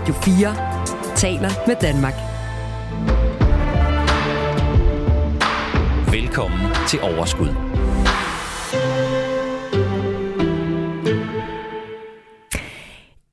Radio 0.00 0.14
4 0.14 1.16
taler 1.16 1.50
med 1.66 1.76
Danmark. 1.80 2.14
Velkommen 6.12 6.60
til 6.88 7.00
Overskud. 7.02 7.48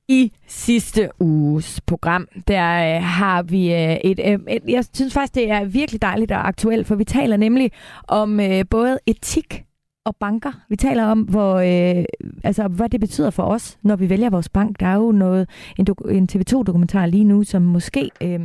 I 0.08 0.32
sidste 0.46 1.08
uges 1.20 1.80
program, 1.86 2.28
der 2.48 2.96
øh, 2.96 3.02
har 3.02 3.42
vi 3.42 3.74
øh, 3.74 3.96
et, 4.04 4.20
øh, 4.24 4.38
et... 4.48 4.62
Jeg 4.68 4.84
synes 4.94 5.14
faktisk, 5.14 5.34
det 5.34 5.50
er 5.50 5.64
virkelig 5.64 6.02
dejligt 6.02 6.32
og 6.32 6.48
aktuelt, 6.48 6.86
for 6.86 6.94
vi 6.94 7.04
taler 7.04 7.36
nemlig 7.36 7.72
om 8.08 8.40
øh, 8.40 8.64
både 8.70 8.98
etik 9.06 9.64
og 10.08 10.16
banker. 10.16 10.52
Vi 10.68 10.76
taler 10.76 11.04
om, 11.04 11.20
hvor, 11.20 11.54
øh, 11.54 12.04
altså, 12.44 12.68
hvad 12.68 12.88
det 12.88 13.00
betyder 13.00 13.30
for 13.30 13.42
os, 13.42 13.78
når 13.82 13.96
vi 13.96 14.10
vælger 14.10 14.30
vores 14.30 14.48
bank. 14.48 14.80
Der 14.80 14.86
er 14.86 14.94
jo 14.94 15.12
noget, 15.12 15.48
en, 15.78 15.86
en 16.10 16.28
TV2-dokumentar 16.32 17.06
lige 17.06 17.24
nu, 17.24 17.44
som 17.44 17.62
måske 17.62 18.10
øh, 18.22 18.40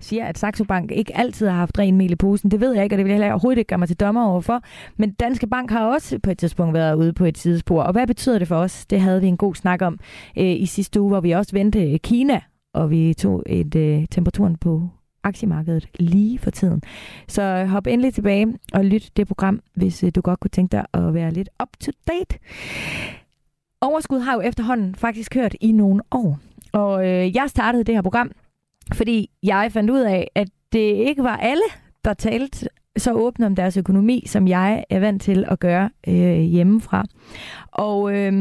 siger, 0.00 0.24
at 0.24 0.38
Saxo 0.38 0.64
Bank 0.64 0.92
ikke 0.92 1.16
altid 1.16 1.46
har 1.46 1.56
haft 1.56 1.78
ren 1.78 1.96
mel 1.96 2.12
i 2.12 2.16
posen. 2.16 2.50
Det 2.50 2.60
ved 2.60 2.74
jeg 2.74 2.84
ikke, 2.84 2.94
og 2.94 2.98
det 2.98 3.06
vil 3.06 3.14
jeg 3.14 3.30
overhovedet 3.30 3.58
ikke 3.58 3.68
gøre 3.68 3.78
mig 3.78 3.88
til 3.88 4.00
dommer 4.00 4.26
overfor. 4.26 4.60
Men 4.96 5.12
Danske 5.12 5.46
Bank 5.46 5.70
har 5.70 5.86
også 5.86 6.18
på 6.18 6.30
et 6.30 6.38
tidspunkt 6.38 6.74
været 6.74 6.94
ude 6.94 7.12
på 7.12 7.24
et 7.24 7.38
sidespor. 7.38 7.82
Og 7.82 7.92
hvad 7.92 8.06
betyder 8.06 8.38
det 8.38 8.48
for 8.48 8.56
os? 8.56 8.86
Det 8.86 9.00
havde 9.00 9.20
vi 9.20 9.26
en 9.26 9.36
god 9.36 9.54
snak 9.54 9.82
om 9.82 9.98
øh, 10.38 10.44
i 10.44 10.66
sidste 10.66 11.00
uge, 11.00 11.08
hvor 11.08 11.20
vi 11.20 11.30
også 11.30 11.52
vendte 11.52 11.98
Kina, 11.98 12.40
og 12.74 12.90
vi 12.90 13.14
tog 13.14 13.42
et 13.46 13.74
øh, 13.74 14.06
temperaturen 14.10 14.56
på 14.56 14.88
aktiemarkedet 15.24 15.88
lige 15.98 16.38
for 16.38 16.50
tiden. 16.50 16.82
Så 17.28 17.64
hop 17.64 17.86
endelig 17.86 18.14
tilbage 18.14 18.58
og 18.72 18.84
lyt 18.84 19.10
det 19.16 19.26
program, 19.26 19.60
hvis 19.74 20.04
øh, 20.04 20.10
du 20.14 20.20
godt 20.20 20.40
kunne 20.40 20.50
tænke 20.50 20.72
dig 20.72 20.86
at 20.92 21.14
være 21.14 21.30
lidt 21.30 21.48
up 21.62 21.68
to 21.80 21.92
date. 22.08 22.38
Overskud 23.80 24.18
har 24.18 24.34
jo 24.34 24.40
efterhånden 24.40 24.94
faktisk 24.94 25.30
kørt 25.30 25.54
i 25.60 25.72
nogle 25.72 26.02
år. 26.10 26.38
Og 26.72 27.08
øh, 27.08 27.36
jeg 27.36 27.44
startede 27.48 27.84
det 27.84 27.94
her 27.94 28.02
program, 28.02 28.30
fordi 28.92 29.30
jeg 29.42 29.72
fandt 29.72 29.90
ud 29.90 30.00
af, 30.00 30.30
at 30.34 30.48
det 30.72 30.78
ikke 30.78 31.22
var 31.22 31.36
alle, 31.36 31.62
der 32.04 32.14
talte 32.14 32.68
så 32.96 33.12
åbent 33.12 33.46
om 33.46 33.56
deres 33.56 33.76
økonomi, 33.76 34.24
som 34.26 34.48
jeg 34.48 34.84
er 34.90 35.00
vant 35.00 35.22
til 35.22 35.44
at 35.48 35.60
gøre 35.60 35.90
øh, 36.08 36.38
hjemmefra. 36.38 37.04
Og 37.72 38.16
øh, 38.16 38.32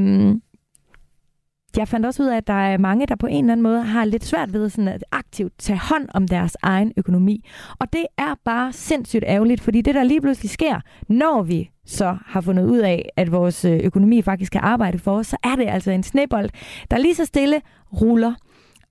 jeg 1.78 1.88
fandt 1.88 2.06
også 2.06 2.24
ud 2.24 2.28
af, 2.28 2.38
at 2.38 2.48
der 2.48 2.54
er 2.54 2.78
mange, 2.78 3.06
der 3.06 3.16
på 3.16 3.28
en 3.28 3.44
eller 3.46 3.52
anden 3.52 3.64
måde 3.64 3.82
har 3.82 4.06
lidt 4.06 4.26
svært 4.26 4.54
ved 4.54 4.70
sådan 4.70 4.88
at 4.88 5.04
aktivt 5.12 5.54
tage 5.58 5.80
hånd 5.80 6.08
om 6.14 6.28
deres 6.28 6.58
egen 6.62 6.94
økonomi. 6.98 7.46
Og 7.80 7.94
det 7.94 8.06
er 8.18 8.36
bare 8.46 8.74
sindssygt 8.74 9.24
ærgerligt, 9.28 9.62
fordi 9.62 9.82
det, 9.82 9.96
der 9.96 10.04
lige 10.04 10.22
pludselig 10.22 10.50
sker, 10.50 10.80
når 11.10 11.44
vi 11.44 11.70
så 11.86 12.18
har 12.26 12.42
fundet 12.42 12.66
ud 12.66 12.78
af, 12.78 13.10
at 13.16 13.32
vores 13.32 13.66
øh, 13.66 13.80
økonomi 13.84 14.22
faktisk 14.22 14.52
kan 14.52 14.62
arbejde 14.62 15.00
for 15.00 15.18
os, 15.18 15.28
så 15.28 15.38
er 15.44 15.56
det 15.56 15.68
altså 15.70 15.92
en 15.92 16.04
snebold, 16.04 16.50
der 16.92 16.98
lige 16.98 17.16
så 17.16 17.26
stille 17.26 17.62
ruller 18.02 18.34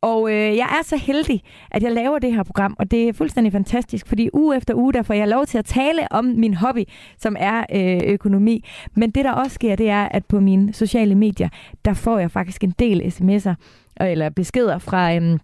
og 0.03 0.31
øh, 0.31 0.57
jeg 0.57 0.79
er 0.79 0.85
så 0.85 0.97
heldig, 0.97 1.43
at 1.71 1.83
jeg 1.83 1.93
laver 1.93 2.19
det 2.19 2.35
her 2.35 2.43
program, 2.43 2.77
og 2.79 2.91
det 2.91 3.09
er 3.09 3.13
fuldstændig 3.13 3.53
fantastisk, 3.53 4.09
fordi 4.09 4.29
uge 4.33 4.57
efter 4.57 4.75
uge, 4.75 4.93
der 4.93 5.03
får 5.03 5.15
jeg 5.15 5.29
lov 5.29 5.47
til 5.47 5.59
at 5.59 5.65
tale 5.65 6.13
om 6.13 6.25
min 6.25 6.55
hobby, 6.55 6.85
som 7.19 7.37
er 7.39 7.65
øh, 7.75 8.01
økonomi. 8.13 8.65
Men 8.95 9.11
det, 9.11 9.25
der 9.25 9.33
også 9.33 9.55
sker, 9.55 9.77
det 9.77 9.89
er, 9.89 10.09
at 10.11 10.25
på 10.25 10.41
mine 10.41 10.73
sociale 10.73 11.15
medier, 11.15 11.49
der 11.85 11.95
får 11.95 12.19
jeg 12.19 12.31
faktisk 12.31 12.65
en 12.65 12.75
del 12.79 13.01
sms'er, 13.01 13.55
eller 14.01 14.31
beskeder 14.31 14.79
fra, 14.79 15.15
øh, 15.15 15.39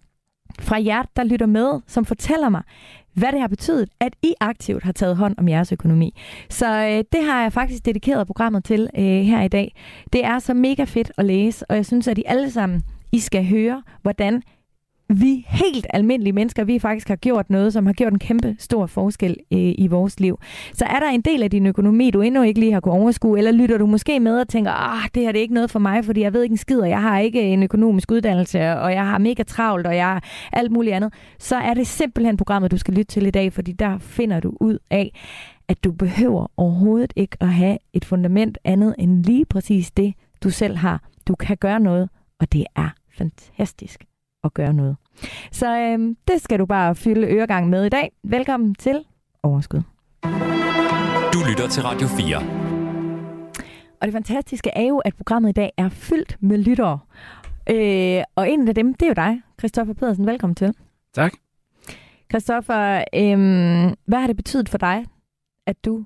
fra 0.61 0.84
jer, 0.84 1.03
der 1.17 1.25
lytter 1.25 1.47
med, 1.47 1.81
som 1.86 2.05
fortæller 2.05 2.48
mig, 2.48 2.62
hvad 3.12 3.33
det 3.33 3.41
har 3.41 3.48
betydet, 3.48 3.89
at 4.01 4.17
I 4.23 4.34
aktivt 4.41 4.83
har 4.83 4.92
taget 4.92 5.17
hånd 5.17 5.34
om 5.39 5.48
jeres 5.48 5.73
økonomi. 5.73 6.14
Så 6.48 6.67
øh, 6.67 7.05
det 7.12 7.25
har 7.25 7.42
jeg 7.42 7.53
faktisk 7.53 7.86
dedikeret 7.86 8.27
programmet 8.27 8.64
til 8.64 8.89
øh, 8.98 9.05
her 9.05 9.42
i 9.42 9.48
dag. 9.48 9.75
Det 10.12 10.25
er 10.25 10.39
så 10.39 10.55
mega 10.55 10.84
fedt 10.84 11.12
at 11.19 11.25
læse, 11.25 11.70
og 11.70 11.77
jeg 11.77 11.86
synes, 11.86 12.09
at 12.09 12.19
I 12.19 12.23
alle 12.27 12.51
sammen 12.51 12.83
i 13.12 13.19
skal 13.19 13.47
høre, 13.47 13.83
hvordan 14.03 14.42
vi 15.14 15.47
helt 15.48 15.87
almindelige 15.91 16.33
mennesker, 16.33 16.64
vi 16.64 16.78
faktisk 16.78 17.09
har 17.09 17.17
gjort 17.17 17.51
noget, 17.51 17.73
som 17.73 17.87
har 17.87 17.92
gjort 17.92 18.12
en 18.12 18.19
kæmpe 18.19 18.56
stor 18.59 18.87
forskel 18.87 19.37
øh, 19.53 19.75
i 19.78 19.87
vores 19.91 20.20
liv. 20.20 20.39
Så 20.73 20.85
er 20.85 21.01
der 21.01 21.08
en 21.08 21.20
del 21.20 21.42
af 21.42 21.51
din 21.51 21.67
økonomi, 21.67 22.11
du 22.11 22.20
endnu 22.20 22.42
ikke 22.42 22.61
lige 22.61 22.73
har 22.73 22.80
kunnet 22.80 23.01
overskue, 23.01 23.39
eller 23.39 23.52
lytter 23.52 23.79
du 23.79 23.86
måske 23.86 24.20
med 24.20 24.41
og 24.41 24.48
tænker, 24.48 24.70
ah, 24.70 25.08
det 25.14 25.23
her 25.23 25.33
det 25.33 25.39
er 25.39 25.42
ikke 25.42 25.55
noget 25.55 25.70
for 25.70 25.79
mig, 25.79 26.05
fordi 26.05 26.20
jeg 26.20 26.33
ved 26.33 26.42
ikke 26.42 26.52
en 26.52 26.57
skid, 26.57 26.80
og 26.80 26.89
jeg 26.89 27.02
har 27.02 27.18
ikke 27.18 27.42
en 27.42 27.63
økonomisk 27.63 28.11
uddannelse, 28.11 28.58
og 28.58 28.92
jeg 28.92 29.07
har 29.07 29.18
mega 29.18 29.42
travlt, 29.42 29.86
og 29.86 29.97
jeg 29.97 30.07
har 30.07 30.24
alt 30.52 30.73
muligt 30.73 30.97
andet, 30.97 31.14
så 31.39 31.57
er 31.57 31.74
det 31.74 31.86
simpelthen 31.86 32.36
programmet, 32.36 32.70
du 32.70 32.77
skal 32.77 32.95
lytte 32.95 33.13
til 33.13 33.27
i 33.27 33.30
dag, 33.30 33.52
fordi 33.52 33.73
der 33.73 33.98
finder 33.98 34.41
du 34.41 34.52
ud 34.61 34.79
af, 34.91 35.13
at 35.68 35.85
du 35.85 35.92
behøver 35.92 36.47
overhovedet 36.57 37.13
ikke 37.17 37.36
at 37.41 37.48
have 37.48 37.79
et 37.92 38.05
fundament 38.05 38.58
andet 38.64 38.95
end 38.98 39.24
lige 39.24 39.45
præcis 39.45 39.91
det, 39.91 40.14
du 40.42 40.51
selv 40.51 40.77
har. 40.77 41.02
Du 41.29 41.35
kan 41.35 41.57
gøre 41.57 41.80
noget, 41.80 42.08
og 42.41 42.52
det 42.52 42.64
er 42.77 42.98
fantastisk 43.18 44.05
at 44.45 44.55
gøre 44.55 44.73
noget. 44.73 44.96
Så 45.52 45.79
øh, 45.79 46.17
det 46.29 46.42
skal 46.42 46.58
du 46.58 46.67
bare 46.67 46.95
fylde 46.95 47.27
øregang 47.27 47.68
med 47.68 47.84
i 47.84 47.89
dag. 47.89 48.12
Velkommen 48.23 48.74
til 48.74 49.05
Overskud. 49.42 49.80
Du 51.33 51.39
lytter 51.48 51.68
til 51.70 51.83
Radio 51.83 52.06
4. 52.08 52.36
Og 54.01 54.06
det 54.06 54.12
fantastiske 54.12 54.70
er 54.70 54.83
jo, 54.83 54.98
at 54.98 55.14
programmet 55.17 55.48
i 55.48 55.52
dag 55.52 55.73
er 55.77 55.89
fyldt 55.89 56.36
med 56.40 56.58
lyttere. 56.58 56.98
Øh, 57.70 58.23
og 58.36 58.51
en 58.51 58.68
af 58.68 58.74
dem, 58.74 58.95
det 58.95 59.02
er 59.02 59.11
jo 59.11 59.14
dig, 59.14 59.42
Christoffer 59.58 59.95
Pedersen. 59.95 60.27
Velkommen 60.27 60.55
til. 60.55 60.74
Tak. 61.14 61.33
Christoffer, 62.30 63.05
øh, 63.14 63.39
hvad 64.06 64.18
har 64.18 64.27
det 64.27 64.36
betydet 64.36 64.68
for 64.68 64.79
dig, 64.79 65.06
at 65.67 65.85
du 65.85 66.05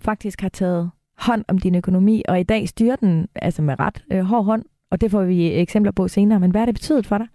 faktisk 0.00 0.40
har 0.40 0.48
taget 0.48 0.90
hånd 1.18 1.44
om 1.48 1.58
din 1.58 1.74
økonomi, 1.74 2.22
og 2.28 2.40
i 2.40 2.42
dag 2.42 2.68
styrer 2.68 2.96
den 2.96 3.28
altså 3.34 3.62
med 3.62 3.80
ret 3.80 4.04
øh, 4.12 4.20
hård 4.20 4.44
hånd, 4.44 4.64
og 4.94 5.00
det 5.00 5.10
får 5.10 5.24
vi 5.24 5.52
eksempler 5.52 5.92
på 5.92 6.08
senere, 6.08 6.40
men 6.40 6.50
hvad 6.50 6.60
har 6.60 6.66
det 6.66 6.74
betydet 6.74 7.06
for 7.06 7.18
dig? 7.18 7.26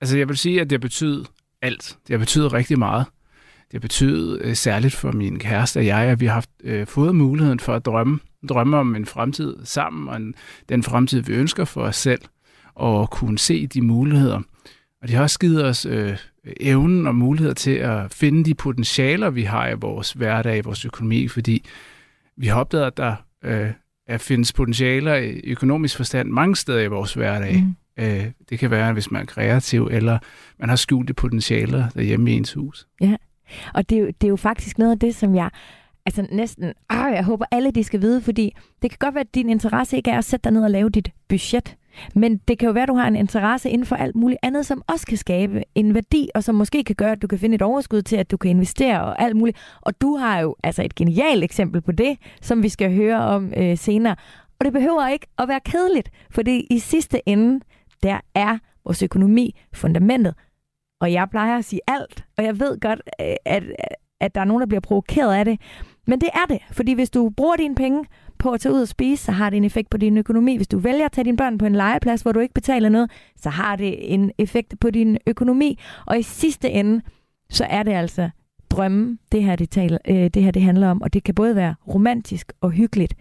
Altså 0.00 0.18
jeg 0.18 0.28
vil 0.28 0.36
sige, 0.36 0.60
at 0.60 0.70
det 0.70 0.80
betyder 0.80 1.24
alt. 1.62 1.98
Det 2.08 2.18
betyder 2.18 2.52
rigtig 2.52 2.78
meget. 2.78 3.06
Det 3.72 3.80
betyder 3.80 4.38
øh, 4.40 4.54
særligt 4.54 4.94
for 4.94 5.12
min 5.12 5.38
kæreste 5.38 5.78
og 5.78 5.86
jeg, 5.86 5.98
at 5.98 6.20
vi 6.20 6.26
har 6.26 6.34
haft, 6.34 6.50
øh, 6.64 6.86
fået 6.86 7.14
muligheden 7.14 7.60
for 7.60 7.74
at 7.74 7.84
drømme, 7.84 8.20
drømme 8.48 8.76
om 8.76 8.96
en 8.96 9.06
fremtid 9.06 9.56
sammen, 9.64 10.08
og 10.08 10.16
en, 10.16 10.34
den 10.68 10.82
fremtid, 10.82 11.20
vi 11.22 11.32
ønsker 11.32 11.64
for 11.64 11.82
os 11.82 11.96
selv, 11.96 12.20
og 12.74 13.10
kunne 13.10 13.38
se 13.38 13.66
de 13.66 13.82
muligheder. 13.82 14.40
Og 15.02 15.08
det 15.08 15.16
har 15.16 15.22
også 15.22 15.38
givet 15.38 15.64
os 15.64 15.86
øh, 15.86 16.16
evnen 16.60 17.06
og 17.06 17.14
muligheder 17.14 17.54
til 17.54 17.74
at 17.74 18.12
finde 18.14 18.44
de 18.44 18.54
potentialer, 18.54 19.30
vi 19.30 19.42
har 19.42 19.68
i 19.68 19.74
vores 19.74 20.12
hverdag, 20.12 20.58
i 20.58 20.60
vores 20.60 20.84
økonomi, 20.84 21.28
fordi 21.28 21.64
vi 22.36 22.46
har 22.46 22.60
opdaget, 22.60 22.86
at 22.86 22.96
der 22.96 23.14
øh, 23.44 23.70
er 24.06 24.18
findes 24.18 24.52
potentialer 24.52 25.14
i 25.14 25.50
økonomisk 25.50 25.96
forstand 25.96 26.28
mange 26.28 26.56
steder 26.56 26.80
i 26.80 26.86
vores 26.86 27.14
hverdag. 27.14 27.62
Mm. 27.62 28.04
Øh, 28.04 28.24
det 28.50 28.58
kan 28.58 28.70
være, 28.70 28.92
hvis 28.92 29.10
man 29.10 29.22
er 29.22 29.26
kreativ, 29.26 29.88
eller 29.90 30.18
man 30.58 30.68
har 30.68 30.76
skjulte 30.76 31.14
potentialer 31.14 31.88
derhjemme 31.88 32.30
i 32.30 32.34
ens 32.34 32.52
hus. 32.52 32.86
Ja, 33.00 33.16
og 33.74 33.90
det 33.90 33.98
er, 33.98 34.00
jo, 34.00 34.06
det 34.06 34.24
er 34.24 34.28
jo 34.28 34.36
faktisk 34.36 34.78
noget 34.78 34.92
af 34.92 34.98
det, 34.98 35.14
som 35.14 35.34
jeg 35.34 35.50
altså 36.06 36.26
næsten, 36.32 36.64
øh, 36.64 36.72
jeg 36.90 37.24
håber 37.24 37.44
alle 37.50 37.70
de 37.70 37.84
skal 37.84 38.00
vide, 38.00 38.20
fordi 38.20 38.56
det 38.82 38.90
kan 38.90 38.98
godt 39.00 39.14
være, 39.14 39.24
at 39.24 39.34
din 39.34 39.48
interesse 39.48 39.96
ikke 39.96 40.10
er 40.10 40.18
at 40.18 40.24
sætte 40.24 40.44
dig 40.44 40.52
ned 40.52 40.64
og 40.64 40.70
lave 40.70 40.90
dit 40.90 41.10
budget. 41.28 41.76
Men 42.14 42.36
det 42.36 42.58
kan 42.58 42.66
jo 42.66 42.72
være, 42.72 42.82
at 42.82 42.88
du 42.88 42.94
har 42.94 43.08
en 43.08 43.16
interesse 43.16 43.70
inden 43.70 43.86
for 43.86 43.96
alt 43.96 44.16
muligt 44.16 44.38
andet, 44.42 44.66
som 44.66 44.82
også 44.86 45.06
kan 45.06 45.16
skabe 45.16 45.62
en 45.74 45.94
værdi, 45.94 46.28
og 46.34 46.44
som 46.44 46.54
måske 46.54 46.84
kan 46.84 46.96
gøre, 46.96 47.12
at 47.12 47.22
du 47.22 47.26
kan 47.26 47.38
finde 47.38 47.54
et 47.54 47.62
overskud 47.62 48.02
til, 48.02 48.16
at 48.16 48.30
du 48.30 48.36
kan 48.36 48.50
investere 48.50 49.00
og 49.00 49.22
alt 49.22 49.36
muligt. 49.36 49.58
Og 49.80 50.00
du 50.00 50.16
har 50.16 50.40
jo 50.40 50.56
altså 50.64 50.82
et 50.82 50.94
genialt 50.94 51.44
eksempel 51.44 51.80
på 51.80 51.92
det, 51.92 52.18
som 52.40 52.62
vi 52.62 52.68
skal 52.68 52.94
høre 52.94 53.18
om 53.18 53.52
øh, 53.56 53.78
senere. 53.78 54.16
Og 54.58 54.64
det 54.64 54.72
behøver 54.72 55.08
ikke 55.08 55.26
at 55.38 55.48
være 55.48 55.60
kedeligt, 55.60 56.10
for 56.30 56.42
det 56.42 56.66
i 56.70 56.78
sidste 56.78 57.28
ende, 57.28 57.60
der 58.02 58.20
er 58.34 58.58
vores 58.84 59.02
økonomi 59.02 59.60
fundamentet. 59.74 60.34
Og 61.00 61.12
jeg 61.12 61.30
plejer 61.30 61.58
at 61.58 61.64
sige 61.64 61.80
alt, 61.88 62.24
og 62.38 62.44
jeg 62.44 62.60
ved 62.60 62.80
godt, 62.80 63.02
øh, 63.20 63.34
at, 63.44 63.62
at 64.20 64.34
der 64.34 64.40
er 64.40 64.44
nogen, 64.44 64.60
der 64.60 64.66
bliver 64.66 64.80
provokeret 64.80 65.34
af 65.34 65.44
det. 65.44 65.60
Men 66.06 66.20
det 66.20 66.28
er 66.34 66.46
det, 66.48 66.58
fordi 66.72 66.92
hvis 66.92 67.10
du 67.10 67.30
bruger 67.30 67.56
dine 67.56 67.74
penge 67.74 68.04
på 68.38 68.50
at 68.50 68.60
tage 68.60 68.74
ud 68.74 68.80
og 68.80 68.88
spise, 68.88 69.24
så 69.24 69.32
har 69.32 69.50
det 69.50 69.56
en 69.56 69.64
effekt 69.64 69.90
på 69.90 69.96
din 69.96 70.18
økonomi. 70.18 70.56
Hvis 70.56 70.68
du 70.68 70.78
vælger 70.78 71.04
at 71.04 71.12
tage 71.12 71.24
dine 71.24 71.36
børn 71.36 71.58
på 71.58 71.66
en 71.66 71.74
legeplads, 71.74 72.22
hvor 72.22 72.32
du 72.32 72.40
ikke 72.40 72.54
betaler 72.54 72.88
noget, 72.88 73.10
så 73.36 73.50
har 73.50 73.76
det 73.76 74.14
en 74.14 74.32
effekt 74.38 74.74
på 74.80 74.90
din 74.90 75.18
økonomi. 75.26 75.78
Og 76.06 76.18
i 76.18 76.22
sidste 76.22 76.70
ende, 76.70 77.02
så 77.50 77.64
er 77.64 77.82
det 77.82 77.92
altså 77.92 78.30
drømme, 78.70 79.18
det 79.32 79.42
her 79.44 79.56
det, 79.56 79.70
taler, 79.70 79.98
øh, 80.08 80.30
det 80.30 80.42
her 80.42 80.50
det 80.50 80.62
handler 80.62 80.88
om. 80.88 81.02
Og 81.02 81.12
det 81.12 81.24
kan 81.24 81.34
både 81.34 81.56
være 81.56 81.74
romantisk 81.88 82.52
og 82.60 82.70
hyggeligt, 82.70 83.14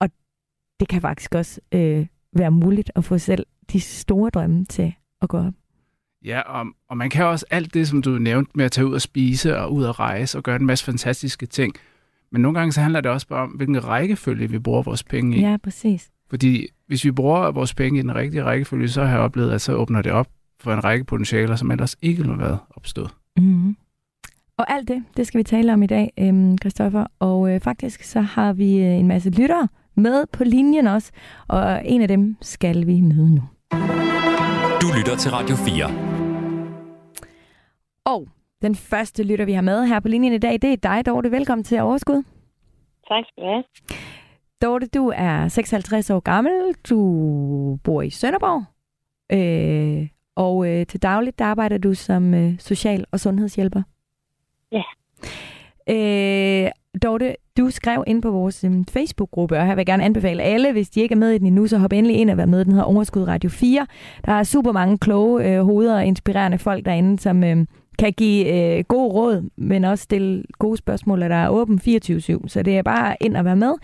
og 0.00 0.08
det 0.80 0.88
kan 0.88 1.00
faktisk 1.00 1.34
også 1.34 1.60
øh, 1.72 2.06
være 2.32 2.50
muligt 2.50 2.90
at 2.94 3.04
få 3.04 3.18
selv 3.18 3.46
de 3.72 3.80
store 3.80 4.30
drømme 4.30 4.64
til 4.64 4.94
at 5.22 5.28
gå 5.28 5.38
op. 5.38 5.52
Ja, 6.24 6.40
og, 6.40 6.66
og 6.88 6.96
man 6.96 7.10
kan 7.10 7.24
også 7.24 7.46
alt 7.50 7.74
det, 7.74 7.88
som 7.88 8.02
du 8.02 8.10
nævnte 8.10 8.52
med 8.54 8.64
at 8.64 8.72
tage 8.72 8.86
ud 8.86 8.94
og 8.94 9.00
spise 9.00 9.58
og 9.58 9.72
ud 9.72 9.84
og 9.84 9.98
rejse 9.98 10.38
og 10.38 10.42
gøre 10.42 10.56
en 10.56 10.66
masse 10.66 10.84
fantastiske 10.84 11.46
ting. 11.46 11.74
Men 12.32 12.42
nogle 12.42 12.58
gange 12.58 12.72
så 12.72 12.80
handler 12.80 13.00
det 13.00 13.10
også 13.10 13.28
bare 13.28 13.42
om, 13.42 13.48
hvilken 13.48 13.84
rækkefølge 13.84 14.50
vi 14.50 14.58
bruger 14.58 14.82
vores 14.82 15.04
penge 15.04 15.36
i. 15.36 15.40
Ja, 15.40 15.56
præcis. 15.62 16.10
Fordi 16.30 16.66
hvis 16.86 17.04
vi 17.04 17.10
bruger 17.10 17.50
vores 17.50 17.74
penge 17.74 17.98
i 17.98 18.02
den 18.02 18.14
rigtige 18.14 18.44
rækkefølge, 18.44 18.88
så 18.88 19.04
har 19.04 19.10
jeg 19.10 19.20
oplevet, 19.20 19.52
at 19.52 19.60
så 19.60 19.74
åbner 19.74 20.02
det 20.02 20.12
op 20.12 20.26
for 20.60 20.72
en 20.72 20.84
række 20.84 21.04
potentialer, 21.04 21.56
som 21.56 21.70
ellers 21.70 21.96
ikke 22.02 22.22
ville 22.22 22.32
have 22.32 22.42
været 22.42 22.58
opstået. 22.70 23.10
Mm-hmm. 23.36 23.76
Og 24.58 24.72
alt 24.72 24.88
det, 24.88 25.04
det 25.16 25.26
skal 25.26 25.38
vi 25.38 25.44
tale 25.44 25.72
om 25.72 25.82
i 25.82 25.86
dag, 25.86 26.12
øhm, 26.18 26.58
Christoffer. 26.58 27.06
Og 27.18 27.54
øh, 27.54 27.60
faktisk 27.60 28.02
så 28.02 28.20
har 28.20 28.52
vi 28.52 28.78
øh, 28.78 28.92
en 28.92 29.08
masse 29.08 29.30
lyttere 29.30 29.68
med 29.94 30.24
på 30.32 30.44
linjen 30.44 30.86
også, 30.86 31.10
og 31.48 31.82
en 31.84 32.02
af 32.02 32.08
dem 32.08 32.36
skal 32.42 32.86
vi 32.86 33.00
møde 33.00 33.34
nu. 33.34 33.42
Du 34.82 34.86
lytter 34.96 35.06
lytter 35.06 35.16
til 35.16 35.30
Radio 35.30 35.56
4. 35.56 35.86
Og 38.04 38.28
den 38.62 38.74
første 38.74 39.22
lytter, 39.22 39.44
vi 39.44 39.52
har 39.52 39.62
med 39.62 39.86
her 39.86 40.00
på 40.00 40.08
linjen 40.08 40.32
i 40.32 40.38
dag, 40.38 40.52
det 40.52 40.72
er 40.72 40.76
dig, 40.76 41.06
Dorte. 41.06 41.30
Velkommen 41.30 41.64
til 41.64 41.80
Overskud. 41.80 42.22
Tak 43.08 43.24
skal 43.28 43.42
du 43.42 43.48
have. 43.48 43.64
Dorte, 44.62 44.86
du 44.86 45.12
er 45.16 45.48
56 45.48 46.10
år 46.10 46.20
gammel. 46.20 46.52
Du 46.90 47.78
bor 47.84 48.02
i 48.02 48.10
Sønderborg. 48.10 48.64
Øh, 49.32 50.08
og 50.36 50.68
øh, 50.68 50.86
til 50.86 51.02
dagligt 51.02 51.38
der 51.38 51.44
arbejder 51.44 51.78
du 51.78 51.94
som 51.94 52.34
øh, 52.34 52.58
social- 52.58 53.04
og 53.10 53.20
sundhedshjælper. 53.20 53.82
Ja. 54.72 54.82
Øh, 55.88 56.70
Dorte, 57.02 57.36
du 57.58 57.70
skrev 57.70 58.04
ind 58.06 58.22
på 58.22 58.30
vores 58.30 58.64
um, 58.64 58.84
Facebook-gruppe, 58.84 59.58
og 59.58 59.66
her 59.66 59.74
vil 59.74 59.80
jeg 59.80 59.86
gerne 59.86 60.04
anbefale 60.04 60.42
alle, 60.42 60.72
hvis 60.72 60.90
de 60.90 61.00
ikke 61.00 61.12
er 61.12 61.16
med 61.16 61.30
i 61.30 61.38
den 61.38 61.46
endnu, 61.46 61.66
så 61.66 61.78
hop 61.78 61.92
endelig 61.92 62.16
ind 62.16 62.30
og 62.30 62.36
vær 62.36 62.46
med. 62.46 62.64
Den 62.64 62.72
hedder 62.72 62.86
Overskud 62.86 63.22
Radio 63.22 63.50
4. 63.50 63.86
Der 64.26 64.32
er 64.32 64.42
super 64.42 64.72
mange 64.72 64.98
kloge 64.98 65.44
øh, 65.44 65.64
hoveder 65.64 65.96
og 65.96 66.04
inspirerende 66.06 66.58
folk 66.58 66.84
derinde, 66.84 67.18
som 67.18 67.44
øh, 67.44 67.66
kan 67.98 68.12
give 68.12 68.46
øh, 68.54 68.84
gode 68.84 69.12
råd, 69.14 69.50
men 69.56 69.84
også 69.84 70.04
stille 70.04 70.44
gode 70.58 70.76
spørgsmål, 70.76 71.22
og 71.22 71.30
der 71.30 71.36
er 71.36 71.48
åben 71.48 71.78
24-7. 71.78 72.48
Så 72.48 72.62
det 72.64 72.78
er 72.78 72.82
bare 72.82 73.16
ind 73.20 73.36
og 73.36 73.44
være 73.44 73.56
med. 73.56 73.74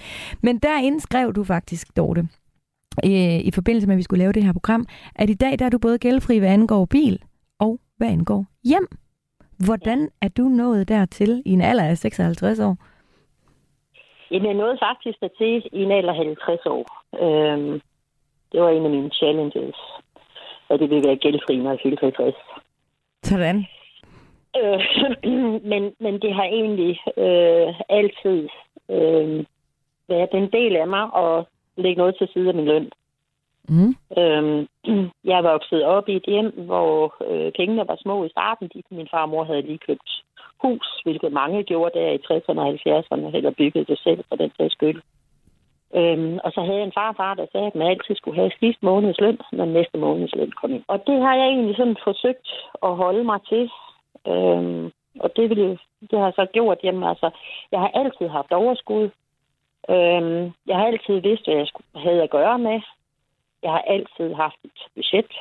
Men 0.43 0.59
derinde 0.59 1.01
skrev 1.01 1.33
du 1.33 1.45
faktisk, 1.45 1.97
Dorte, 1.97 2.21
øh, 3.05 3.39
i 3.49 3.51
forbindelse 3.55 3.87
med, 3.87 3.95
at 3.95 3.99
vi 3.99 4.03
skulle 4.03 4.23
lave 4.23 4.33
det 4.33 4.45
her 4.45 4.53
program, 4.53 4.87
at 5.15 5.31
i 5.31 5.35
dag 5.35 5.59
der 5.59 5.65
er 5.65 5.71
du 5.71 5.79
både 5.79 5.99
gældfri, 5.99 6.39
hvad 6.39 6.49
angår 6.49 6.85
bil, 6.85 7.23
og 7.59 7.79
hvad 7.97 8.09
angår 8.09 8.47
hjem. 8.65 8.89
Hvordan 9.67 10.09
er 10.23 10.29
du 10.29 10.43
nået 10.43 10.89
dertil 10.89 11.43
i 11.47 11.53
en 11.53 11.61
alder 11.61 11.85
af 11.85 11.99
56 11.99 12.61
år? 12.61 12.77
Jamen, 14.31 14.47
jeg 14.47 14.55
nåede 14.55 14.79
faktisk 14.89 15.21
dertil 15.21 15.69
i 15.73 15.83
en 15.83 15.91
alder 15.91 16.13
af 16.13 16.17
50 16.17 16.67
år. 16.67 16.85
Øhm, 17.25 17.81
det 18.53 18.61
var 18.61 18.69
en 18.69 18.85
af 18.85 18.91
mine 18.91 19.11
challenges, 19.11 19.77
at 20.71 20.81
det 20.81 20.91
ville 20.91 21.09
være 21.09 21.17
gældfri, 21.17 21.57
når 21.57 21.71
jeg 21.71 21.79
fyldte 21.83 22.01
50. 22.03 22.35
Sådan. 23.23 23.67
Øh, 24.61 24.81
men, 25.73 25.95
men 26.01 26.15
det 26.23 26.35
har 26.35 26.45
egentlig 26.45 26.99
øh, 27.17 27.75
altid 27.89 28.49
øh, 28.91 29.45
været 30.09 30.33
en 30.33 30.53
del 30.53 30.77
af 30.77 30.87
mig 30.87 31.05
at 31.17 31.45
lægge 31.77 31.99
noget 31.99 32.17
til 32.19 32.29
side 32.33 32.49
af 32.49 32.55
min 32.55 32.65
løn. 32.65 32.91
Mm. 33.69 33.95
Øhm, 34.19 34.69
jeg 35.29 35.39
er 35.39 35.51
vokset 35.53 35.85
op 35.85 36.09
i 36.09 36.17
et 36.17 36.25
hjem, 36.27 36.51
hvor 36.67 37.15
øh, 37.29 37.53
pengene 37.53 37.89
var 37.89 37.99
små 38.03 38.25
i 38.25 38.29
starten. 38.29 38.71
De, 38.75 38.83
min 38.91 39.09
far 39.11 39.23
og 39.23 39.29
mor 39.29 39.45
havde 39.45 39.63
lige 39.63 39.87
købt 39.87 40.11
hus, 40.63 40.87
hvilket 41.05 41.33
mange 41.33 41.63
gjorde 41.63 41.99
der 41.99 42.11
i 42.11 42.25
60'erne 42.29 42.61
og 42.61 42.71
70'erne, 42.75 43.37
eller 43.37 43.51
byggede 43.51 43.85
det 43.85 43.99
selv 43.99 44.25
for 44.29 44.37
den 44.37 44.51
sags 44.57 44.73
skyld. 44.73 45.03
Øhm, 45.95 46.39
og 46.45 46.53
så 46.53 46.61
havde 46.61 46.79
jeg 46.79 46.87
en 46.87 46.99
farfar, 47.01 47.35
der 47.35 47.47
sagde, 47.53 47.67
at 47.67 47.75
man 47.75 47.87
altid 47.87 48.15
skulle 48.17 48.41
have 48.41 48.51
sidste 48.61 48.85
måneds 48.85 49.21
løn, 49.21 49.39
når 49.53 49.65
næste 49.65 49.99
måneds 49.99 50.35
løn 50.35 50.53
kom 50.61 50.73
ind. 50.73 50.85
Og 50.89 50.99
det 51.07 51.23
har 51.23 51.35
jeg 51.35 51.47
egentlig 51.47 51.77
sådan 51.77 51.97
forsøgt 52.05 52.49
at 52.83 52.97
holde 52.97 53.25
mig 53.25 53.41
til. 53.49 53.71
Øhm, 54.29 54.93
og 55.21 55.37
det, 55.37 55.51
vil, 55.51 55.79
det 56.11 56.19
har 56.19 56.31
så 56.31 56.47
gjort. 56.53 56.79
Jamen, 56.85 57.03
altså, 57.03 57.31
jeg 57.73 57.81
har 57.81 57.91
altid 57.95 58.29
haft 58.29 58.53
overskud. 58.53 59.11
Øhm, 59.91 60.53
jeg 60.67 60.77
har 60.77 60.87
altid 60.87 61.21
vidst, 61.21 61.45
hvad 61.47 61.57
jeg 61.57 61.67
skulle, 61.67 61.87
havde 61.95 62.23
at 62.23 62.31
gøre 62.31 62.59
med. 62.59 62.81
Jeg 63.63 63.71
har 63.71 63.85
altid 63.87 64.35
haft 64.35 64.57
et 64.65 64.81
budget. 64.95 65.33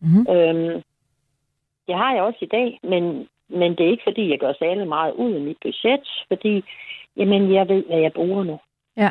Mm-hmm. 0.00 0.26
Øhm, 0.34 0.82
det 1.86 1.94
har 1.94 2.14
jeg 2.14 2.22
også 2.22 2.38
i 2.42 2.46
dag, 2.46 2.80
men, 2.82 3.28
men 3.48 3.70
det 3.76 3.86
er 3.86 3.90
ikke, 3.90 4.06
fordi 4.06 4.30
jeg 4.30 4.38
gør 4.38 4.52
særlig 4.58 4.88
meget 4.88 5.12
ud 5.12 5.32
af 5.32 5.40
mit 5.40 5.56
budget, 5.62 6.08
fordi 6.28 6.64
jamen, 7.16 7.54
jeg 7.54 7.68
ved, 7.68 7.84
hvad 7.86 7.98
jeg 7.98 8.12
bruger 8.12 8.44
nu. 8.44 8.58
Ja. 8.96 9.10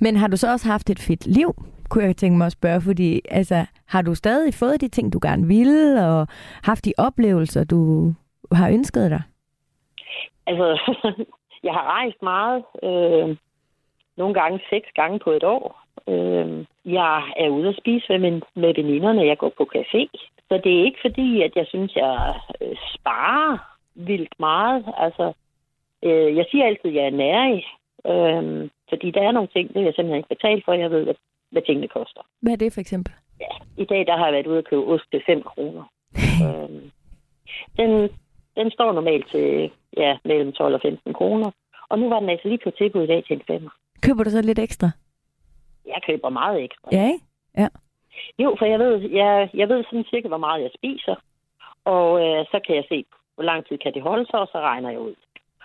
Men 0.00 0.16
har 0.16 0.28
du 0.28 0.36
så 0.36 0.52
også 0.52 0.68
haft 0.68 0.90
et 0.90 0.98
fedt 0.98 1.26
liv, 1.26 1.54
kunne 1.90 2.04
jeg 2.04 2.16
tænke 2.16 2.38
mig 2.38 2.46
at 2.46 2.52
spørge, 2.52 2.80
fordi 2.80 3.20
altså, 3.30 3.66
har 3.88 4.02
du 4.02 4.14
stadig 4.14 4.54
fået 4.54 4.80
de 4.80 4.88
ting, 4.88 5.12
du 5.12 5.18
gerne 5.22 5.46
ville, 5.46 6.06
og 6.06 6.26
haft 6.62 6.84
de 6.84 6.92
oplevelser, 6.98 7.64
du 7.64 8.12
har 8.52 8.68
ønsket 8.70 9.10
dig? 9.10 9.22
Altså, 10.46 10.66
jeg 11.66 11.72
har 11.72 11.84
rejst 11.96 12.22
meget. 12.22 12.64
Øh, 12.82 13.36
nogle 14.16 14.34
gange 14.34 14.60
seks 14.70 14.88
gange 14.94 15.18
på 15.18 15.30
et 15.30 15.44
år. 15.44 15.82
Øh, 16.08 16.64
jeg 16.84 17.32
er 17.36 17.48
ude 17.48 17.68
at 17.68 17.76
spise 17.76 18.06
med, 18.08 18.18
min, 18.18 18.42
med 18.54 18.74
veninderne. 18.74 19.26
Jeg 19.26 19.38
går 19.38 19.52
på 19.56 19.70
café. 19.76 20.02
Så 20.48 20.60
det 20.64 20.72
er 20.78 20.84
ikke 20.84 20.98
fordi, 21.02 21.42
at 21.42 21.52
jeg 21.56 21.66
synes, 21.68 21.96
jeg 21.96 22.34
øh, 22.60 22.76
sparer 22.94 23.58
vildt 23.94 24.34
meget. 24.38 24.84
Altså, 24.96 25.32
øh, 26.02 26.36
jeg 26.36 26.46
siger 26.50 26.66
altid, 26.66 26.90
at 26.90 26.94
jeg 26.94 27.04
er 27.06 27.10
nærig. 27.26 27.64
Øh, 28.12 28.70
fordi 28.88 29.10
der 29.10 29.22
er 29.22 29.32
nogle 29.32 29.48
ting, 29.48 29.68
det 29.68 29.80
er 29.80 29.84
jeg 29.84 29.94
simpelthen 29.94 30.16
ikke 30.16 30.34
betalt 30.36 30.64
for. 30.64 30.72
Jeg 30.72 30.90
ved, 30.90 31.04
hvad, 31.04 31.14
hvad 31.50 31.62
tingene 31.62 31.88
koster. 31.88 32.22
Hvad 32.42 32.52
er 32.52 32.56
det 32.56 32.72
for 32.72 32.80
eksempel? 32.80 33.12
Ja, 33.40 33.52
i 33.76 33.84
dag 33.84 34.06
der 34.06 34.16
har 34.16 34.24
jeg 34.24 34.34
været 34.34 34.46
ude 34.46 34.58
at 34.58 34.68
købe 34.68 34.84
ost 34.84 35.04
til 35.10 35.22
5 35.26 35.42
kroner. 35.42 35.84
øh, 36.44 36.82
den, 37.76 38.10
den 38.56 38.70
står 38.70 38.92
normalt 38.92 39.30
til 39.30 39.70
ja, 39.96 40.18
mellem 40.24 40.52
12 40.52 40.74
og 40.74 40.80
15 40.80 41.14
kroner. 41.14 41.50
Og 41.88 41.98
nu 41.98 42.08
var 42.08 42.20
den 42.20 42.28
altså 42.28 42.48
lige 42.48 42.64
på 42.64 42.70
tilbud 42.70 43.02
i 43.02 43.06
dag 43.06 43.24
til 43.24 43.36
en 43.36 43.42
femmer. 43.46 43.70
Køber 44.02 44.24
du 44.24 44.30
så 44.30 44.42
lidt 44.42 44.58
ekstra? 44.58 44.90
Jeg 45.86 46.00
køber 46.06 46.28
meget 46.28 46.64
ekstra. 46.64 46.88
Ja, 46.92 47.06
ikke? 47.06 47.24
Ja. 47.58 47.68
Jo, 48.38 48.56
for 48.58 48.66
jeg 48.66 48.78
ved, 48.78 49.10
jeg, 49.10 49.50
jeg 49.54 49.68
ved 49.68 49.84
sådan 49.84 50.04
cirka, 50.10 50.28
hvor 50.28 50.44
meget 50.46 50.62
jeg 50.62 50.70
spiser. 50.74 51.14
Og 51.84 52.08
øh, 52.24 52.46
så 52.50 52.60
kan 52.66 52.76
jeg 52.76 52.84
se, 52.88 53.04
hvor 53.34 53.44
lang 53.44 53.66
tid 53.66 53.78
kan 53.78 53.94
det 53.94 54.02
holde 54.02 54.26
sig, 54.30 54.40
og 54.40 54.48
så 54.52 54.58
regner 54.60 54.90
jeg 54.90 55.00
ud. 55.00 55.14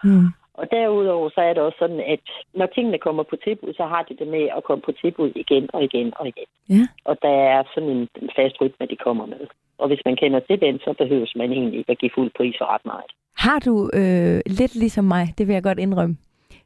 Mm. 0.03 0.27
Og 0.61 0.67
derudover 0.71 1.29
så 1.29 1.41
er 1.41 1.53
det 1.53 1.63
også 1.63 1.79
sådan, 1.79 2.03
at 2.13 2.25
når 2.53 2.65
tingene 2.65 2.97
kommer 2.97 3.23
på 3.23 3.35
tilbud, 3.45 3.73
så 3.73 3.85
har 3.93 4.01
de 4.09 4.13
det 4.19 4.27
med 4.27 4.45
at 4.57 4.63
komme 4.63 4.81
på 4.81 4.91
tilbud 5.01 5.31
igen 5.35 5.69
og 5.73 5.83
igen 5.83 6.13
og 6.19 6.27
igen. 6.27 6.49
Ja. 6.69 6.83
Og 7.05 7.15
der 7.21 7.35
er 7.55 7.63
sådan 7.73 7.89
en, 7.89 8.07
fast 8.35 8.55
rytme, 8.61 8.85
de 8.85 8.95
kommer 9.05 9.25
med. 9.25 9.43
Og 9.77 9.87
hvis 9.87 10.01
man 10.05 10.15
kender 10.15 10.39
til 10.39 10.61
den, 10.61 10.79
så 10.79 10.93
behøver 10.97 11.25
man 11.35 11.51
egentlig 11.51 11.79
ikke 11.79 11.91
at 11.91 11.99
give 11.99 12.11
fuld 12.15 12.31
pris 12.37 12.55
for 12.59 12.65
ret 12.73 12.85
meget. 12.85 13.11
Har 13.37 13.59
du 13.59 13.89
øh, 13.93 14.39
lidt 14.59 14.75
ligesom 14.75 15.05
mig, 15.05 15.25
det 15.37 15.47
vil 15.47 15.53
jeg 15.53 15.63
godt 15.63 15.79
indrømme, 15.79 16.17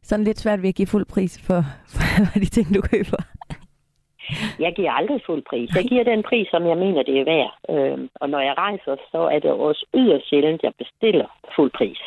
sådan 0.02 0.26
lidt 0.26 0.40
svært 0.40 0.62
ved 0.62 0.70
at 0.70 0.76
give 0.76 0.88
fuld 0.88 1.06
pris 1.14 1.34
for, 1.48 1.62
for 2.32 2.40
de 2.40 2.50
ting, 2.56 2.68
du 2.76 2.82
køber? 2.82 3.20
Jeg 4.60 4.74
giver 4.76 4.92
aldrig 4.92 5.22
fuld 5.26 5.44
pris. 5.50 5.70
Jeg 5.76 5.84
giver 5.84 6.04
den 6.04 6.24
pris, 6.24 6.48
som 6.52 6.68
jeg 6.68 6.78
mener, 6.78 7.04
det 7.04 7.20
er 7.20 7.26
værd. 7.26 7.52
Øhm, 7.70 8.10
og 8.16 8.30
når 8.30 8.40
jeg 8.40 8.58
rejser, 8.58 8.96
så 9.12 9.18
er 9.18 9.40
det 9.40 9.52
også 9.52 9.86
yderst 9.94 10.30
sjældent, 10.30 10.64
jeg 10.64 10.74
bestiller 10.78 11.28
fuld 11.56 11.72
pris. 11.72 12.02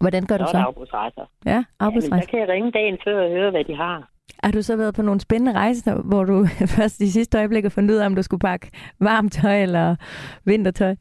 Hvordan 0.00 0.26
gør 0.26 0.36
du 0.38 0.44
Så 0.44 0.48
er 0.48 0.52
så? 0.52 0.58
der 0.58 0.64
afbudsrejser. 0.64 1.24
Ja, 1.46 1.50
Ja, 1.50 1.56
men 1.56 1.64
arbejdsrejse. 1.80 2.24
så 2.24 2.30
kan 2.30 2.40
jeg 2.40 2.48
ringe 2.48 2.70
dagen 2.70 2.98
før 3.04 3.24
og 3.24 3.30
høre, 3.30 3.50
hvad 3.50 3.64
de 3.64 3.74
har. 3.76 4.08
Har 4.44 4.52
du 4.52 4.62
så 4.62 4.76
været 4.76 4.94
på 4.94 5.02
nogle 5.02 5.20
spændende 5.20 5.52
rejser, 5.52 5.94
hvor 6.10 6.24
du 6.24 6.46
først 6.78 7.00
i 7.00 7.10
sidste 7.10 7.38
øjeblik 7.38 7.64
har 7.64 7.70
fundet 7.70 7.94
ud 7.94 7.98
af, 8.00 8.06
om 8.06 8.14
du 8.14 8.22
skulle 8.22 8.40
pakke 8.40 8.70
varmt 9.00 9.32
tøj 9.32 9.62
eller 9.62 9.96
vintertøj? 10.44 10.94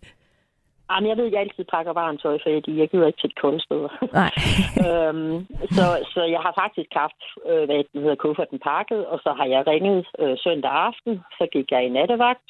Jamen, 0.92 1.10
jeg 1.10 1.18
ved, 1.18 1.26
at 1.26 1.32
jeg 1.32 1.40
altid 1.42 1.66
pakker 1.76 1.94
varmt 1.94 2.22
tøj, 2.22 2.38
fordi 2.44 2.80
jeg 2.80 2.90
gider 2.90 3.08
ikke 3.08 3.22
til 3.22 3.32
et 3.56 3.62
steder. 3.68 3.92
Nej. 4.22 4.32
øhm, 4.88 5.36
så, 5.78 5.86
så 6.14 6.22
jeg 6.36 6.42
har 6.46 6.54
faktisk 6.64 6.92
haft, 7.02 7.22
øh, 7.50 7.64
hvad 7.66 7.84
den 7.94 8.02
hedder, 8.02 8.16
kufferten 8.26 8.60
pakket, 8.72 9.02
og 9.12 9.20
så 9.24 9.32
har 9.40 9.46
jeg 9.54 9.68
ringet 9.68 10.06
øh, 10.20 10.36
søndag 10.44 10.72
aften, 10.72 11.14
så 11.38 11.48
gik 11.54 11.72
jeg 11.72 11.86
i 11.86 11.90
nattevagt, 11.90 12.48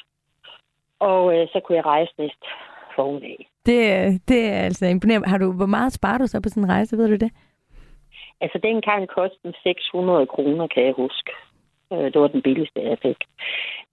og 0.99 1.21
øh, 1.35 1.47
så 1.53 1.57
kunne 1.59 1.77
jeg 1.77 1.85
rejse 1.85 2.13
næste 2.17 2.45
formiddag. 2.99 3.39
Det, 3.65 3.81
det 4.29 4.41
er 4.49 4.61
altså 4.69 4.85
imponerende. 4.85 5.27
Har 5.27 5.37
du, 5.37 5.51
hvor 5.51 5.65
meget 5.77 5.93
sparer 5.93 6.17
du 6.17 6.27
så 6.27 6.41
på 6.41 6.49
sådan 6.49 6.63
en 6.63 6.69
rejse, 6.69 6.97
ved 6.97 7.07
du 7.07 7.15
det? 7.25 7.31
Altså, 8.41 8.57
dengang 8.63 9.07
kostede 9.07 9.39
den 9.43 9.53
600 9.63 10.25
kroner, 10.27 10.67
kan 10.67 10.83
jeg 10.85 10.93
huske. 11.03 11.31
Øh, 11.93 12.05
det 12.13 12.21
var 12.21 12.27
den 12.27 12.41
billigste, 12.41 12.79
jeg 12.91 12.97
fik. 13.01 13.17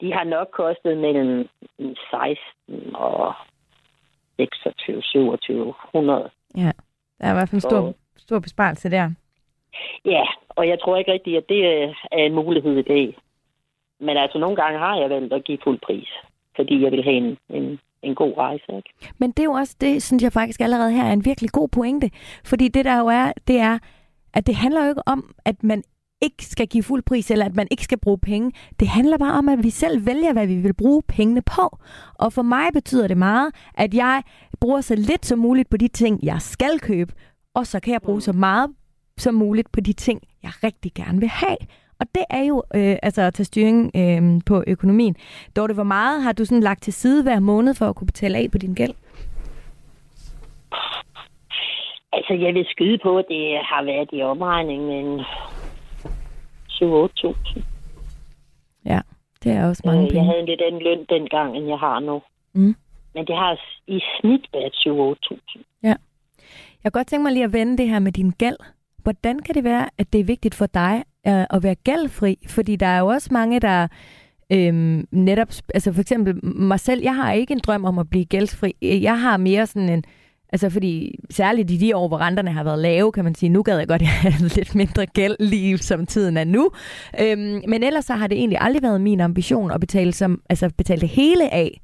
De 0.01 0.13
har 0.13 0.25
nok 0.25 0.49
kostet 0.53 0.99
mellem 0.99 1.49
16 1.79 2.97
og 2.97 3.35
26, 4.37 5.03
27, 5.03 5.75
100. 5.95 6.31
Ja, 6.57 6.73
der 7.19 7.27
er 7.27 7.31
i 7.31 7.35
hvert 7.35 7.49
fald 7.49 7.55
en 7.63 7.69
stor, 7.71 7.79
Og- 7.79 7.95
stor 8.17 8.39
besparelse 8.39 8.91
der. 8.91 9.11
Ja, 10.05 10.25
og 10.49 10.69
jeg 10.69 10.79
tror 10.81 10.97
ikke 10.97 11.13
rigtigt, 11.13 11.37
at 11.37 11.49
det 11.49 11.61
er 11.65 11.93
en 12.13 12.35
mulighed 12.35 12.77
i 12.77 12.83
dag. 12.83 13.17
Men 14.01 14.17
altså, 14.17 14.39
nogle 14.39 14.57
gange 14.57 14.79
har 14.79 14.97
jeg 14.97 15.11
valgt 15.11 15.33
at 15.33 15.45
give 15.45 15.59
fuld 15.65 15.79
pris, 15.87 16.09
fordi 16.57 16.83
jeg 16.83 16.93
vil 16.93 17.05
have 17.05 17.17
en, 17.17 17.39
en, 17.51 17.81
en 18.03 18.15
god 18.15 18.37
rejse. 18.37 18.76
Ikke? 18.76 18.88
Men 19.19 19.31
det 19.31 19.38
er 19.38 19.45
jo 19.45 19.53
også, 19.53 19.76
det 19.81 20.03
synes 20.03 20.23
jeg 20.23 20.33
faktisk 20.33 20.61
allerede 20.61 20.93
her 20.93 21.05
er 21.05 21.12
en 21.12 21.25
virkelig 21.25 21.50
god 21.50 21.69
pointe. 21.69 22.11
Fordi 22.45 22.69
det 22.69 22.85
der 22.85 22.99
jo 22.99 23.07
er, 23.07 23.33
det 23.49 23.59
er, 23.59 23.79
at 24.35 24.47
det 24.47 24.55
handler 24.55 24.83
jo 24.83 24.88
ikke 24.88 25.09
om, 25.09 25.35
at 25.45 25.62
man 25.62 25.83
ikke 26.23 26.47
skal 26.47 26.67
give 26.67 26.83
fuld 26.83 27.03
pris, 27.03 27.31
eller 27.31 27.45
at 27.45 27.57
man 27.57 27.69
ikke 27.71 27.85
skal 27.85 27.99
bruge 27.99 28.19
penge. 28.19 28.53
Det 28.81 28.88
handler 28.88 29.19
bare 29.19 29.38
om, 29.38 29.49
at 29.49 29.62
vi 29.62 29.71
selv 29.71 30.07
vælger, 30.07 30.33
hvad 30.33 30.47
vi 30.47 30.57
vil 30.57 30.75
bruge 30.75 31.03
pengene 31.03 31.43
på. 31.43 31.79
Og 32.15 32.33
for 32.33 32.43
mig 32.43 32.69
betyder 32.73 33.09
det 33.09 33.17
meget, 33.17 33.55
at 33.75 33.95
jeg 33.95 34.23
bruger 34.61 34.81
så 34.81 34.95
lidt 34.95 35.26
som 35.26 35.38
muligt 35.38 35.71
på 35.71 35.76
de 35.76 35.88
ting, 35.88 36.21
jeg 36.23 36.43
skal 36.43 36.79
købe, 36.81 37.15
og 37.55 37.67
så 37.67 37.81
kan 37.81 37.93
jeg 37.93 38.03
bruge 38.03 38.21
så 38.21 38.33
meget 38.33 38.71
som 39.19 39.35
muligt 39.35 39.73
på 39.73 39.81
de 39.81 39.93
ting, 39.93 40.21
jeg 40.43 40.53
rigtig 40.65 40.93
gerne 40.95 41.21
vil 41.21 41.29
have. 41.29 41.57
Og 42.00 42.07
det 42.15 42.25
er 42.31 42.43
jo 42.45 42.62
øh, 42.75 42.97
altså 43.03 43.23
at 43.23 43.35
tage 43.35 43.45
styring 43.45 43.91
øh, 43.97 44.41
på 44.47 44.65
økonomien. 44.67 45.17
Dorte, 45.57 45.75
hvor 45.75 45.83
meget 45.83 46.23
har 46.23 46.33
du 46.33 46.45
sådan 46.45 46.62
lagt 46.62 46.83
til 46.83 46.93
side 46.93 47.23
hver 47.23 47.41
måned 47.41 47.75
for 47.75 47.88
at 47.88 47.97
kunne 47.97 48.07
betale 48.07 48.38
af 48.38 48.50
på 48.53 48.59
din 48.59 48.75
gæld? 48.75 48.95
Altså, 52.12 52.35
jeg 52.35 52.55
vil 52.55 52.67
skyde 52.69 52.99
på, 53.03 53.19
at 53.19 53.25
det 53.29 53.59
har 53.71 53.83
været 53.85 54.09
i 54.12 54.23
omregning 54.23 54.83
en 54.93 55.21
7-8.000. 56.71 57.62
Ja, 58.85 59.00
det 59.45 59.53
er 59.53 59.69
også 59.69 59.83
mange 59.85 60.00
Øh, 60.00 60.07
jeg 60.07 60.12
penge. 60.12 60.25
havde 60.26 60.41
en 60.41 60.47
lidt 60.47 60.61
anden 60.67 60.83
løn 60.83 61.05
dengang, 61.09 61.57
end 61.57 61.67
jeg 61.69 61.79
har 61.79 62.00
nu. 62.00 62.23
Mm. 62.53 62.76
Men 63.15 63.26
det 63.26 63.37
har 63.37 63.61
i 63.87 64.00
snit 64.21 64.47
været 64.53 64.75
7-8.000. 64.75 65.62
Jeg 66.85 66.93
kan 66.93 66.99
godt 66.99 67.07
tænke 67.07 67.23
mig 67.23 67.33
lige 67.33 67.45
at 67.45 67.53
vende 67.53 67.79
det 67.79 67.88
her 67.88 67.99
med 67.99 68.12
din 68.12 68.31
gæld. 68.31 68.57
Hvordan 69.03 69.38
kan 69.38 69.55
det 69.55 69.65
være, 69.65 69.88
at 69.99 70.12
det 70.12 70.21
er 70.21 70.25
vigtigt 70.25 70.55
for 70.55 70.67
dig 70.67 71.05
øh, 71.28 71.45
at 71.50 71.62
være 71.62 71.75
gældfri? 71.75 72.38
Fordi 72.49 72.76
der 72.76 72.87
er 72.87 72.99
jo 72.99 73.06
også 73.06 73.28
mange, 73.33 73.61
der 73.61 73.87
øhm, 74.52 75.09
netop, 75.11 75.49
altså 75.75 75.92
for 75.92 76.00
eksempel 76.00 76.45
mig 76.45 76.80
selv, 76.80 77.02
jeg 77.02 77.16
har 77.16 77.33
ikke 77.33 77.52
en 77.52 77.61
drøm 77.66 77.85
om 77.85 77.99
at 77.99 78.11
blive 78.11 78.25
gældfri. 78.25 78.75
Jeg 78.83 79.21
har 79.21 79.37
mere 79.37 79.66
sådan 79.66 79.88
en, 79.88 80.04
altså 80.52 80.71
fordi 80.71 81.18
særligt 81.30 81.71
i 81.71 81.76
de 81.76 81.97
år, 81.97 82.09
hvor 82.09 82.18
renterne 82.18 82.50
har 82.50 82.64
været 82.64 82.78
lave, 82.78 83.12
kan 83.12 83.25
man 83.25 83.35
sige, 83.35 83.50
nu 83.50 83.62
gad 83.62 83.78
jeg 83.78 83.88
godt 83.88 84.02
have 84.23 84.49
lidt 84.56 84.75
mindre 84.75 85.06
gæld 85.06 85.37
lige 85.40 85.78
som 85.78 86.06
tiden 86.06 86.37
er 86.37 86.45
nu. 86.45 86.71
Øhm, 87.21 87.62
men 87.68 87.83
ellers 87.83 88.04
så 88.04 88.12
har 88.12 88.26
det 88.26 88.38
egentlig 88.38 88.59
aldrig 88.61 88.83
været 88.83 89.00
min 89.00 89.21
ambition 89.21 89.71
at 89.71 89.80
betale, 89.80 90.12
som, 90.12 90.42
altså 90.50 90.71
betale 90.78 91.00
det 91.00 91.09
hele 91.09 91.54
af. 91.54 91.80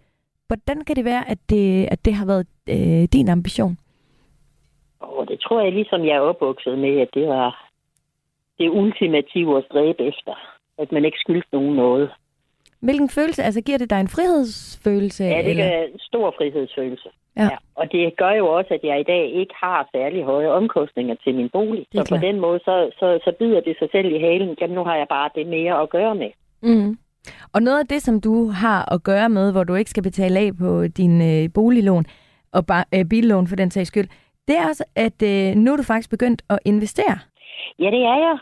Hvordan 0.46 0.84
kan 0.84 0.96
det 0.96 1.04
være, 1.04 1.30
at 1.30 1.38
det, 1.50 1.88
at 1.90 2.04
det 2.04 2.14
har 2.14 2.26
været 2.26 2.46
øh, 2.68 3.08
din 3.12 3.28
ambition? 3.28 3.76
Og 5.00 5.28
det 5.28 5.40
tror 5.40 5.60
jeg, 5.60 5.72
ligesom 5.72 6.04
jeg 6.04 6.16
er 6.16 6.20
opvokset 6.20 6.78
med, 6.78 7.00
at 7.00 7.08
det 7.14 7.28
var 7.28 7.71
det 8.58 8.68
ultimative 8.68 9.58
at 9.58 9.64
stræbe 9.64 10.02
efter. 10.10 10.34
At 10.78 10.92
man 10.92 11.04
ikke 11.04 11.18
skyldte 11.18 11.48
nogen 11.52 11.76
noget. 11.76 12.10
Hvilken 12.80 13.08
følelse? 13.08 13.42
Altså 13.42 13.60
giver 13.60 13.78
det 13.78 13.90
dig 13.90 14.00
en 14.00 14.08
frihedsfølelse? 14.08 15.24
Ja, 15.24 15.38
det 15.38 15.50
eller? 15.50 15.64
er 15.64 15.82
en 15.84 15.98
stor 15.98 16.34
frihedsfølelse. 16.38 17.08
Ja. 17.36 17.48
Og 17.74 17.92
det 17.92 18.16
gør 18.16 18.30
jo 18.30 18.46
også, 18.46 18.74
at 18.74 18.80
jeg 18.82 19.00
i 19.00 19.02
dag 19.02 19.24
ikke 19.40 19.54
har 19.56 19.88
særlig 19.92 20.24
høje 20.24 20.48
omkostninger 20.48 21.14
til 21.24 21.34
min 21.34 21.48
bolig. 21.52 21.86
Så 21.94 22.06
på 22.08 22.16
den 22.26 22.40
måde, 22.40 22.58
så, 22.58 22.90
så, 22.98 23.18
så 23.24 23.32
bider 23.38 23.60
det 23.60 23.76
sig 23.78 23.88
selv 23.92 24.12
i 24.12 24.18
halen. 24.18 24.56
Jamen, 24.60 24.74
nu 24.74 24.84
har 24.84 24.96
jeg 24.96 25.06
bare 25.08 25.30
det 25.34 25.46
mere 25.46 25.82
at 25.82 25.90
gøre 25.90 26.14
med. 26.14 26.30
Mm. 26.62 26.98
Og 27.52 27.62
noget 27.62 27.78
af 27.78 27.86
det, 27.86 28.02
som 28.02 28.20
du 28.20 28.48
har 28.48 28.92
at 28.94 29.02
gøre 29.02 29.28
med, 29.28 29.52
hvor 29.52 29.64
du 29.64 29.74
ikke 29.74 29.90
skal 29.90 30.02
betale 30.02 30.38
af 30.40 30.50
på 30.58 30.86
din 30.86 31.22
øh, 31.22 31.48
boliglån 31.54 32.04
og 32.52 32.64
ba- 32.70 32.98
øh, 32.98 33.04
billån 33.04 33.46
for 33.46 33.56
den 33.56 33.70
sags 33.70 33.88
skyld, 33.88 34.08
det 34.48 34.58
er 34.58 34.68
også, 34.68 34.84
at 34.96 35.22
øh, 35.22 35.54
nu 35.54 35.72
er 35.72 35.76
du 35.76 35.82
faktisk 35.82 36.10
begyndt 36.10 36.42
at 36.50 36.58
investere. 36.64 37.18
Ja, 37.78 37.90
det 37.90 38.02
er 38.12 38.18
jeg. 38.26 38.36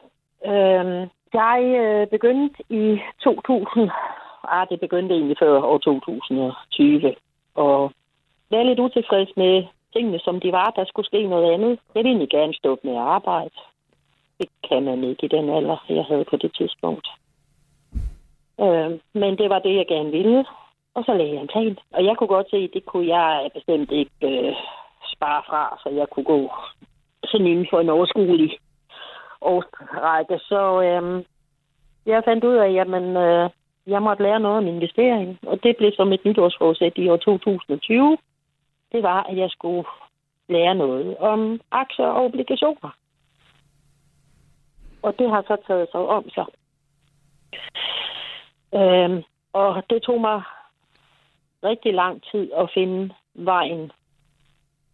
Øh, 0.51 1.09
jeg 1.35 1.61
øh, 1.83 2.07
begyndte 2.07 2.63
i 2.69 2.99
2000. 3.25 3.91
Ah, 4.49 4.67
det 4.71 4.81
begyndte 4.81 5.15
egentlig 5.15 5.37
før 5.39 5.63
år 5.63 5.79
2020. 5.79 7.15
Og 7.55 7.93
jeg 8.51 8.67
lidt 8.67 8.81
utilfreds 8.81 9.37
med 9.37 9.65
tingene, 9.93 10.19
som 10.19 10.41
de 10.41 10.53
var. 10.53 10.71
Der 10.71 10.85
skulle 10.85 11.07
ske 11.07 11.27
noget 11.27 11.53
andet. 11.53 11.79
Jeg 11.95 12.05
ville 12.05 12.09
egentlig 12.09 12.31
gerne 12.31 12.55
stå 12.55 12.79
med 12.85 12.93
at 12.93 13.09
arbejde. 13.17 13.51
Det 14.39 14.49
kan 14.69 14.83
man 14.83 15.05
ikke 15.05 15.27
i 15.27 15.29
den 15.29 15.51
alder, 15.51 15.85
jeg 15.89 16.05
havde 16.05 16.25
på 16.25 16.37
det 16.37 16.53
tidspunkt. 16.57 17.09
Øh, 18.61 18.91
men 19.13 19.39
det 19.39 19.51
var 19.51 19.59
det, 19.59 19.75
jeg 19.77 19.87
gerne 19.89 20.11
ville. 20.11 20.45
Og 20.95 21.05
så 21.05 21.15
lagde 21.15 21.33
jeg 21.33 21.41
en 21.41 21.49
plan. 21.49 21.79
Og 21.93 22.05
jeg 22.05 22.17
kunne 22.17 22.35
godt 22.37 22.51
se, 22.51 22.57
at 22.57 22.71
det 22.75 22.85
kunne 22.87 23.17
jeg 23.17 23.51
bestemt 23.55 23.91
ikke 23.91 24.11
øh, 24.23 24.55
spare 25.15 25.43
fra, 25.49 25.79
så 25.83 25.89
jeg 25.89 26.09
kunne 26.11 26.25
gå 26.25 26.51
sådan 27.25 27.47
inden 27.47 27.67
for 27.71 27.81
en 27.81 27.89
overskuelig 27.89 28.59
årsrække. 29.41 30.39
Så 30.39 30.83
øh, 30.83 31.25
jeg 32.07 32.23
fandt 32.25 32.45
ud 32.45 32.55
af, 32.55 32.67
at 32.67 32.75
jamen, 32.75 33.17
øh, 33.17 33.51
jeg 33.87 34.03
måtte 34.03 34.23
lære 34.23 34.41
noget 34.41 34.59
om 34.59 34.67
investering. 34.67 35.39
Og 35.47 35.63
det 35.63 35.77
blev 35.77 35.93
så 35.93 36.05
mit 36.05 36.25
nytårsforsæt 36.25 36.93
i 36.97 37.09
år 37.09 37.17
2020. 37.17 38.19
Det 38.93 39.03
var, 39.03 39.23
at 39.23 39.37
jeg 39.37 39.51
skulle 39.51 39.85
lære 40.49 40.75
noget 40.75 41.17
om 41.17 41.61
aktier 41.71 42.07
og 42.07 42.25
obligationer. 42.25 42.91
Og 45.03 45.19
det 45.19 45.31
har 45.31 45.43
så 45.43 45.57
taget 45.67 45.89
sig 45.91 46.01
om 46.01 46.31
sig. 46.31 46.47
Øhm, 48.75 49.23
og 49.53 49.83
det 49.91 50.03
tog 50.03 50.21
mig 50.21 50.43
rigtig 51.65 51.95
lang 51.95 52.23
tid 52.33 52.53
at 52.53 52.71
finde 52.75 53.15
vejen 53.35 53.93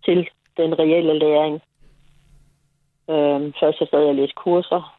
til 0.04 0.28
den 0.56 0.78
reelle 0.78 1.18
læring. 1.18 1.62
Øhm, 3.10 3.52
først 3.60 3.78
så 3.78 3.86
sad 3.90 4.00
jeg 4.00 4.08
og 4.08 4.14
læste 4.14 4.34
kurser. 4.34 4.96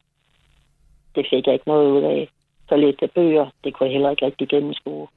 Det 1.15 1.27
fik 1.29 1.45
jeg 1.45 1.53
ikke 1.53 1.67
noget 1.67 1.91
ud 1.91 2.03
af. 2.03 2.29
Så 2.69 2.75
læste 2.75 2.97
jeg 3.01 3.11
bøger. 3.11 3.49
Det 3.63 3.73
kunne 3.73 3.87
jeg 3.87 3.93
heller 3.93 4.09
ikke 4.09 4.25
rigtig 4.25 4.49
gennemskue. 4.49 5.07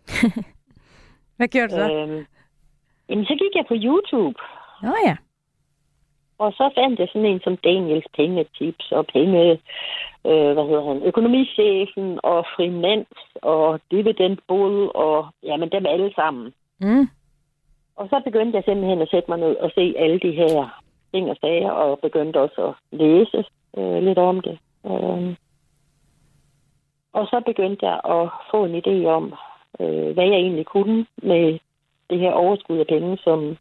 Hvad 1.36 1.48
gjorde 1.48 1.68
du 1.68 1.74
så? 1.74 1.92
Øhm, 1.92 2.26
jamen, 3.08 3.24
så 3.24 3.34
gik 3.34 3.54
jeg 3.54 3.64
på 3.68 3.74
YouTube. 3.74 4.38
Nå 4.82 4.94
ja. 5.06 5.16
Og 6.38 6.52
så 6.52 6.70
fandt 6.74 7.00
jeg 7.00 7.08
sådan 7.08 7.26
en 7.26 7.40
som 7.40 7.56
Daniels 7.56 8.06
pengetips 8.16 8.92
og 8.92 9.06
penge, 9.06 9.50
øh, 10.26 10.52
hvad 10.54 10.64
hedder 10.68 10.88
han, 10.88 11.02
økonomichefen 11.02 12.20
og 12.22 12.46
Frimans 12.56 13.18
og 13.42 13.80
dividendbod 13.90 14.90
og 14.94 15.26
jamen 15.42 15.68
dem 15.72 15.86
alle 15.86 16.12
sammen. 16.14 16.52
Mm. 16.80 17.08
Og 17.96 18.08
så 18.08 18.20
begyndte 18.24 18.56
jeg 18.56 18.64
simpelthen 18.64 19.02
at 19.02 19.10
sætte 19.10 19.30
mig 19.30 19.38
ned 19.38 19.56
og 19.56 19.70
se 19.74 19.94
alle 19.98 20.18
de 20.18 20.32
her 20.32 20.82
ting 21.12 21.30
og 21.30 21.36
sager, 21.40 21.70
og 21.70 21.98
begyndte 22.02 22.40
også 22.40 22.66
at 22.68 22.74
læse 22.98 23.44
øh, 23.78 24.02
lidt 24.02 24.18
om 24.18 24.40
det. 24.40 24.58
Øh. 24.86 25.36
Og 27.12 27.26
så 27.26 27.42
begyndte 27.46 27.86
jeg 27.86 28.00
at 28.04 28.28
få 28.50 28.64
en 28.64 28.74
idé 28.82 29.06
om, 29.06 29.24
øh, 29.80 30.10
hvad 30.14 30.24
jeg 30.24 30.34
egentlig 30.44 30.66
kunne 30.66 31.06
med 31.22 31.58
det 32.10 32.18
her 32.18 32.32
overskud 32.32 32.78
af 32.78 32.86
penge, 32.86 33.18
som 33.18 33.56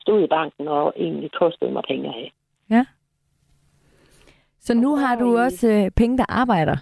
stod 0.00 0.24
i 0.24 0.26
banken 0.26 0.68
og 0.68 0.92
egentlig 0.96 1.30
kostede 1.32 1.70
mig 1.70 1.82
penge 1.88 2.08
af. 2.08 2.32
Så 4.60 4.74
nu 4.74 4.96
har 4.96 5.16
du 5.16 5.36
i- 5.36 5.40
også 5.40 5.68
øh, 5.70 5.90
penge, 5.90 6.18
der 6.18 6.24
arbejder 6.28 6.76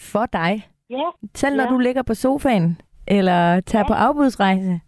for 0.00 0.26
dig. 0.26 0.66
Ja, 0.90 1.02
Selv 1.34 1.56
når 1.56 1.64
Ja. 1.64 1.70
du 1.70 1.78
ligger 1.78 2.02
på 2.02 2.14
sofaen 2.14 2.80
eller 3.08 3.60
tager 3.60 3.82
Ja. 3.82 3.88
på 3.88 3.92
afbudsrejse. 3.94 4.80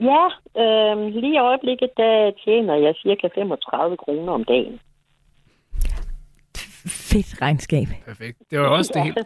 Ja 0.00 0.24
øh, 0.62 1.14
lige 1.14 1.34
i 1.34 1.38
øjeblikket, 1.38 1.90
der 1.96 2.30
tjener 2.44 2.74
jeg 2.74 2.94
cirka 3.02 3.28
35 3.34 3.96
kroner 3.96 4.32
om 4.32 4.44
dagen. 4.44 4.80
Fedt 6.86 7.42
regnskab. 7.42 7.86
Perfekt. 8.04 8.38
Det 8.50 8.60
var 8.60 8.66
også 8.66 8.90
det 8.94 9.02
helt, 9.02 9.18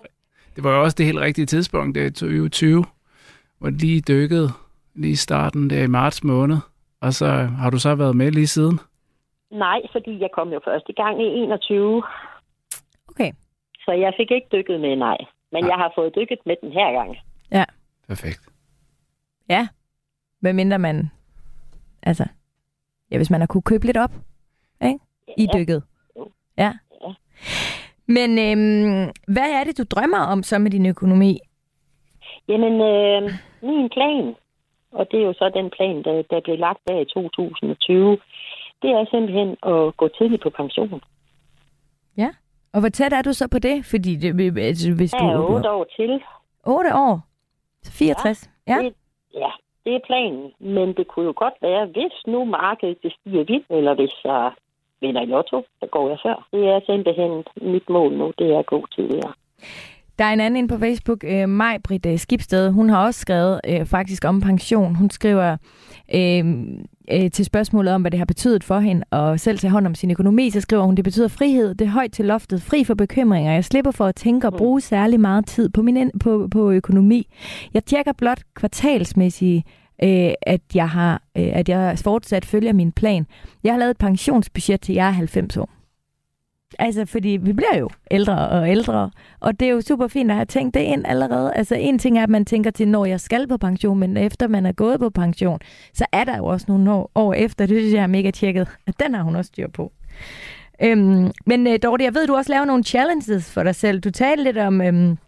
det 0.56 0.64
var 0.64 0.76
jo 0.76 0.82
også 0.82 0.94
det 0.98 1.06
helt 1.06 1.18
rigtige 1.20 1.46
tidspunkt, 1.46 1.94
det 1.94 2.06
er 2.06 2.10
2020, 2.10 2.84
hvor 3.58 3.70
det 3.70 3.80
lige 3.80 4.00
dykkede 4.00 4.48
lige 4.94 5.12
i 5.12 5.16
starten 5.16 5.70
der 5.70 5.82
i 5.82 5.86
marts 5.86 6.24
måned. 6.24 6.56
Og 7.00 7.12
så 7.12 7.26
har 7.60 7.70
du 7.70 7.78
så 7.78 7.94
været 7.94 8.16
med 8.16 8.30
lige 8.30 8.46
siden. 8.46 8.80
Nej, 9.50 9.80
fordi 9.92 10.20
jeg 10.20 10.28
kom 10.34 10.52
jo 10.52 10.60
først 10.64 10.84
i 10.88 10.92
gang 10.92 11.22
i 11.22 11.26
21, 11.26 12.02
Okay. 13.08 13.32
så 13.84 13.92
jeg 13.92 14.12
fik 14.16 14.30
ikke 14.30 14.46
dykket 14.52 14.80
med, 14.80 14.96
nej. 14.96 15.16
Men 15.52 15.64
Nej. 15.64 15.70
jeg 15.70 15.76
har 15.78 15.92
fået 15.94 16.12
dykket 16.16 16.38
med 16.46 16.56
den 16.62 16.72
her 16.72 16.92
gang. 16.92 17.16
Perfekt. 18.08 18.40
Ja. 19.48 19.68
Hvad 20.44 20.52
mindre 20.52 20.78
man... 20.78 21.10
Altså... 22.02 22.24
Ja, 23.10 23.16
hvis 23.16 23.30
man 23.30 23.40
har 23.40 23.46
kunne 23.46 23.62
købe 23.62 23.86
lidt 23.86 23.96
op. 23.96 24.12
Ikke? 24.84 24.98
I 25.38 25.46
Ja. 25.52 25.58
dykket. 25.58 25.82
Ja. 26.58 26.72
Ja. 27.02 27.12
Men 28.06 28.30
øhm, 28.38 29.12
hvad 29.28 29.50
er 29.58 29.64
det, 29.64 29.78
du 29.78 29.84
drømmer 29.84 30.18
om 30.18 30.42
så 30.42 30.58
med 30.58 30.70
din 30.70 30.86
økonomi? 30.86 31.38
Jamen, 32.48 32.72
øh, 32.80 33.22
min 33.62 33.88
plan, 33.88 34.34
og 34.92 35.06
det 35.10 35.20
er 35.20 35.24
jo 35.24 35.32
så 35.32 35.50
den 35.54 35.70
plan, 35.76 35.96
der, 36.04 36.22
der 36.30 36.40
blev 36.44 36.58
lagt 36.58 36.78
der 36.86 37.00
i 37.00 37.04
2020, 37.04 38.18
det 38.82 38.90
er 38.90 39.04
simpelthen 39.10 39.50
at 39.62 39.96
gå 39.96 40.08
tidligt 40.08 40.42
på 40.42 40.50
pension. 40.50 41.00
Og 42.74 42.80
hvor 42.80 42.88
tæt 42.88 43.12
er 43.12 43.22
du 43.22 43.32
så 43.32 43.48
på 43.48 43.58
det? 43.58 43.84
Fordi 43.86 44.16
det, 44.16 44.58
altså, 44.58 44.94
hvis 44.94 45.10
Der 45.10 45.18
du... 45.18 45.26
er 45.26 45.36
du 45.36 45.54
otte 45.54 45.70
år 45.70 45.86
til. 45.96 46.22
8 46.66 46.94
år. 46.94 47.20
Så 47.82 47.92
64. 47.92 48.50
Ja. 48.66 48.78
Det, 48.82 48.94
ja, 49.34 49.50
det 49.84 49.94
er 49.94 50.06
planen. 50.06 50.52
Men 50.58 50.88
det 50.96 51.06
kunne 51.08 51.26
jo 51.30 51.34
godt 51.36 51.54
være, 51.62 51.86
hvis 51.86 52.16
nu 52.26 52.44
markedet 52.44 52.98
det 53.02 53.12
stiger 53.20 53.44
vildt, 53.44 53.66
eller 53.70 53.94
hvis 53.94 54.14
jeg 54.24 54.52
vinder 55.00 55.22
i 55.22 55.26
lotto, 55.26 55.64
så 55.80 55.86
går 55.86 56.08
jeg 56.08 56.18
før. 56.26 56.48
Det 56.52 56.68
er 56.68 56.80
simpelthen 56.86 57.44
mit 57.74 57.88
mål 57.88 58.12
nu, 58.12 58.32
det 58.38 58.46
er 58.54 58.58
at 58.58 58.66
gå 58.66 58.86
tidligere. 58.96 59.32
Der 60.18 60.24
er 60.24 60.32
en 60.32 60.40
anden 60.40 60.68
på 60.68 60.78
Facebook, 60.78 61.24
øh, 61.24 61.48
Maj 61.48 61.78
Britt 61.84 62.06
øh, 62.06 62.18
Skibsted. 62.18 62.70
Hun 62.70 62.90
har 62.90 63.06
også 63.06 63.20
skrevet 63.20 63.60
øh, 63.68 63.86
faktisk 63.86 64.24
om 64.24 64.40
pension. 64.40 64.94
Hun 64.94 65.10
skriver 65.10 65.56
øh, 66.14 66.44
øh, 67.10 67.30
til 67.30 67.44
spørgsmålet 67.44 67.94
om, 67.94 68.00
hvad 68.00 68.10
det 68.10 68.18
har 68.18 68.24
betydet 68.24 68.64
for 68.64 68.80
hende 68.80 69.04
at 69.12 69.40
selv 69.40 69.58
tage 69.58 69.70
hånd 69.70 69.86
om 69.86 69.94
sin 69.94 70.10
økonomi, 70.10 70.50
så 70.50 70.60
skriver 70.60 70.84
hun, 70.84 70.94
det 70.94 71.04
betyder 71.04 71.28
frihed, 71.28 71.74
det 71.74 71.84
er 71.86 71.90
højt 71.90 72.12
til 72.12 72.24
loftet, 72.24 72.62
fri 72.62 72.84
for 72.84 72.94
bekymringer. 72.94 73.52
Jeg 73.52 73.64
slipper 73.64 73.90
for 73.90 74.06
at 74.06 74.16
tænke 74.16 74.46
og 74.46 74.52
bruge 74.52 74.80
særlig 74.80 75.20
meget 75.20 75.46
tid 75.46 75.68
på, 75.68 75.82
min, 75.82 76.10
på, 76.20 76.48
på 76.50 76.70
økonomi. 76.70 77.28
Jeg 77.74 77.84
tjekker 77.84 78.12
blot 78.12 78.42
kvartalsmæssigt, 78.54 79.66
øh, 80.02 80.30
at, 80.42 80.60
jeg 80.74 80.88
har, 80.88 81.22
øh, 81.36 81.50
at 81.52 81.68
jeg 81.68 81.98
fortsat 81.98 82.44
følger 82.44 82.72
min 82.72 82.92
plan. 82.92 83.26
Jeg 83.64 83.72
har 83.72 83.78
lavet 83.78 83.90
et 83.90 83.98
pensionsbudget 83.98 84.80
til 84.80 84.94
jeg 84.94 85.06
er 85.06 85.10
90 85.10 85.56
år. 85.56 85.70
Altså, 86.78 87.04
fordi 87.04 87.28
vi 87.42 87.52
bliver 87.52 87.78
jo 87.78 87.90
ældre 88.10 88.48
og 88.48 88.70
ældre, 88.70 89.10
og 89.40 89.60
det 89.60 89.68
er 89.68 89.72
jo 89.72 89.80
super 89.80 90.08
fint 90.08 90.30
at 90.30 90.36
have 90.36 90.46
tænkt 90.46 90.74
det 90.74 90.80
ind 90.80 91.06
allerede. 91.06 91.52
Altså, 91.54 91.74
en 91.74 91.98
ting 91.98 92.18
er, 92.18 92.22
at 92.22 92.30
man 92.30 92.44
tænker 92.44 92.70
til, 92.70 92.88
når 92.88 93.04
jeg 93.04 93.20
skal 93.20 93.48
på 93.48 93.56
pension, 93.56 93.98
men 93.98 94.16
efter 94.16 94.48
man 94.48 94.66
er 94.66 94.72
gået 94.72 95.00
på 95.00 95.10
pension, 95.10 95.58
så 95.92 96.06
er 96.12 96.24
der 96.24 96.36
jo 96.36 96.44
også 96.44 96.66
nogle 96.68 96.92
år, 96.92 97.10
år 97.14 97.34
efter. 97.34 97.66
Det 97.66 97.80
synes 97.80 97.94
jeg 97.94 98.02
er 98.02 98.06
mega 98.06 98.30
tjekket, 98.30 98.68
at 98.86 98.94
den 99.00 99.14
har 99.14 99.22
hun 99.22 99.36
også 99.36 99.48
styr 99.48 99.68
på. 99.68 99.92
Øhm, 100.82 101.30
men 101.46 101.66
øh, 101.66 101.78
Dorte, 101.82 102.04
jeg 102.04 102.14
ved, 102.14 102.26
du 102.26 102.34
også 102.34 102.52
laver 102.52 102.64
nogle 102.64 102.84
challenges 102.84 103.52
for 103.52 103.62
dig 103.62 103.74
selv. 103.74 104.00
Du 104.00 104.10
talte 104.10 104.44
lidt 104.44 104.58
om, 104.58 104.80
øhm, 104.80 105.18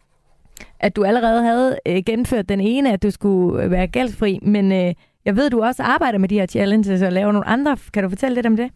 at 0.80 0.96
du 0.96 1.04
allerede 1.04 1.42
havde 1.42 1.78
øh, 1.86 2.02
genført 2.06 2.48
den 2.48 2.60
ene, 2.60 2.92
at 2.92 3.02
du 3.02 3.10
skulle 3.10 3.64
øh, 3.64 3.70
være 3.70 3.86
gældsfri, 3.86 4.38
men 4.42 4.72
øh, 4.72 4.94
jeg 5.24 5.36
ved, 5.36 5.50
du 5.50 5.62
også 5.62 5.82
arbejder 5.82 6.18
med 6.18 6.28
de 6.28 6.38
her 6.38 6.46
challenges 6.46 7.02
og 7.02 7.12
laver 7.12 7.32
nogle 7.32 7.48
andre. 7.48 7.76
Kan 7.92 8.02
du 8.02 8.08
fortælle 8.08 8.34
lidt 8.34 8.46
om 8.46 8.56
det? 8.56 8.70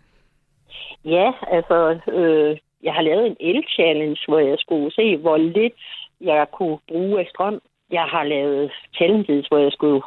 Ja, 1.04 1.32
altså, 1.50 1.98
øh, 2.12 2.58
jeg 2.82 2.94
har 2.94 3.02
lavet 3.02 3.26
en 3.26 3.36
el-challenge, 3.40 4.20
hvor 4.28 4.38
jeg 4.38 4.58
skulle 4.58 4.92
se, 4.92 5.16
hvor 5.16 5.36
lidt 5.36 5.74
jeg 6.20 6.46
kunne 6.52 6.78
bruge 6.88 7.20
af 7.20 7.26
strøm. 7.30 7.60
Jeg 7.90 8.02
har 8.02 8.24
lavet 8.24 8.72
challenges, 8.94 9.46
hvor 9.46 9.58
jeg 9.58 9.72
skulle 9.72 10.02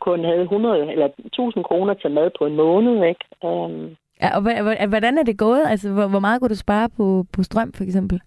kun 0.00 0.24
have 0.24 0.42
100 0.42 0.92
eller 0.92 1.08
1000 1.18 1.64
kroner 1.64 1.94
til 1.94 2.10
mad 2.10 2.30
på 2.38 2.46
en 2.46 2.56
måned, 2.56 3.04
ikke? 3.04 3.24
Um, 3.42 3.96
ja, 4.22 4.36
og 4.36 4.88
hvordan 4.88 5.18
er 5.18 5.22
det 5.22 5.38
gået? 5.38 5.64
Altså, 5.66 5.92
hvor, 5.92 6.06
hvor 6.06 6.18
meget 6.18 6.40
kunne 6.40 6.48
du 6.48 6.56
spare 6.56 6.88
på, 6.96 7.24
på 7.32 7.42
strøm, 7.42 7.72
for 7.72 7.84
eksempel? 7.84 8.20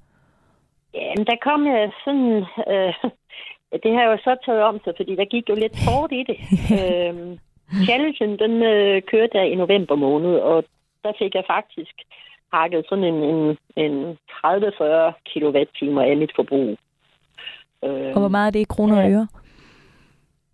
Ja, 0.94 1.14
der 1.28 1.36
kom 1.42 1.68
jeg 1.68 1.92
sådan... 2.06 2.46
Øh, 2.68 2.94
det 3.84 3.94
har 3.94 4.02
jeg 4.02 4.12
jo 4.12 4.18
så 4.18 4.36
taget 4.46 4.64
om 4.64 4.80
sig, 4.84 4.94
fordi 4.98 5.16
der 5.16 5.26
gik 5.26 5.50
jo 5.50 5.56
lidt 5.56 5.78
hårdt 5.86 6.12
i 6.12 6.24
det. 6.30 6.38
øhm, 6.78 7.40
challengen, 7.86 8.40
den 8.40 8.64
øh, 8.64 9.02
kørte 9.02 9.38
jeg 9.38 9.52
i 9.52 9.56
november 9.56 9.96
måned, 9.96 10.36
og 10.36 10.64
der 11.04 11.14
fik 11.20 11.36
jeg 11.36 11.44
faktisk 11.48 11.96
hakket 12.54 12.86
sådan 12.90 13.04
en, 13.04 13.24
en, 13.24 13.58
en 13.76 14.18
30-40 14.32 14.48
kWh 15.30 16.04
af 16.10 16.18
mit 16.18 16.32
forbrug. 16.36 16.78
Øhm, 17.84 18.14
og 18.16 18.20
hvor 18.20 18.28
meget 18.28 18.48
er 18.48 18.52
det 18.52 18.60
i 18.60 18.74
kroner 18.76 19.04
og 19.04 19.12
øre? 19.12 19.28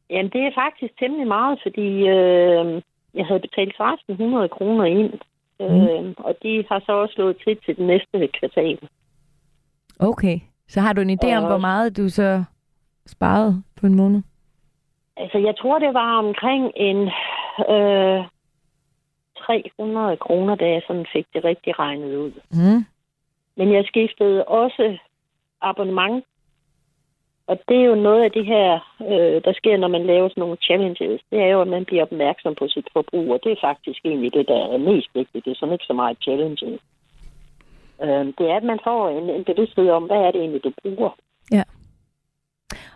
Jamen, 0.10 0.32
det 0.32 0.42
er 0.42 0.52
faktisk 0.56 1.00
temmelig 1.00 1.28
meget, 1.28 1.60
fordi 1.64 1.88
øh, 2.16 2.82
jeg 3.14 3.26
havde 3.26 3.40
betalt 3.40 3.70
1600 3.70 4.50
kroner 4.50 4.86
ind, 4.86 5.14
øh, 5.62 6.06
mm. 6.06 6.14
og 6.18 6.36
de 6.44 6.66
har 6.70 6.80
så 6.86 6.92
også 6.92 7.14
slået 7.14 7.38
til 7.44 7.58
til 7.66 7.78
den 7.78 7.88
næste 7.88 8.28
kvartal. 8.40 8.80
Okay, 10.00 10.40
så 10.68 10.82
har 10.82 10.94
du 10.94 11.02
en 11.02 11.10
idé 11.10 11.28
og, 11.32 11.38
om, 11.38 11.44
hvor 11.44 11.58
meget 11.58 11.98
du 11.98 12.10
så 12.10 12.44
sparede 13.08 13.64
på 13.80 13.86
en 13.86 13.96
måned? 13.96 14.22
Altså, 15.18 15.38
jeg 15.38 15.56
tror, 15.58 15.80
det 15.80 15.94
var 15.94 16.20
omkring 16.20 16.72
en 16.76 16.98
øh, 17.74 18.26
300 19.48 20.18
kroner, 20.18 20.56
da 20.56 20.66
jeg 20.70 20.82
sådan 20.88 21.06
fik 21.14 21.26
det 21.34 21.44
rigtig 21.44 21.80
regnet 21.80 22.16
ud. 22.16 22.32
Mm. 22.52 22.86
Men 23.58 23.74
jeg 23.74 23.86
skiftede 23.86 24.46
også 24.46 24.98
abonnement 25.62 26.24
og 27.48 27.60
det 27.68 27.78
er 27.82 27.86
jo 27.86 27.96
noget 27.96 28.24
af 28.24 28.32
det 28.32 28.46
her, 28.46 28.68
øh, 29.02 29.42
der 29.46 29.54
sker, 29.54 29.78
når 29.78 29.88
man 29.88 30.06
laver 30.06 30.30
sådan 30.30 30.42
nogle 30.42 30.58
challenges. 30.68 31.22
Det 31.32 31.40
er 31.40 31.48
jo, 31.48 31.62
at 31.62 31.68
man 31.68 31.86
bliver 31.86 32.04
opmærksom 32.04 32.56
på 32.56 32.68
sit 32.68 32.88
forbrug, 32.94 33.32
og 33.34 33.40
det 33.44 33.52
er 33.52 33.68
faktisk 33.70 34.00
egentlig 34.06 34.34
det, 34.34 34.48
der 34.48 34.74
er 34.74 34.78
mest 34.78 35.10
vigtigt. 35.14 35.46
Det 35.46 35.52
er 35.52 35.56
sådan 35.56 35.74
ikke 35.74 35.86
så 35.86 35.94
meget 35.94 36.18
challenges. 36.22 36.82
Øh, 38.04 38.26
det 38.38 38.46
er, 38.52 38.56
at 38.56 38.64
man 38.64 38.80
får 38.84 39.10
en, 39.10 39.30
en 39.30 39.44
bevidsthed 39.44 39.90
om, 39.90 40.04
hvad 40.04 40.18
er 40.18 40.32
det 40.32 40.42
egentlig, 40.42 40.64
du 40.64 40.72
bruger. 40.82 41.10
Ja. 41.52 41.64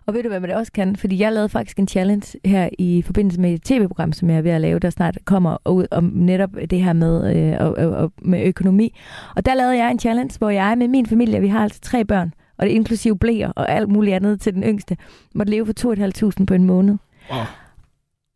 Og 0.05 0.13
ved 0.13 0.23
du, 0.23 0.29
hvad 0.29 0.39
man 0.39 0.49
det 0.49 0.57
også 0.57 0.71
kan? 0.71 0.95
Fordi 0.95 1.19
jeg 1.19 1.33
lavede 1.33 1.49
faktisk 1.49 1.79
en 1.79 1.87
challenge 1.87 2.39
her 2.45 2.69
i 2.79 3.01
forbindelse 3.01 3.41
med 3.41 3.53
et 3.53 3.61
tv-program, 3.61 4.13
som 4.13 4.29
jeg 4.29 4.37
er 4.37 4.41
ved 4.41 4.51
at 4.51 4.61
lave, 4.61 4.79
der 4.79 4.89
snart 4.89 5.17
kommer 5.25 5.57
ud 5.69 5.85
om 5.91 6.03
netop 6.03 6.49
det 6.69 6.83
her 6.83 6.93
med, 6.93 7.35
øh, 7.35 7.67
og, 7.67 7.77
og, 7.77 7.89
og 7.89 8.11
med 8.21 8.45
økonomi. 8.45 8.95
Og 9.35 9.45
der 9.45 9.53
lavede 9.53 9.77
jeg 9.77 9.91
en 9.91 9.99
challenge, 9.99 10.37
hvor 10.37 10.49
jeg 10.49 10.77
med 10.77 10.87
min 10.87 11.05
familie, 11.05 11.41
vi 11.41 11.47
har 11.47 11.63
altså 11.63 11.79
tre 11.81 12.05
børn, 12.05 12.33
og 12.57 12.65
det 12.65 12.71
inklusive 12.71 13.17
blæer 13.17 13.51
og 13.51 13.71
alt 13.71 13.89
muligt 13.89 14.15
andet 14.15 14.41
til 14.41 14.53
den 14.53 14.63
yngste, 14.63 14.97
måtte 15.35 15.51
leve 15.51 15.65
for 15.65 15.93
2.500 16.39 16.45
på 16.45 16.53
en 16.53 16.63
måned. 16.63 16.97
Wow. 17.31 17.43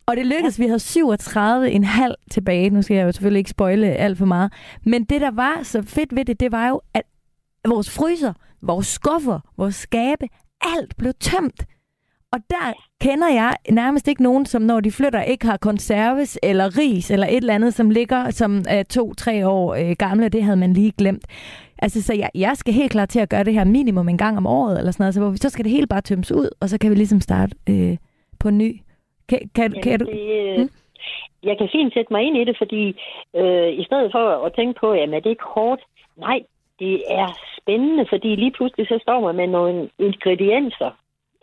Og 0.07 0.15
det 0.17 0.25
lykkedes, 0.25 0.59
vi 0.59 0.67
havde 0.67 0.79
37,5 2.09 2.13
tilbage. 2.31 2.69
Nu 2.69 2.81
skal 2.81 2.97
jeg 2.97 3.05
jo 3.05 3.11
selvfølgelig 3.11 3.39
ikke 3.39 3.49
spoile 3.49 3.87
alt 3.87 4.17
for 4.17 4.25
meget. 4.25 4.53
Men 4.83 5.03
det, 5.03 5.21
der 5.21 5.31
var 5.31 5.59
så 5.63 5.81
fedt 5.81 6.15
ved 6.15 6.25
det, 6.25 6.39
det 6.39 6.51
var 6.51 6.67
jo, 6.67 6.81
at 6.93 7.03
vores 7.67 7.89
fryser, 7.89 8.33
vores 8.61 8.87
skuffer, 8.87 9.39
vores 9.57 9.75
skabe, 9.75 10.27
alt 10.61 10.97
blev 10.97 11.13
tømt. 11.19 11.65
Og 12.31 12.39
der 12.49 12.73
kender 13.01 13.29
jeg 13.29 13.55
nærmest 13.69 14.07
ikke 14.07 14.23
nogen, 14.23 14.45
som 14.45 14.61
når 14.61 14.79
de 14.79 14.91
flytter, 14.91 15.21
ikke 15.21 15.45
har 15.45 15.57
konserves 15.57 16.39
eller 16.43 16.77
ris 16.77 17.11
eller 17.11 17.27
et 17.27 17.35
eller 17.35 17.53
andet, 17.53 17.73
som 17.73 17.89
ligger 17.89 18.29
som 18.29 18.57
uh, 18.57 18.83
to-tre 18.89 19.47
år 19.47 19.75
uh, 19.75 19.91
gamle. 19.99 20.29
Det 20.29 20.43
havde 20.43 20.57
man 20.57 20.73
lige 20.73 20.93
glemt. 20.97 21.25
Altså, 21.79 22.01
så 22.03 22.13
jeg, 22.13 22.29
jeg 22.35 22.51
skal 22.57 22.73
helt 22.73 22.91
klart 22.91 23.09
til 23.09 23.19
at 23.19 23.29
gøre 23.29 23.43
det 23.43 23.53
her 23.53 23.63
minimum 23.63 24.09
en 24.09 24.17
gang 24.17 24.37
om 24.37 24.47
året, 24.47 24.77
eller 24.79 24.91
sådan 24.91 25.03
noget, 25.03 25.13
så, 25.13 25.21
hvor 25.21 25.29
vi, 25.29 25.37
så 25.37 25.49
skal 25.49 25.65
det 25.65 25.71
helt 25.71 25.89
bare 25.89 26.01
tømmes 26.01 26.31
ud, 26.31 26.49
og 26.61 26.69
så 26.69 26.77
kan 26.77 26.89
vi 26.91 26.95
ligesom 26.95 27.21
starte 27.21 27.55
øh, 27.69 27.97
på 28.39 28.49
ny. 28.49 28.81
Kan, 29.29 29.39
kan, 29.55 29.71
Jamen, 29.71 29.83
kan 29.83 29.99
du... 29.99 30.05
Det, 30.05 30.55
hmm? 30.57 30.69
Jeg 31.43 31.57
kan 31.57 31.69
fint 31.71 31.93
sætte 31.93 32.13
mig 32.13 32.21
ind 32.23 32.37
i 32.37 32.45
det, 32.45 32.55
fordi 32.57 32.83
øh, 33.35 33.69
i 33.81 33.83
stedet 33.83 34.11
for 34.11 34.45
at 34.45 34.53
tænke 34.55 34.79
på, 34.79 34.93
jamen 34.93 35.13
er 35.13 35.19
det 35.19 35.29
ikke 35.29 35.43
hårdt? 35.55 35.81
Nej, 36.17 36.39
det 36.79 37.03
er 37.09 37.27
spændende, 37.65 38.05
fordi 38.09 38.35
lige 38.35 38.51
pludselig 38.57 38.87
så 38.87 38.97
står 39.01 39.19
man 39.25 39.35
med 39.35 39.47
nogle 39.47 39.89
ingredienser, 39.99 40.91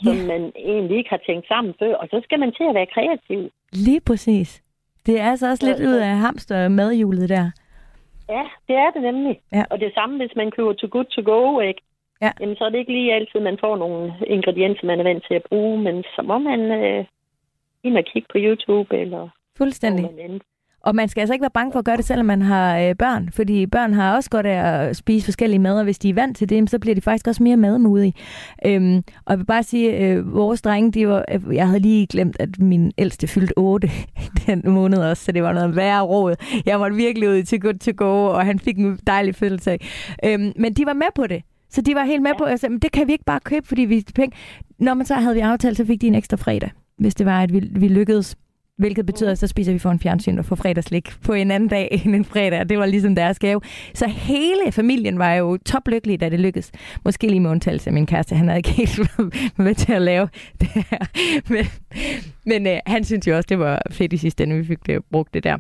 som 0.05 0.17
ja. 0.17 0.27
man 0.27 0.53
egentlig 0.57 0.97
ikke 0.99 1.11
har 1.11 1.23
tænkt 1.27 1.49
sammen 1.49 1.75
før, 1.79 1.95
og 1.95 2.09
så 2.11 2.21
skal 2.25 2.39
man 2.39 2.53
til 2.53 2.65
at 2.69 2.75
være 2.75 2.93
kreativ. 2.95 3.51
Lige 3.73 4.01
præcis. 4.01 4.63
Det 5.07 5.21
er 5.21 5.31
altså 5.31 5.47
også 5.51 5.67
lidt 5.67 5.81
ud 5.89 5.95
af 5.95 6.17
hamster 6.17 6.69
madhjulet 6.69 7.29
der. 7.29 7.51
Ja, 8.29 8.45
det 8.69 8.77
er 8.77 8.91
det 8.91 9.03
nemlig. 9.03 9.41
Ja. 9.53 9.65
Og 9.71 9.81
det 9.81 9.95
samme, 9.95 10.17
hvis 10.17 10.37
man 10.37 10.51
køber 10.51 10.73
to 10.73 10.87
good 10.91 11.05
to 11.05 11.23
go, 11.33 11.61
ikke? 11.61 11.83
Ja. 12.23 12.31
Jamen, 12.41 12.57
så 12.57 12.65
er 12.65 12.71
det 12.71 12.79
ikke 12.79 12.93
lige 12.93 13.15
altid, 13.15 13.41
man 13.41 13.59
får 13.61 13.77
nogle 13.77 14.15
ingredienser, 14.27 14.87
man 14.87 15.01
er 15.01 15.05
vant 15.05 15.25
til 15.29 15.35
at 15.35 15.47
bruge, 15.49 15.79
men 15.79 16.05
så 16.15 16.23
må 16.23 16.39
man 16.39 16.61
øh, 16.61 17.05
ind 17.83 17.99
og 17.99 18.05
kigge 18.05 18.29
på 18.33 18.39
YouTube, 18.39 19.01
eller 19.01 19.29
Fuldstændig. 19.59 20.05
Og 20.85 20.95
man 20.95 21.09
skal 21.09 21.21
altså 21.21 21.33
ikke 21.33 21.43
være 21.43 21.51
bange 21.51 21.73
for 21.73 21.79
at 21.79 21.85
gøre 21.85 21.97
det, 21.97 22.05
selvom 22.05 22.27
man 22.27 22.43
har 22.43 22.79
øh, 22.79 22.95
børn, 22.95 23.31
fordi 23.33 23.67
børn 23.67 23.95
har 23.95 24.17
også 24.17 24.31
godt 24.31 24.47
af 24.47 24.89
at 24.89 24.97
spise 24.97 25.25
forskellige 25.25 25.59
mad, 25.59 25.79
og 25.79 25.85
hvis 25.85 25.99
de 25.99 26.11
er 26.11 26.15
vant 26.15 26.37
til 26.37 26.49
det, 26.49 26.71
så 26.71 26.79
bliver 26.79 26.95
de 26.95 27.01
faktisk 27.01 27.27
også 27.27 27.43
mere 27.43 27.57
madmodige. 27.57 28.15
Øhm, 28.67 28.97
og 28.97 29.31
jeg 29.31 29.39
vil 29.39 29.45
bare 29.45 29.63
sige, 29.63 29.99
øh, 29.99 30.35
vores 30.35 30.63
drenge, 30.63 30.93
de 30.93 31.09
var, 31.09 31.25
øh, 31.33 31.55
jeg 31.55 31.67
havde 31.67 31.81
lige 31.81 32.07
glemt, 32.07 32.37
at 32.41 32.59
min 32.59 32.93
ældste 32.99 33.27
fyldte 33.27 33.59
8 33.59 33.91
den 34.47 34.63
måned 34.65 34.99
også, 34.99 35.25
så 35.25 35.33
det 35.33 35.43
var 35.43 35.53
noget 35.53 35.77
værre 35.77 36.03
råd. 36.03 36.35
Jeg 36.67 36.81
var 36.81 36.89
virkelig 36.89 37.29
ude 37.29 37.43
til 37.43 37.61
good 37.61 37.79
to 37.79 37.93
go, 37.97 38.25
og 38.25 38.47
han 38.47 38.59
fik 38.59 38.79
en 38.79 38.99
dejlig 39.07 39.35
fødselsdag. 39.35 39.79
Øhm, 40.25 40.53
men 40.57 40.73
de 40.75 40.87
var 40.87 40.95
med 40.95 41.07
på 41.15 41.27
det. 41.27 41.43
Så 41.71 41.81
de 41.81 41.95
var 41.95 42.05
helt 42.05 42.23
med 42.23 42.31
på, 42.39 42.45
at 42.45 42.65
men 42.69 42.79
det 42.79 42.93
kan 42.93 43.07
vi 43.07 43.13
ikke 43.13 43.25
bare 43.25 43.41
købe, 43.41 43.69
fordi 43.69 43.83
vi 43.83 44.05
penge. 44.15 44.37
Når 44.79 44.95
man 44.95 45.07
så 45.07 45.15
havde 45.15 45.35
vi 45.35 45.41
aftalt, 45.41 45.77
så 45.77 45.85
fik 45.85 46.01
de 46.01 46.07
en 46.07 46.15
ekstra 46.15 46.37
fredag, 46.37 46.71
hvis 46.99 47.15
det 47.15 47.27
var, 47.27 47.43
at 47.43 47.53
vi, 47.53 47.69
vi 47.71 47.89
lykkedes. 47.89 48.37
Hvilket 48.83 49.07
betyder, 49.07 49.31
at 49.31 49.39
så 49.39 49.47
spiser 49.47 49.73
vi 49.73 49.79
for 49.79 49.91
en 49.91 49.99
fjernsyn 49.99 50.39
og 50.39 50.45
får 50.45 50.57
fredagslik 50.57 51.13
på 51.25 51.33
en 51.33 51.51
anden 51.51 51.69
dag 51.69 51.89
end 52.05 52.15
en 52.15 52.25
fredag. 52.25 52.69
Det 52.69 52.79
var 52.79 52.87
ligesom 52.87 53.15
deres 53.15 53.39
gave. 53.39 53.61
Så 53.95 54.07
hele 54.07 54.73
familien 54.73 55.19
var 55.19 55.35
jo 55.35 55.57
toplykkelig, 55.67 56.21
da 56.21 56.29
det 56.29 56.41
lykkedes. 56.41 56.73
Måske 57.05 57.27
lige 57.27 57.41
med 57.41 57.51
undtagelse 57.51 57.91
af 57.91 57.95
min 57.95 58.07
kæreste. 58.07 58.35
Han 58.35 58.49
havde 58.49 58.59
ikke 58.59 58.71
helt 58.71 59.01
med 59.57 59.75
til 59.75 59.93
at 59.93 60.03
lave 60.03 60.29
det 60.61 60.69
her. 60.69 60.99
Men, 61.55 61.65
men 62.47 62.67
øh, 62.67 62.79
han 62.87 63.05
synes 63.05 63.27
jo 63.27 63.37
også, 63.37 63.47
det 63.49 63.59
var 63.59 63.83
fedt 63.91 64.13
i 64.13 64.17
sidste 64.17 64.45
ende, 64.45 64.57
vi 64.57 64.65
fik 64.65 64.87
det, 64.87 65.05
brugt 65.13 65.35
det 65.35 65.45
der. 65.45 65.59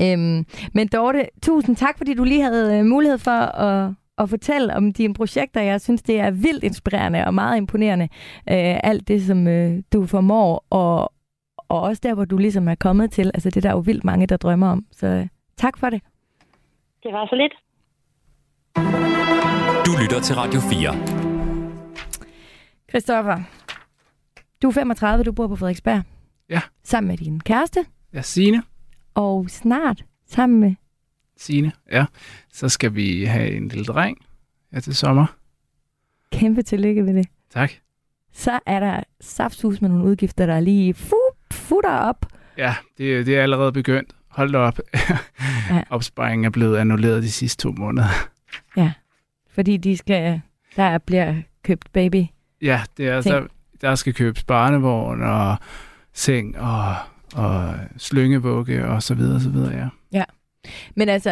Øhm, 0.00 0.46
men 0.74 0.88
Dorte, 0.88 1.24
tusind 1.42 1.76
tak, 1.76 1.98
fordi 1.98 2.14
du 2.14 2.24
lige 2.24 2.42
havde 2.42 2.78
øh, 2.78 2.84
mulighed 2.84 3.18
for 3.18 3.60
at, 3.60 3.92
at 4.18 4.30
fortælle 4.30 4.74
om 4.74 4.92
dine 4.92 5.14
projekter. 5.14 5.60
Jeg 5.60 5.80
synes, 5.80 6.02
det 6.02 6.20
er 6.20 6.30
vildt 6.30 6.64
inspirerende 6.64 7.26
og 7.26 7.34
meget 7.34 7.56
imponerende. 7.56 8.08
Øh, 8.50 8.80
alt 8.82 9.08
det, 9.08 9.22
som 9.22 9.46
øh, 9.46 9.82
du 9.92 10.06
formår. 10.06 10.66
Og, 10.70 11.12
og 11.72 11.80
også 11.80 12.00
der, 12.02 12.14
hvor 12.14 12.24
du 12.24 12.36
ligesom 12.36 12.68
er 12.68 12.74
kommet 12.74 13.10
til. 13.10 13.30
Altså 13.34 13.50
det 13.50 13.62
der 13.62 13.68
er 13.68 13.72
jo 13.72 13.78
vildt 13.78 14.04
mange, 14.04 14.26
der 14.26 14.36
drømmer 14.36 14.68
om. 14.68 14.86
Så 14.90 15.06
øh, 15.06 15.26
tak 15.56 15.78
for 15.78 15.90
det. 15.90 16.02
Det 17.02 17.12
var 17.12 17.26
så 17.26 17.36
lidt. 17.36 17.52
Du 19.86 19.92
lytter 20.02 20.20
til 20.20 20.34
Radio 20.34 20.60
4. 20.60 20.94
Christoffer, 22.90 23.40
du 24.62 24.68
er 24.68 24.72
35, 24.72 25.24
du 25.24 25.32
bor 25.32 25.48
på 25.48 25.56
Frederiksberg. 25.56 26.02
Ja. 26.48 26.60
Sammen 26.82 27.08
med 27.08 27.16
din 27.16 27.40
kæreste. 27.40 27.84
Ja, 28.14 28.22
Signe. 28.22 28.62
Og 29.14 29.50
snart 29.50 30.04
sammen 30.26 30.60
med... 30.60 30.74
Signe, 31.36 31.72
ja. 31.92 32.04
Så 32.52 32.68
skal 32.68 32.94
vi 32.94 33.24
have 33.24 33.50
en 33.56 33.68
lille 33.68 33.84
dreng 33.84 34.18
ja, 34.72 34.80
til 34.80 34.96
sommer. 34.96 35.26
Kæmpe 36.32 36.62
tillykke 36.62 37.02
med 37.02 37.14
det. 37.14 37.28
Tak. 37.50 37.72
Så 38.32 38.60
er 38.66 38.80
der 38.80 39.02
safthus 39.20 39.80
med 39.80 39.88
nogle 39.88 40.04
udgifter, 40.04 40.46
der 40.46 40.54
er 40.54 40.60
lige 40.60 40.94
fu 40.94 41.16
futter 41.52 41.98
op. 41.98 42.26
Ja, 42.58 42.74
det, 42.98 43.26
det 43.26 43.36
er 43.36 43.42
allerede 43.42 43.72
begyndt. 43.72 44.12
Hold 44.28 44.52
da 44.52 44.58
op. 44.58 44.78
ja. 45.70 45.82
Opsparingen 45.90 46.44
er 46.44 46.50
blevet 46.50 46.76
annulleret 46.76 47.22
de 47.22 47.30
sidste 47.30 47.62
to 47.62 47.72
måneder. 47.72 48.08
Ja, 48.76 48.92
fordi 49.54 49.76
de 49.76 49.96
skal, 49.96 50.40
der 50.76 50.98
bliver 50.98 51.34
købt 51.64 51.92
baby. 51.92 52.24
Ja, 52.62 52.82
det 52.96 53.08
er 53.08 53.16
altså, 53.16 53.46
der 53.80 53.94
skal 53.94 54.14
købes 54.14 54.44
barnevogn 54.44 55.22
og 55.22 55.56
seng 56.12 56.58
og, 56.58 56.94
og 57.34 57.74
slyngevugge 57.96 58.86
og 58.86 59.02
så 59.02 59.14
videre, 59.14 59.40
så 59.40 59.50
videre, 59.50 59.72
ja. 59.76 59.88
Ja, 60.12 60.24
men 60.96 61.08
altså, 61.08 61.30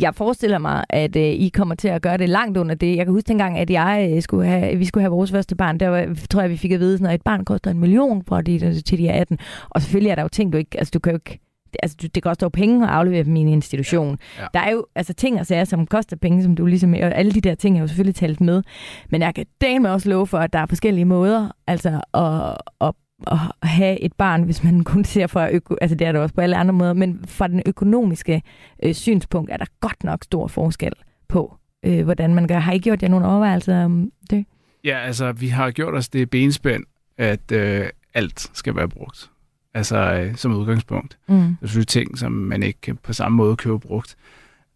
jeg 0.00 0.14
forestiller 0.14 0.58
mig, 0.58 0.84
at 0.90 1.16
øh, 1.16 1.22
I 1.22 1.48
kommer 1.54 1.74
til 1.74 1.88
at 1.88 2.02
gøre 2.02 2.16
det 2.16 2.28
langt 2.28 2.58
under 2.58 2.74
det. 2.74 2.96
Jeg 2.96 3.06
kan 3.06 3.12
huske 3.14 3.28
dengang, 3.28 3.58
at 3.58 3.70
jeg 3.70 4.10
øh, 4.12 4.22
skulle 4.22 4.46
have, 4.46 4.76
vi 4.76 4.84
skulle 4.84 5.02
have 5.02 5.10
vores 5.10 5.30
første 5.30 5.56
barn. 5.56 5.80
Der 5.80 5.88
var, 5.88 6.16
tror 6.30 6.40
jeg, 6.40 6.50
vi 6.50 6.56
fik 6.56 6.72
at 6.72 6.80
vide, 6.80 7.08
at 7.08 7.14
et 7.14 7.22
barn 7.22 7.44
koster 7.44 7.70
en 7.70 7.78
million 7.78 8.24
fra 8.24 8.42
de, 8.42 8.82
til 8.82 8.98
de 8.98 9.08
er 9.08 9.20
18. 9.20 9.38
Og 9.70 9.82
selvfølgelig 9.82 10.10
er 10.10 10.14
der 10.14 10.22
jo 10.22 10.28
ting, 10.28 10.52
du 10.52 10.58
ikke... 10.58 10.78
Altså, 10.78 10.90
du 10.94 10.98
kan 10.98 11.12
jo 11.12 11.16
ikke 11.16 11.40
altså, 11.82 12.08
det 12.14 12.22
koster 12.22 12.46
jo 12.46 12.48
penge 12.48 12.84
at 12.86 12.90
aflevere 12.90 13.24
dem 13.24 13.36
i 13.36 13.40
en 13.40 13.48
institution. 13.48 14.18
Ja. 14.38 14.42
Ja. 14.42 14.46
Der 14.54 14.60
er 14.60 14.70
jo 14.70 14.86
altså, 14.94 15.12
ting 15.12 15.40
og 15.40 15.46
sager, 15.46 15.64
som 15.64 15.86
koster 15.86 16.16
penge, 16.16 16.42
som 16.42 16.56
du 16.56 16.66
ligesom, 16.66 16.92
og 16.92 16.98
alle 16.98 17.32
de 17.32 17.40
der 17.40 17.54
ting 17.54 17.76
er 17.76 17.80
jo 17.80 17.86
selvfølgelig 17.86 18.14
talt 18.14 18.40
med. 18.40 18.62
Men 19.10 19.22
jeg 19.22 19.34
kan 19.34 19.82
med 19.82 19.90
også 19.90 20.08
love 20.08 20.26
for, 20.26 20.38
at 20.38 20.52
der 20.52 20.58
er 20.58 20.66
forskellige 20.66 21.04
måder 21.04 21.48
altså, 21.66 22.00
at, 22.14 22.56
at 22.88 22.94
at 23.26 23.68
have 23.68 24.00
et 24.00 24.12
barn, 24.12 24.42
hvis 24.42 24.64
man 24.64 24.84
kun 24.92 25.04
ser 25.04 25.26
fra, 25.26 25.52
øko, 25.52 25.76
altså 25.80 25.96
det 25.96 26.06
er 26.06 26.12
der 26.12 26.20
også 26.20 26.34
på 26.34 26.40
alle 26.40 26.56
andre 26.56 26.72
måder, 26.72 26.92
men 26.92 27.24
fra 27.26 27.48
den 27.48 27.62
økonomiske 27.66 28.42
øh, 28.82 28.94
synspunkt 28.94 29.50
er 29.50 29.56
der 29.56 29.66
godt 29.80 30.04
nok 30.04 30.24
stor 30.24 30.46
forskel 30.46 30.92
på, 31.28 31.56
øh, 31.84 32.04
hvordan 32.04 32.34
man 32.34 32.46
gør. 32.46 32.58
Har 32.58 32.72
I 32.72 32.78
gjort 32.78 33.02
jer 33.02 33.08
nogle 33.08 33.26
overvejelser 33.26 33.84
om 33.84 34.10
det? 34.30 34.44
Ja, 34.84 34.98
altså, 34.98 35.32
vi 35.32 35.48
har 35.48 35.70
gjort 35.70 35.94
os 35.94 36.08
det 36.08 36.30
benspænd, 36.30 36.84
at 37.18 37.52
øh, 37.52 37.86
alt 38.14 38.50
skal 38.52 38.76
være 38.76 38.88
brugt. 38.88 39.30
Altså, 39.74 39.96
øh, 39.96 40.36
som 40.36 40.54
udgangspunkt. 40.54 41.18
Mm. 41.28 41.36
Det 41.36 41.56
er 41.62 41.66
selvfølgelig 41.66 41.88
ting, 41.88 42.18
som 42.18 42.32
man 42.32 42.62
ikke 42.62 42.80
kan 42.80 42.96
på 42.96 43.12
samme 43.12 43.36
måde 43.36 43.56
købe 43.56 43.78
brugt. 43.78 44.16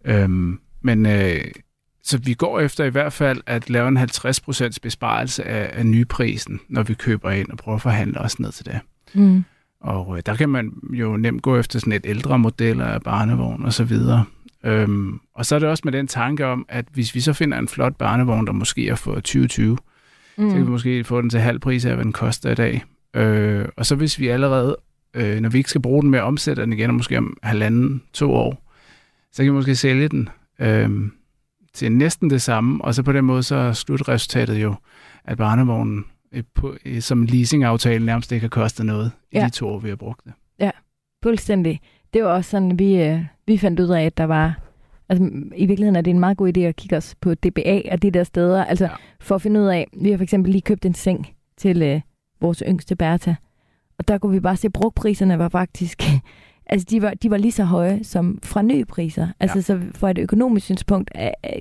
Øhm, 0.05 0.61
men 0.83 1.07
øh, 1.07 1.45
så 2.09 2.19
vi 2.19 2.35
går 2.35 2.61
efter 2.61 2.85
i 2.85 2.91
hvert 2.91 3.13
fald 3.13 3.41
at 3.47 3.71
lave 3.71 3.89
en 3.89 3.99
50% 3.99 4.77
besparelse 4.83 5.45
af, 5.45 5.71
af 5.79 5.87
nyprisen, 5.87 6.61
når 6.69 6.83
vi 6.83 6.95
køber 6.95 7.31
ind 7.31 7.51
og 7.51 7.59
prøver 7.59 7.77
at 7.77 7.83
forhandle 7.83 8.21
os 8.21 8.41
ned 8.41 8.53
til 8.53 8.67
det. 8.67 8.81
Mm. 9.15 9.45
Og 9.81 10.17
øh, 10.17 10.23
der 10.27 10.37
kan 10.37 10.49
man 10.49 10.73
jo 10.93 11.17
nemt 11.17 11.43
gå 11.43 11.57
efter 11.57 11.79
sådan 11.79 11.93
et 11.93 12.07
ældre 12.07 12.39
model 12.39 12.81
af 12.81 13.03
barnevogn 13.03 13.65
og 13.65 13.73
så 13.73 13.85
videre. 13.85 14.25
Øhm, 14.65 15.21
og 15.35 15.47
så 15.47 15.55
er 15.55 15.59
det 15.59 15.69
også 15.69 15.83
med 15.85 15.93
den 15.93 16.07
tanke 16.07 16.47
om, 16.47 16.67
at 16.69 16.85
hvis 16.93 17.15
vi 17.15 17.21
så 17.21 17.33
finder 17.33 17.59
en 17.59 17.69
flot 17.69 17.97
barnevogn, 17.97 18.47
der 18.47 18.53
måske 18.53 18.89
er 18.89 18.95
for 18.95 19.15
2020, 19.15 19.79
mm. 20.39 20.51
så 20.51 20.57
kan 20.57 20.67
vi 20.67 20.71
måske 20.71 21.05
få 21.05 21.21
den 21.21 21.31
til 21.31 21.41
halv 21.41 21.59
pris 21.59 21.85
af, 21.85 21.95
hvad 21.95 22.05
den 22.05 22.13
koster 22.13 22.51
i 22.51 22.55
dag. 22.55 22.85
Øh, 23.15 23.65
og 23.77 23.87
så 23.87 23.95
hvis 23.95 24.19
vi 24.19 24.29
allerede, 24.29 24.77
øh, 25.15 25.41
når 25.41 25.49
vi 25.49 25.59
ikke 25.59 25.71
skal 25.71 25.83
bruge 25.83 26.03
den 26.03 26.11
med 26.11 26.19
at 26.19 26.25
omsætte 26.25 26.63
den 26.63 26.73
igen, 26.73 26.91
og 26.91 26.95
måske 26.95 27.19
om 27.19 27.37
halvanden, 27.43 28.03
to 28.13 28.33
år, 28.35 28.73
så 29.33 29.43
kan 29.43 29.53
vi 29.53 29.57
måske 29.57 29.77
sælge 29.77 30.09
den 30.09 30.29
øh, 30.61 30.91
til 31.79 31.93
næsten 31.93 32.31
det 32.31 32.43
samme, 32.43 32.85
og 32.85 32.95
så 32.95 33.03
på 33.03 33.13
den 33.13 33.25
måde 33.25 33.43
så 33.43 33.55
er 33.57 33.73
slutresultatet 33.73 34.63
jo, 34.63 34.75
at 35.25 35.37
barnevognen 35.39 36.05
øh, 36.33 36.43
på, 36.55 36.77
øh, 36.85 37.01
som 37.03 37.23
leasingaftale 37.23 38.07
nærmest 38.07 38.33
ikke 38.33 38.45
har 38.45 38.49
kostet 38.49 38.87
noget 38.87 39.13
i 39.33 39.39
Ja. 39.39 39.45
de 39.45 39.51
to 39.51 39.69
år, 39.69 39.79
vi 39.79 39.89
har 39.89 39.97
brugt 39.97 40.25
det. 40.25 40.33
Fuldstændig. 41.23 41.81
Det 42.15 42.25
var 42.25 42.29
også 42.31 42.51
sådan, 42.51 42.79
vi, 42.79 43.03
øh, 43.03 43.21
vi 43.47 43.59
fandt 43.59 43.81
ud 43.81 43.89
af, 43.89 44.03
at 44.05 44.17
der 44.19 44.25
var... 44.25 44.61
Altså, 45.09 45.25
i 45.57 45.67
virkeligheden 45.67 45.97
er 45.97 46.01
det 46.01 46.11
en 46.11 46.21
meget 46.21 46.37
god 46.37 46.57
idé 46.57 46.61
at 46.61 46.77
kigge 46.77 46.97
os 46.97 47.15
på 47.21 47.35
DBA 47.35 47.81
og 47.93 48.03
de 48.03 48.11
der 48.11 48.25
steder. 48.25 48.65
Altså, 48.65 48.85
Ja. 48.85 48.91
ja. 48.91 48.97
for 49.21 49.35
at 49.35 49.43
finde 49.43 49.61
ud 49.61 49.67
af... 49.67 49.87
Vi 50.01 50.11
har 50.11 50.17
for 50.17 50.23
eksempel 50.23 50.53
lige 50.53 50.63
købt 50.63 50.85
en 50.87 50.95
seng 50.95 51.29
til 51.57 51.83
øh, 51.83 52.01
vores 52.41 52.63
yngste 52.69 52.97
Bertha. 52.97 53.35
Og 53.99 54.09
der 54.09 54.19
kunne 54.19 54.33
vi 54.33 54.41
bare 54.41 54.57
se, 54.57 54.67
at 54.67 54.73
brugpriserne 54.73 55.39
var 55.39 55.49
faktisk... 55.49 56.03
altså, 56.69 56.87
de 56.91 57.03
var, 57.03 57.11
de 57.15 57.31
var 57.31 57.37
lige 57.37 57.53
så 57.53 57.65
høje 57.65 58.05
som 58.05 58.39
fra 58.43 58.63
nye 58.63 58.85
priser. 58.85 59.29
Altså, 59.41 59.59
Ja. 59.59 59.63
så 59.63 59.81
for 59.95 60.09
et 60.09 60.19
økonomisk 60.19 60.65
synspunkt 60.67 61.11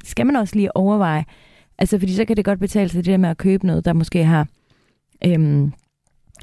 skal 0.03 0.25
man 0.25 0.35
også 0.35 0.55
lige 0.55 0.77
overveje. 0.77 1.25
Altså, 1.77 1.99
fordi 1.99 2.13
så 2.13 2.25
kan 2.25 2.37
det 2.37 2.45
godt 2.45 2.59
betale 2.59 2.89
sig 2.89 2.97
det 2.97 3.05
der 3.05 3.17
med 3.17 3.29
at 3.29 3.37
købe 3.37 3.67
noget, 3.67 3.85
der 3.85 3.93
måske 3.93 4.23
har... 4.23 4.47
Øhm, 5.25 5.71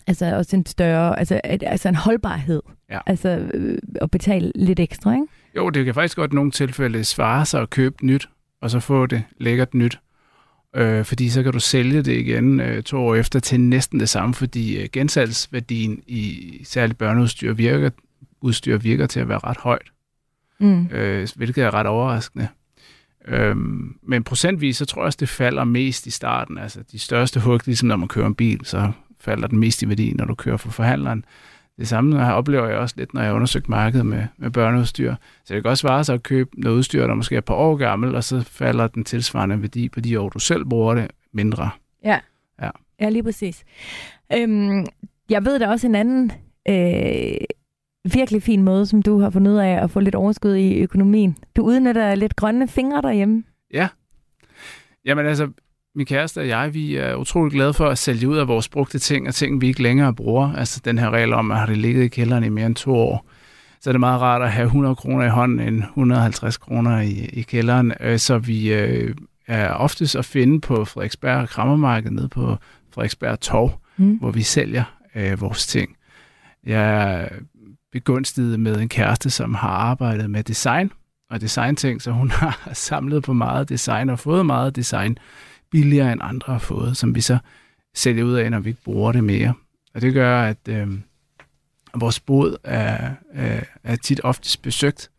altså 0.06 0.36
også 0.36 0.56
en 0.56 0.66
større, 0.66 1.18
altså, 1.18 1.40
et, 1.50 1.62
altså 1.66 1.88
en 1.88 1.94
holdbarhed. 1.94 2.62
Ja. 2.90 2.98
Altså 3.06 3.28
øh, 3.54 3.78
at 4.00 4.10
betale 4.10 4.52
lidt 4.54 4.80
ekstra, 4.80 5.12
ikke? 5.12 5.26
Jo, 5.56 5.70
det 5.70 5.84
kan 5.84 5.94
faktisk 5.94 6.16
godt 6.16 6.32
i 6.32 6.34
nogle 6.34 6.50
tilfælde 6.50 7.04
svare 7.04 7.46
sig 7.46 7.60
at 7.62 7.70
købe 7.70 8.06
nyt, 8.06 8.28
og 8.60 8.70
så 8.70 8.80
få 8.80 9.06
det 9.06 9.22
lækkert 9.40 9.74
nyt. 9.74 9.98
Øh, 10.76 11.04
fordi 11.04 11.28
så 11.28 11.42
kan 11.42 11.52
du 11.52 11.60
sælge 11.60 12.02
det 12.02 12.12
igen 12.16 12.60
øh, 12.60 12.82
to 12.82 12.96
år 12.98 13.14
efter 13.14 13.40
til 13.40 13.60
næsten 13.60 14.00
det 14.00 14.08
samme, 14.08 14.34
fordi 14.34 14.76
øh, 14.82 14.88
gensalgsværdien 14.92 16.02
i 16.06 16.50
særligt 16.64 16.98
børneudstyr 16.98 17.52
virker, 17.52 17.90
udstyr 18.44 18.78
virker 18.78 19.06
til 19.06 19.20
at 19.20 19.28
være 19.28 19.38
ret 19.38 19.56
højt, 19.56 19.90
Mm. 20.58 20.86
øh, 20.86 21.28
hvilket 21.36 21.64
er 21.64 21.74
ret 21.74 21.86
overraskende. 21.86 22.48
Øhm, 23.28 23.96
men 24.02 24.24
procentvis, 24.24 24.76
så 24.76 24.86
tror 24.86 25.02
jeg 25.02 25.06
også, 25.06 25.16
det 25.20 25.28
falder 25.28 25.64
mest 25.64 26.06
i 26.06 26.10
starten. 26.10 26.58
Altså 26.58 26.82
de 26.92 26.98
største 26.98 27.40
hug, 27.40 27.60
ligesom 27.66 27.88
når 27.88 27.96
man 27.96 28.08
kører 28.08 28.26
en 28.26 28.34
bil, 28.34 28.60
så 28.64 28.92
falder 29.20 29.48
den 29.48 29.58
mest 29.58 29.82
i 29.82 29.88
værdi, 29.88 30.12
når 30.12 30.24
du 30.24 30.34
kører 30.34 30.56
for 30.56 30.70
forhandleren. 30.70 31.24
Det 31.78 31.88
samme 31.88 32.24
her 32.24 32.32
oplever 32.32 32.68
jeg 32.68 32.78
også 32.78 32.94
lidt, 32.98 33.14
når 33.14 33.20
jeg 33.20 33.28
har 33.30 33.34
undersøgt 33.34 33.68
markedet 33.68 34.06
med, 34.06 34.26
med 34.36 34.50
børneudstyr. 34.50 35.14
Så 35.44 35.54
det 35.54 35.62
kan 35.62 35.70
også 35.70 35.80
svare 35.80 36.04
sig 36.04 36.14
at 36.14 36.22
købe 36.22 36.50
noget 36.60 36.76
udstyr, 36.76 37.06
der 37.06 37.14
måske 37.14 37.34
er 37.34 37.38
et 37.38 37.44
par 37.44 37.54
år 37.54 37.76
gammel, 37.76 38.14
og 38.14 38.24
så 38.24 38.42
falder 38.42 38.86
den 38.86 39.04
tilsvarende 39.04 39.60
værdi 39.60 39.88
på 39.88 40.00
de 40.00 40.20
år, 40.20 40.28
du 40.28 40.38
selv 40.38 40.64
bruger 40.64 40.94
det, 40.94 41.10
mindre. 41.32 41.70
Ja, 43.00 43.08
lige 43.08 43.22
præcis. 43.22 43.64
Øhm, 44.36 44.86
jeg 45.30 45.44
ved 45.44 45.58
da 45.58 45.68
også 45.68 45.86
en 45.86 45.94
anden 45.94 46.32
øh, 46.68 47.34
virkelig 48.12 48.42
fin 48.42 48.62
måde, 48.62 48.86
som 48.86 49.02
du 49.02 49.20
har 49.20 49.30
fundet 49.30 49.52
ud 49.52 49.56
af 49.56 49.82
at 49.82 49.90
få 49.90 50.00
lidt 50.00 50.14
overskud 50.14 50.54
i 50.54 50.78
økonomien. 50.78 51.36
Du 51.56 51.62
udnytter 51.62 52.14
lidt 52.14 52.36
grønne 52.36 52.68
fingre 52.68 53.02
derhjemme. 53.02 53.42
Ja. 53.74 53.88
Jamen 55.04 55.26
altså, 55.26 55.48
min 55.94 56.06
kæreste 56.06 56.38
og 56.38 56.48
jeg, 56.48 56.74
vi 56.74 56.96
er 56.96 57.14
utrolig 57.14 57.52
glade 57.52 57.74
for 57.74 57.86
at 57.88 57.98
sælge 57.98 58.28
ud 58.28 58.36
af 58.36 58.48
vores 58.48 58.68
brugte 58.68 58.98
ting, 58.98 59.28
og 59.28 59.34
ting, 59.34 59.60
vi 59.60 59.66
ikke 59.66 59.82
længere 59.82 60.14
bruger. 60.14 60.52
Altså 60.56 60.80
den 60.84 60.98
her 60.98 61.10
regel 61.10 61.32
om, 61.32 61.50
at 61.50 61.58
har 61.58 61.66
det 61.66 61.78
ligget 61.78 62.04
i 62.04 62.08
kælderen 62.08 62.44
i 62.44 62.48
mere 62.48 62.66
end 62.66 62.74
to 62.74 62.94
år, 62.94 63.26
så 63.80 63.90
er 63.90 63.92
det 63.92 64.00
meget 64.00 64.20
rart 64.20 64.42
at 64.42 64.52
have 64.52 64.66
100 64.66 64.96
kroner 64.96 65.24
i 65.24 65.28
hånden 65.28 65.60
end 65.60 65.82
150 65.82 66.56
kroner 66.56 67.00
i, 67.00 67.10
i 67.32 67.42
kælderen. 67.42 67.92
Øh, 68.00 68.18
Så 68.18 68.38
vi 68.38 68.72
øh, 68.72 69.14
er 69.46 69.68
oftest 69.70 70.16
at 70.16 70.24
finde 70.24 70.60
på 70.60 70.84
Frederiksberg 70.84 71.48
Krammermarked 71.48 72.10
nede 72.10 72.28
på 72.28 72.56
Frederiksberg 72.94 73.40
Torv, 73.40 73.70
Mm. 73.96 74.16
hvor 74.16 74.30
vi 74.30 74.42
sælger 74.42 74.84
øh, 75.14 75.40
vores 75.40 75.66
ting. 75.66 75.96
Jeg 76.66 77.12
er 77.22 77.28
begunstiget 77.94 78.60
med 78.60 78.80
en 78.80 78.88
kæreste, 78.88 79.30
som 79.30 79.54
har 79.54 79.68
arbejdet 79.68 80.30
med 80.30 80.44
design 80.44 80.92
og 81.30 81.40
designting, 81.40 82.02
så 82.02 82.10
hun 82.10 82.30
har 82.40 82.70
samlet 82.72 83.22
på 83.22 83.32
meget 83.32 83.68
design 83.68 84.10
og 84.10 84.18
fået 84.18 84.46
meget 84.46 84.76
design 84.76 85.18
billigere 85.70 86.12
end 86.12 86.20
andre 86.24 86.52
har 86.52 86.58
fået, 86.58 86.96
som 86.96 87.14
vi 87.14 87.20
så 87.20 87.38
sælger 87.94 88.24
ud 88.24 88.34
af, 88.34 88.50
når 88.50 88.60
vi 88.60 88.70
ikke 88.70 88.82
bruger 88.82 89.12
det 89.12 89.24
mere. 89.24 89.54
Og 89.94 90.00
det 90.00 90.14
gør, 90.14 90.42
at 90.42 90.68
øh, 90.68 90.88
vores 91.94 92.20
bod 92.20 92.56
er, 92.64 93.10
øh, 93.34 93.62
er 93.84 93.96
tit 93.96 94.20
oftest 94.24 94.62
besøgt. 94.62 95.10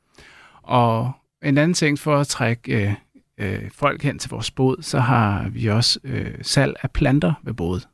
Og 0.64 1.12
en 1.44 1.58
anden 1.58 1.74
ting 1.74 2.00
for 2.00 2.18
at 2.18 2.28
trække 2.28 2.88
øh, 2.88 2.94
øh, 3.38 3.72
folk 3.72 4.04
hen 4.04 4.20
til 4.20 4.30
vores 4.30 4.52
bod, 4.52 4.82
så 4.82 5.00
har 5.00 5.50
vi 5.50 5.68
også 5.68 6.00
øh, 6.04 6.34
salg 6.42 6.76
af 6.82 6.92
planter 6.92 7.34
ved 7.44 7.54
bodet. 7.54 7.88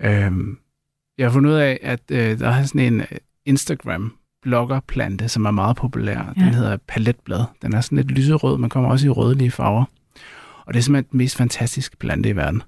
Øh, 0.00 0.32
jeg 1.18 1.26
har 1.26 1.30
fundet 1.30 1.50
ud 1.50 1.56
af, 1.56 1.78
at 1.82 2.00
øh, 2.10 2.38
der 2.38 2.48
er 2.48 2.64
sådan 2.64 2.94
en 2.94 3.02
øh, 3.46 3.52
Instagram-bloggerplante, 3.52 5.28
som 5.28 5.44
er 5.44 5.50
meget 5.50 5.76
populær. 5.76 6.32
Ja. 6.36 6.44
Den 6.44 6.54
hedder 6.54 6.76
paletblad. 6.88 7.44
Den 7.62 7.74
er 7.74 7.80
sådan 7.80 7.96
lidt 7.96 8.10
lyserød, 8.10 8.58
man 8.58 8.70
kommer 8.70 8.90
også 8.90 9.06
i 9.06 9.10
rødlige 9.10 9.50
farver. 9.50 9.84
Og 10.66 10.74
det 10.74 10.78
er 10.78 10.82
simpelthen 10.82 11.10
den 11.10 11.18
mest 11.18 11.36
fantastiske 11.36 11.96
plante 11.96 12.28
i 12.28 12.36
verden. 12.36 12.62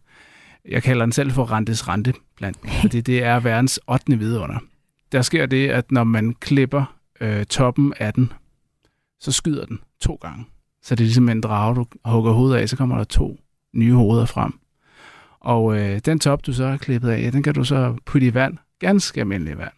Jeg 0.68 0.82
kalder 0.82 1.04
den 1.04 1.12
selv 1.12 1.30
for 1.30 1.44
Rantes 1.44 1.88
Rante-planten, 1.88 2.70
fordi 2.82 3.00
det 3.00 3.24
er 3.24 3.40
verdens 3.40 3.80
8. 3.88 4.18
vidunder. 4.18 4.58
Der 5.12 5.22
sker 5.22 5.46
det, 5.46 5.68
at 5.68 5.92
når 5.92 6.04
man 6.04 6.34
klipper 6.40 6.94
øh, 7.20 7.44
toppen 7.44 7.94
af 7.98 8.12
den, 8.12 8.32
så 9.20 9.32
skyder 9.32 9.66
den 9.66 9.80
to 10.00 10.14
gange. 10.14 10.44
Så 10.82 10.94
det 10.94 11.00
er 11.00 11.06
ligesom 11.06 11.28
en 11.28 11.40
drage, 11.40 11.74
du 11.74 11.86
hugger 12.04 12.32
hovedet 12.32 12.56
af, 12.56 12.68
så 12.68 12.76
kommer 12.76 12.96
der 12.96 13.04
to 13.04 13.38
nye 13.74 13.92
hoveder 13.92 14.26
frem. 14.26 14.58
Og 15.40 15.78
øh, 15.78 16.00
den 16.04 16.18
top, 16.18 16.46
du 16.46 16.52
så 16.52 16.66
har 16.66 16.76
klippet 16.76 17.10
af, 17.10 17.32
den 17.32 17.42
kan 17.42 17.54
du 17.54 17.64
så 17.64 17.96
putte 18.06 18.26
i 18.26 18.34
vand, 18.34 18.58
ganske 18.78 19.20
almindelig 19.20 19.58
vand, 19.58 19.72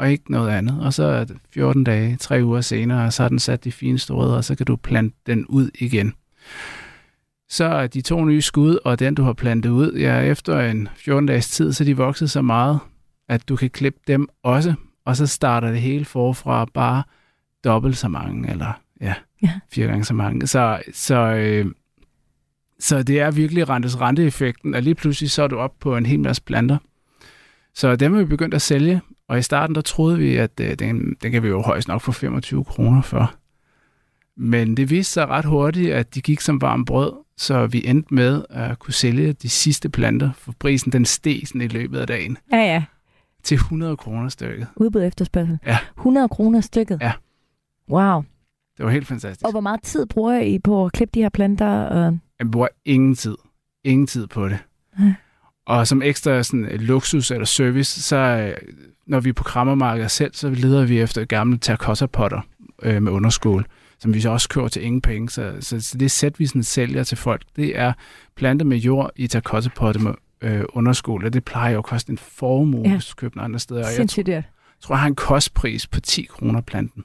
og 0.00 0.10
ikke 0.10 0.32
noget 0.32 0.50
andet. 0.50 0.80
Og 0.80 0.92
så 0.94 1.04
er 1.04 1.24
det 1.24 1.36
14 1.54 1.84
dage, 1.84 2.16
3 2.16 2.44
uger 2.44 2.60
senere, 2.60 3.10
så 3.10 3.22
har 3.22 3.28
den 3.28 3.38
sat 3.38 3.64
de 3.64 3.72
fineste 3.72 4.12
rødder, 4.12 4.36
og 4.36 4.44
så 4.44 4.54
kan 4.54 4.66
du 4.66 4.76
plante 4.76 5.16
den 5.26 5.46
ud 5.46 5.70
igen. 5.74 6.14
Så 7.48 7.64
er 7.64 7.86
de 7.86 8.00
to 8.00 8.24
nye 8.24 8.42
skud, 8.42 8.78
og 8.84 8.98
den, 8.98 9.14
du 9.14 9.22
har 9.22 9.32
plantet 9.32 9.70
ud, 9.70 9.92
ja, 9.92 10.20
efter 10.20 10.60
en 10.60 10.88
14 10.96 11.26
dages 11.26 11.48
tid, 11.50 11.72
så 11.72 11.84
er 11.84 11.86
de 11.86 11.96
vokset 11.96 12.30
så 12.30 12.42
meget, 12.42 12.78
at 13.28 13.48
du 13.48 13.56
kan 13.56 13.70
klippe 13.70 14.00
dem 14.06 14.28
også, 14.42 14.74
og 15.04 15.16
så 15.16 15.26
starter 15.26 15.70
det 15.70 15.80
hele 15.80 16.04
forfra 16.04 16.64
bare 16.74 17.02
dobbelt 17.64 17.96
så 17.96 18.08
mange, 18.08 18.50
eller 18.50 18.80
ja, 19.00 19.14
Ja. 19.42 19.52
fire 19.72 19.86
gange 19.86 20.04
så 20.04 20.14
mange. 20.14 20.46
Så, 20.46 20.82
så, 20.92 21.16
øh, 21.16 21.66
så 22.78 23.02
det 23.02 23.20
er 23.20 23.30
virkelig 23.30 23.68
rentes 23.68 24.00
renteeffekten, 24.00 24.74
og 24.74 24.82
lige 24.82 24.94
pludselig 24.94 25.30
så 25.30 25.42
er 25.42 25.46
du 25.48 25.56
op 25.56 25.74
på 25.80 25.96
en 25.96 26.06
hel 26.06 26.20
masse 26.20 26.42
planter. 26.42 26.78
Så 27.74 27.96
dem 27.96 28.14
er 28.14 28.18
vi 28.18 28.24
begyndt 28.24 28.54
at 28.54 28.62
sælge, 28.62 29.00
og 29.30 29.38
i 29.38 29.42
starten 29.42 29.74
der 29.74 29.80
troede 29.80 30.18
vi, 30.18 30.36
at 30.36 30.60
øh, 30.60 30.74
den, 30.74 31.16
den 31.22 31.32
kan 31.32 31.42
vi 31.42 31.48
jo 31.48 31.62
højst 31.62 31.88
nok 31.88 32.00
få 32.00 32.12
25 32.12 32.64
kroner 32.64 33.02
for. 33.02 33.34
Men 34.36 34.76
det 34.76 34.90
viste 34.90 35.12
sig 35.12 35.28
ret 35.28 35.44
hurtigt, 35.44 35.92
at 35.92 36.14
de 36.14 36.20
gik 36.20 36.40
som 36.40 36.60
varmt 36.60 36.86
brød, 36.86 37.12
så 37.36 37.66
vi 37.66 37.86
endte 37.86 38.14
med 38.14 38.44
at 38.50 38.78
kunne 38.78 38.94
sælge 38.94 39.32
de 39.32 39.48
sidste 39.48 39.88
planter, 39.88 40.30
for 40.32 40.54
prisen 40.58 40.92
den 40.92 41.04
steg 41.04 41.42
sådan 41.44 41.60
i 41.60 41.66
løbet 41.66 41.98
af 41.98 42.06
dagen 42.06 42.38
Ja, 42.52 42.56
ja. 42.56 42.84
til 43.42 43.54
100 43.54 43.96
kroner 43.96 44.28
stykket. 44.28 44.66
Udbud 44.76 45.02
efterspørgsel. 45.02 45.58
Ja. 45.66 45.78
100 45.96 46.28
kroner 46.28 46.60
stykket. 46.60 46.98
Ja. 47.00 47.12
Wow. 47.90 48.22
Det 48.76 48.84
var 48.84 48.90
helt 48.90 49.06
fantastisk. 49.06 49.44
Og 49.46 49.50
hvor 49.50 49.60
meget 49.60 49.82
tid 49.82 50.06
bruger 50.06 50.40
I 50.40 50.58
på 50.58 50.84
at 50.84 50.92
klippe 50.92 51.12
de 51.14 51.22
her 51.22 51.28
planter? 51.28 51.82
Og... 51.84 52.18
Jeg 52.38 52.50
bruger 52.50 52.68
ingen 52.84 53.14
tid. 53.14 53.36
Ingen 53.84 54.06
tid 54.06 54.26
på 54.26 54.48
det. 54.48 54.58
Nej. 54.98 55.12
Og 55.70 55.86
som 55.86 56.02
ekstra 56.02 56.42
sådan, 56.42 56.64
øh, 56.64 56.80
luksus 56.80 57.30
eller 57.30 57.44
service, 57.44 58.02
så 58.02 58.16
øh, 58.16 58.56
når 59.06 59.20
vi 59.20 59.28
er 59.28 59.32
på 59.32 59.44
krammermarkedet 59.44 60.10
selv, 60.10 60.34
så 60.34 60.50
leder 60.50 60.84
vi 60.84 61.00
efter 61.00 61.24
gamle 61.24 61.58
terracotta-potter 61.58 62.40
øh, 62.82 63.02
med 63.02 63.12
underskål, 63.12 63.66
som 63.98 64.14
vi 64.14 64.20
så 64.20 64.30
også 64.30 64.48
kører 64.48 64.68
til 64.68 64.84
ingen 64.84 65.00
penge. 65.00 65.30
Så, 65.30 65.52
så, 65.60 65.80
så 65.80 65.98
det 65.98 66.10
sæt, 66.10 66.38
vi 66.38 66.46
sådan 66.46 66.62
sælger 66.62 67.04
til 67.04 67.16
folk, 67.16 67.42
det 67.56 67.78
er 67.78 67.92
plantet 68.36 68.66
med 68.66 68.76
jord 68.76 69.10
i 69.16 69.26
terracotta-potter 69.26 70.00
med 70.00 70.14
øh, 70.40 70.64
underskål, 70.68 71.24
og 71.24 71.32
det 71.32 71.44
plejer 71.44 71.72
jo 71.72 71.78
at 71.78 71.84
koste 71.84 72.10
en 72.10 72.18
formue, 72.18 72.82
ja. 72.84 72.92
hvis 72.92 73.06
du 73.06 73.14
køber 73.14 73.40
andre 73.40 73.58
steder. 73.58 73.80
Og 73.80 73.86
jeg 73.86 73.96
Sindssygt 73.96 74.26
dyrt. 74.26 74.44
tror, 74.80 74.94
jeg 74.94 75.00
har 75.00 75.08
en 75.08 75.14
kostpris 75.14 75.86
på 75.86 76.00
10 76.00 76.22
kroner 76.22 76.60
planten. 76.60 77.04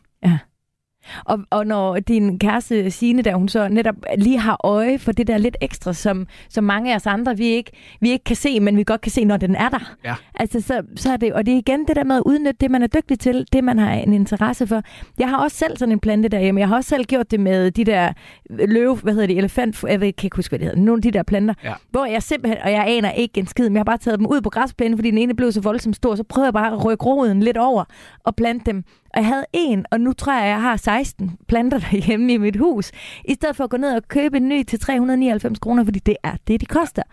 Og, 1.25 1.39
og 1.49 1.67
når 1.67 1.99
din 1.99 2.39
kæreste 2.39 2.91
Signe, 2.91 3.21
der 3.21 3.35
hun 3.35 3.49
så 3.49 3.67
netop 3.67 3.95
lige 4.17 4.39
har 4.39 4.57
øje 4.63 4.99
for 4.99 5.11
det 5.11 5.27
der 5.27 5.37
lidt 5.37 5.57
ekstra, 5.61 5.93
som, 5.93 6.27
som 6.49 6.63
mange 6.63 6.91
af 6.91 6.95
os 6.95 7.05
andre, 7.07 7.37
vi 7.37 7.45
ikke, 7.45 7.71
vi 8.01 8.09
ikke 8.11 8.23
kan 8.23 8.35
se, 8.35 8.59
men 8.59 8.77
vi 8.77 8.83
godt 8.83 9.01
kan 9.01 9.11
se, 9.11 9.25
når 9.25 9.37
den 9.37 9.55
er 9.55 9.69
der. 9.69 9.93
Ja. 10.05 10.15
Altså, 10.35 10.61
så, 10.61 10.81
så 10.95 11.11
er 11.13 11.17
det, 11.17 11.33
og 11.33 11.45
det 11.45 11.53
er 11.53 11.57
igen 11.57 11.85
det 11.87 11.95
der 11.95 12.03
med 12.03 12.15
at 12.15 12.23
udnytte 12.25 12.57
det, 12.61 12.71
man 12.71 12.83
er 12.83 12.87
dygtig 12.87 13.19
til, 13.19 13.45
det 13.53 13.63
man 13.63 13.79
har 13.79 13.91
en 13.93 14.13
interesse 14.13 14.67
for. 14.67 14.81
Jeg 15.19 15.29
har 15.29 15.37
også 15.37 15.57
selv 15.57 15.77
sådan 15.77 15.91
en 15.91 15.99
plante 15.99 16.29
derhjemme. 16.29 16.59
Jeg 16.61 16.67
har 16.67 16.75
også 16.75 16.89
selv 16.89 17.03
gjort 17.05 17.31
det 17.31 17.39
med 17.39 17.71
de 17.71 17.83
der 17.83 18.13
løve, 18.49 18.95
hvad 18.95 19.13
hedder 19.13 19.27
det, 19.27 19.37
elefant, 19.37 19.83
jeg 19.83 20.01
ved, 20.01 20.13
kan 20.13 20.27
ikke 20.27 20.35
huske, 20.35 20.51
hvad 20.51 20.59
det 20.59 20.67
hedder, 20.67 20.81
nogle 20.81 20.99
af 20.99 21.01
de 21.01 21.11
der 21.11 21.23
planter, 21.23 21.53
Ja. 21.63 21.73
hvor 21.91 22.05
jeg 22.05 22.23
simpelthen, 22.23 22.61
og 22.63 22.71
jeg 22.71 22.83
aner 22.87 23.11
ikke 23.11 23.39
en 23.39 23.47
skid, 23.47 23.69
men 23.69 23.73
jeg 23.73 23.79
har 23.79 23.83
bare 23.83 23.97
taget 23.97 24.19
dem 24.19 24.27
ud 24.27 24.41
på 24.41 24.49
græsplænen, 24.49 24.97
fordi 24.97 25.09
den 25.11 25.17
ene 25.17 25.33
blev 25.35 25.51
så 25.51 25.61
voldsomt 25.61 25.95
stor, 25.95 26.15
så 26.15 26.23
prøvede 26.23 26.45
jeg 26.47 26.53
bare 26.53 26.71
at 26.73 26.85
rykke 26.85 27.05
roden 27.05 27.39
lidt 27.39 27.57
over 27.57 27.83
og 28.23 28.35
plante 28.35 28.71
dem. 28.71 28.83
Og 29.15 29.21
jeg 29.21 29.27
havde 29.27 29.45
en, 29.53 29.85
og 29.91 30.01
nu 30.01 30.13
tror 30.13 30.33
jeg, 30.33 30.47
jeg 30.47 30.61
har 30.61 30.77
16 30.77 31.37
planter 31.47 31.79
derhjemme 31.79 32.33
i 32.33 32.37
mit 32.37 32.55
hus, 32.55 32.91
i 33.25 33.33
stedet 33.33 33.55
for 33.55 33.63
at 33.63 33.69
gå 33.69 33.77
ned 33.77 33.95
og 33.95 34.07
købe 34.07 34.37
en 34.37 34.49
ny 34.49 34.63
til 34.63 34.79
399 34.79 35.59
kroner, 35.59 35.83
fordi 35.83 35.99
det 35.99 36.15
er 36.23 36.35
det, 36.47 36.61
de 36.61 36.65
koster. 36.65 37.03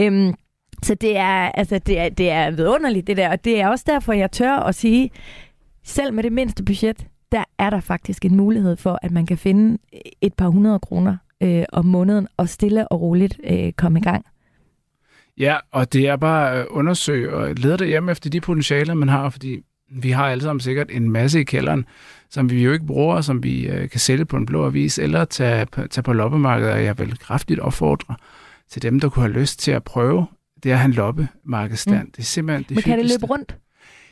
Øhm, 0.00 0.34
så 0.82 0.94
det 0.94 1.16
er, 1.16 1.50
altså, 1.54 1.78
det, 1.78 1.98
er, 1.98 2.08
det 2.08 2.30
er 2.30 2.50
vidunderligt, 2.50 3.06
det 3.06 3.16
der, 3.16 3.30
og 3.30 3.44
det 3.44 3.60
er 3.60 3.68
også 3.68 3.84
derfor, 3.88 4.12
jeg 4.12 4.32
tør 4.32 4.52
at 4.52 4.74
sige, 4.74 5.10
selv 5.84 6.14
med 6.14 6.22
det 6.22 6.32
mindste 6.32 6.64
budget, 6.64 7.06
der 7.32 7.44
er 7.58 7.70
der 7.70 7.80
faktisk 7.80 8.24
en 8.24 8.36
mulighed 8.36 8.76
for, 8.76 8.98
at 9.02 9.10
man 9.10 9.26
kan 9.26 9.38
finde 9.38 9.78
et 10.20 10.34
par 10.34 10.48
hundrede 10.48 10.78
kroner 10.78 11.16
øh, 11.40 11.64
om 11.72 11.84
måneden, 11.84 12.28
og 12.36 12.48
stille 12.48 12.88
og 12.88 13.00
roligt 13.00 13.40
øh, 13.44 13.72
komme 13.72 13.98
i 13.98 14.02
gang. 14.02 14.24
Ja, 15.38 15.56
og 15.72 15.92
det 15.92 16.08
er 16.08 16.16
bare 16.16 16.54
øh, 16.54 16.60
at 16.60 16.66
undersøge 16.66 17.34
og 17.34 17.54
lede 17.54 17.78
derhjemme 17.78 18.12
efter 18.12 18.30
de 18.30 18.40
potentialer, 18.40 18.94
man 18.94 19.08
har, 19.08 19.30
fordi 19.30 19.64
vi 19.90 20.10
har 20.10 20.24
alle 20.28 20.42
sammen 20.42 20.60
sikkert 20.60 20.86
en 20.90 21.10
masse 21.10 21.40
i 21.40 21.44
kælderen, 21.44 21.84
som 22.30 22.50
vi 22.50 22.62
jo 22.64 22.72
ikke 22.72 22.86
bruger, 22.86 23.20
som 23.20 23.42
vi 23.42 23.66
øh, 23.68 23.88
kan 23.90 24.00
sælge 24.00 24.24
på 24.24 24.36
en 24.36 24.46
blå 24.46 24.66
avis, 24.66 24.98
eller 24.98 25.24
tage, 25.24 25.66
på- 25.66 25.86
tage 25.86 26.02
på 26.02 26.12
loppemarkedet, 26.12 26.72
og 26.72 26.84
jeg 26.84 26.98
vil 26.98 27.18
kraftigt 27.18 27.60
opfordre 27.60 28.14
til 28.70 28.82
dem, 28.82 29.00
der 29.00 29.08
kunne 29.08 29.22
have 29.24 29.32
lyst 29.40 29.60
til 29.60 29.70
at 29.70 29.84
prøve, 29.84 30.26
det 30.62 30.70
at 30.70 30.78
have 30.78 30.88
en 30.88 30.92
loppemarkedsstand. 30.92 32.04
Mm. 32.04 32.10
Det 32.10 32.18
er 32.18 32.22
simpelthen 32.22 32.62
det 32.68 32.74
Men 32.74 32.82
kan 32.82 32.98
det 32.98 33.06
løbe 33.06 33.26
rundt? 33.26 33.56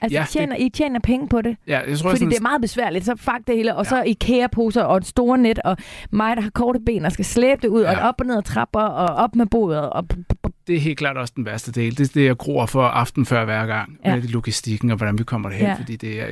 Altså, 0.00 0.14
Ja, 0.14 0.20
ja, 0.20 0.26
tjener, 0.26 0.56
I 0.56 0.68
tjener 0.68 1.00
penge 1.00 1.28
på 1.28 1.42
det? 1.42 1.56
Ja, 1.66 1.80
jeg 1.88 1.98
tror, 1.98 2.08
Fordi 2.10 2.18
sådan, 2.18 2.30
det 2.30 2.38
er 2.38 2.42
meget 2.42 2.60
besværligt. 2.60 3.04
Så 3.04 3.14
fuck 3.16 3.46
det 3.46 3.56
hele, 3.56 3.76
og 3.76 3.86
så 3.86 4.02
IKEA-poser 4.02 4.82
og 4.82 4.96
et 4.96 5.06
store 5.06 5.38
net, 5.38 5.58
og 5.58 5.76
mig, 6.10 6.36
der 6.36 6.42
har 6.42 6.50
korte 6.50 6.80
ben 6.86 7.04
og 7.04 7.12
skal 7.12 7.24
slæbe 7.24 7.60
det 7.62 7.68
ud, 7.68 7.82
ja. 7.82 7.90
Ja. 7.90 8.00
og 8.02 8.08
op 8.08 8.14
og 8.20 8.26
ned 8.26 8.36
ad 8.36 8.42
trapper, 8.42 8.80
og 8.80 9.14
op 9.16 9.34
med 9.34 9.46
bordet. 9.46 9.90
Og... 9.90 10.04
det 10.68 10.76
er 10.76 10.80
helt 10.80 10.98
klart 10.98 11.16
også 11.16 11.32
den 11.36 11.44
værste 11.44 11.72
del. 11.72 11.98
Det 11.98 12.08
er 12.08 12.12
det, 12.14 12.24
jeg 12.24 12.36
gruer 12.36 12.66
for 12.66 12.82
aften 12.82 13.26
før 13.26 13.44
hver 13.44 13.66
gang, 13.66 13.98
Ja. 14.04 14.14
med 14.14 14.22
logistikken 14.22 14.90
og 14.90 14.96
hvordan 14.96 15.18
vi 15.18 15.24
kommer 15.24 15.48
derhen, 15.48 15.66
Ja. 15.66 15.74
fordi 15.74 15.96
det 15.96 16.20
er, 16.20 16.26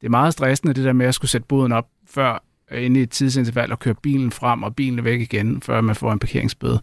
det 0.00 0.06
er 0.06 0.10
meget 0.10 0.32
stressende, 0.32 0.74
det 0.74 0.84
der 0.84 0.92
med 0.92 1.06
at 1.06 1.14
skulle 1.14 1.30
sætte 1.30 1.46
boden 1.46 1.72
op 1.72 1.88
før 2.08 2.44
øh, 2.70 2.84
inde 2.84 3.00
i 3.00 3.02
et 3.02 3.10
tidsinterval 3.10 3.72
og 3.72 3.78
køre 3.78 3.94
bilen 3.94 4.30
frem, 4.32 4.62
og 4.62 4.76
bilen 4.76 5.04
væk 5.04 5.20
igen, 5.20 5.62
før 5.62 5.80
man 5.80 5.94
får 5.94 6.12
en 6.12 6.18
parkeringsbøde. 6.18 6.80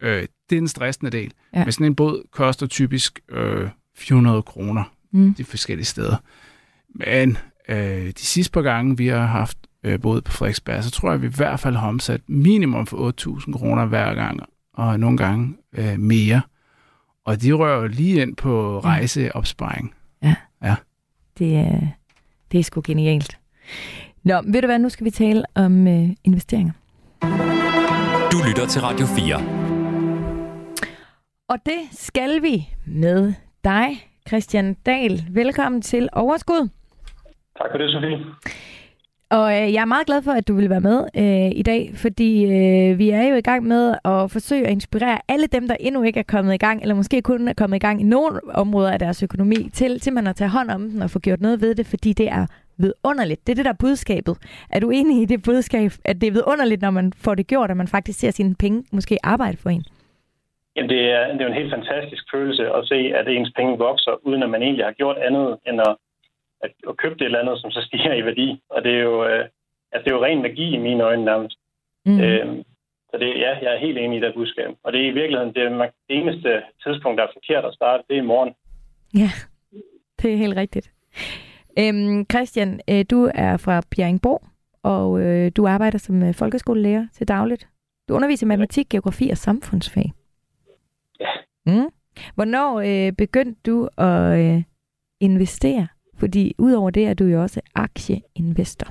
Øh, 0.00 0.22
det 0.50 0.56
er 0.56 0.60
den 0.60 0.68
stressende 0.68 1.10
del. 1.10 1.32
Ja. 1.54 1.64
Men 1.64 1.72
sådan 1.72 1.86
en 1.86 1.94
båd 1.94 2.22
koster 2.32 2.66
typisk 2.66 3.20
øh, 3.28 3.68
400 3.96 4.42
kroner 4.42 4.84
Mm. 5.12 5.34
de 5.34 5.44
forskellige 5.44 5.84
steder. 5.86 6.16
Men 6.94 7.38
øh, 7.68 8.06
de 8.06 8.12
sidste 8.16 8.52
par 8.52 8.62
gange, 8.62 8.96
vi 8.96 9.06
har 9.06 9.26
haft 9.26 9.58
øh, 9.84 10.00
båd 10.00 10.20
på 10.20 10.32
Frederiksberg, 10.32 10.84
så 10.84 10.90
tror 10.90 11.08
jeg, 11.08 11.14
at 11.14 11.22
vi 11.22 11.26
i 11.26 11.30
hvert 11.36 11.60
fald 11.60 11.76
har 11.76 11.88
omsat 11.88 12.20
minimum 12.26 12.86
for 12.86 13.40
8.000 13.46 13.52
kroner 13.52 13.84
hver 13.86 14.14
gang, 14.14 14.40
og 14.74 15.00
nogle 15.00 15.16
gange 15.16 15.56
øh, 15.72 15.98
mere. 15.98 16.42
Og 17.24 17.42
de 17.42 17.52
rører 17.52 17.80
jo 17.80 17.86
lige 17.86 18.22
ind 18.22 18.36
på 18.36 18.80
rejseopsparing. 18.80 19.94
Det, 21.38 21.56
er, 21.56 21.80
det 22.52 22.60
er 22.60 22.64
sgu 22.64 22.82
genialt. 22.84 23.38
Nå, 24.22 24.42
ved 24.46 24.60
du 24.62 24.66
hvad, 24.66 24.78
nu 24.78 24.88
skal 24.88 25.04
vi 25.04 25.10
tale 25.10 25.42
om 25.54 25.88
øh, 25.88 26.08
investeringer. 26.24 26.72
Du 28.32 28.36
lytter 28.48 28.66
til 28.68 28.82
Radio 28.82 29.06
4. 29.06 29.36
Og 31.48 31.58
det 31.66 31.80
skal 31.92 32.42
vi 32.42 32.68
med 32.86 33.34
dig, 33.64 33.88
Christian 34.28 34.74
Dahl. 34.86 35.24
Velkommen 35.30 35.82
til 35.82 36.08
Overskud. 36.12 36.68
Tak 37.58 37.70
for 37.72 37.78
det, 37.78 37.90
Sofie. 37.90 38.18
Og 39.38 39.46
øh, 39.56 39.66
jeg 39.74 39.80
er 39.80 39.92
meget 39.94 40.06
glad 40.06 40.22
for, 40.22 40.32
at 40.32 40.48
du 40.48 40.54
vil 40.54 40.70
være 40.70 40.86
med 40.90 40.98
øh, 41.22 41.50
i 41.60 41.62
dag, 41.62 41.90
fordi 41.94 42.30
øh, 42.44 42.98
vi 42.98 43.10
er 43.10 43.22
jo 43.30 43.36
i 43.36 43.46
gang 43.50 43.62
med 43.64 43.94
at 44.04 44.30
forsøge 44.30 44.66
at 44.66 44.70
inspirere 44.70 45.18
alle 45.28 45.46
dem, 45.46 45.68
der 45.68 45.76
endnu 45.80 46.02
ikke 46.02 46.20
er 46.20 46.28
kommet 46.34 46.54
i 46.54 46.62
gang, 46.66 46.82
eller 46.82 46.94
måske 46.94 47.22
kun 47.22 47.48
er 47.48 47.54
kommet 47.54 47.76
i 47.76 47.84
gang 47.86 48.00
i 48.00 48.04
nogle 48.04 48.40
områder 48.54 48.90
af 48.92 48.98
deres 48.98 49.22
økonomi, 49.22 49.68
til, 49.72 50.00
til 50.00 50.12
man 50.12 50.26
at 50.26 50.36
tage 50.36 50.50
hånd 50.50 50.70
om 50.70 50.90
den 50.90 51.02
og 51.02 51.10
få 51.10 51.18
gjort 51.18 51.40
noget 51.40 51.60
ved 51.60 51.74
det, 51.74 51.86
fordi 51.86 52.12
det 52.12 52.28
er 52.28 52.46
vidunderligt. 52.76 53.46
Det 53.46 53.52
er 53.52 53.56
det 53.56 53.64
der 53.64 53.70
er 53.70 53.82
budskabet. 53.86 54.36
Er 54.70 54.80
du 54.80 54.90
enig 54.90 55.22
i 55.22 55.24
det 55.24 55.42
budskab, 55.42 55.90
at 56.04 56.20
det 56.20 56.26
er 56.26 56.32
vidunderligt, 56.32 56.82
når 56.82 56.90
man 56.90 57.12
får 57.24 57.34
det 57.34 57.46
gjort, 57.46 57.70
og 57.70 57.76
man 57.76 57.88
faktisk 57.88 58.18
ser 58.18 58.30
sine 58.30 58.54
penge 58.54 58.84
måske 58.92 59.18
arbejde 59.22 59.56
for 59.56 59.70
en? 59.70 59.84
Jamen, 60.76 60.90
det 60.90 61.02
er, 61.12 61.32
det 61.32 61.42
er 61.42 61.46
en 61.46 61.60
helt 61.62 61.74
fantastisk 61.74 62.24
følelse 62.34 62.64
at 62.78 62.82
se, 62.84 62.98
at 63.18 63.28
ens 63.28 63.52
penge 63.56 63.78
vokser, 63.78 64.26
uden 64.26 64.42
at 64.42 64.50
man 64.50 64.62
egentlig 64.62 64.84
har 64.84 64.92
gjort 64.92 65.16
andet 65.16 65.58
end 65.66 65.80
at, 65.80 65.94
at, 66.64 66.72
at 66.88 66.96
købe 66.96 67.14
det 67.14 67.24
eller 67.24 67.40
andet, 67.40 67.60
som 67.60 67.70
så 67.70 67.80
stiger 67.88 68.14
i 68.14 68.24
værdi. 68.24 68.62
Og 68.70 68.84
det 68.84 68.92
er 68.94 69.02
jo, 69.10 69.24
øh, 69.24 69.44
altså, 69.92 70.04
det 70.04 70.10
er 70.10 70.16
jo 70.16 70.24
ren 70.24 70.42
magi 70.42 70.74
i 70.74 70.84
mine 70.86 71.04
øjne 71.04 71.24
nærmest. 71.24 71.58
Mm. 72.06 72.20
Øhm, 72.20 72.62
så 73.10 73.14
det, 73.20 73.28
ja, 73.44 73.50
jeg 73.62 73.70
er 73.74 73.84
helt 73.86 73.98
enig 73.98 74.18
i 74.18 74.20
det 74.20 74.34
budskab. 74.34 74.70
Og 74.84 74.92
det 74.92 75.00
er 75.00 75.06
i 75.10 75.18
virkeligheden 75.20 75.54
det, 75.54 75.90
det 76.08 76.16
eneste 76.18 76.62
tidspunkt, 76.84 77.18
der 77.18 77.24
er 77.24 77.36
forkert 77.38 77.64
at 77.64 77.74
starte, 77.74 78.02
det 78.08 78.16
er 78.16 78.22
i 78.22 78.30
morgen. 78.32 78.54
Ja, 79.14 79.30
det 80.22 80.32
er 80.32 80.36
helt 80.36 80.56
rigtigt. 80.56 80.92
Øhm, 81.78 82.26
Christian, 82.32 82.80
øh, 82.90 83.04
du 83.10 83.30
er 83.34 83.56
fra 83.56 83.82
Bjerringborg, 83.96 84.42
og 84.82 85.20
øh, 85.20 85.52
du 85.56 85.66
arbejder 85.66 85.98
som 85.98 86.22
øh, 86.22 86.34
folkeskolelærer 86.34 87.06
til 87.12 87.28
dagligt. 87.28 87.68
Du 88.08 88.14
underviser 88.14 88.46
matematik, 88.46 88.88
geografi 88.88 89.30
og 89.30 89.36
samfundsfag. 89.36 90.12
Ja. 91.20 91.30
Mm. 91.66 91.88
Hvornår 92.34 92.80
øh, 92.80 93.12
begyndte 93.12 93.60
du 93.66 93.88
at 93.98 94.38
øh, 94.38 94.62
investere? 95.20 95.88
Fordi 96.24 96.54
udover 96.58 96.90
det 96.90 97.06
er 97.06 97.14
du 97.14 97.24
jo 97.24 97.42
også 97.42 97.60
aktieinvestor. 97.74 98.90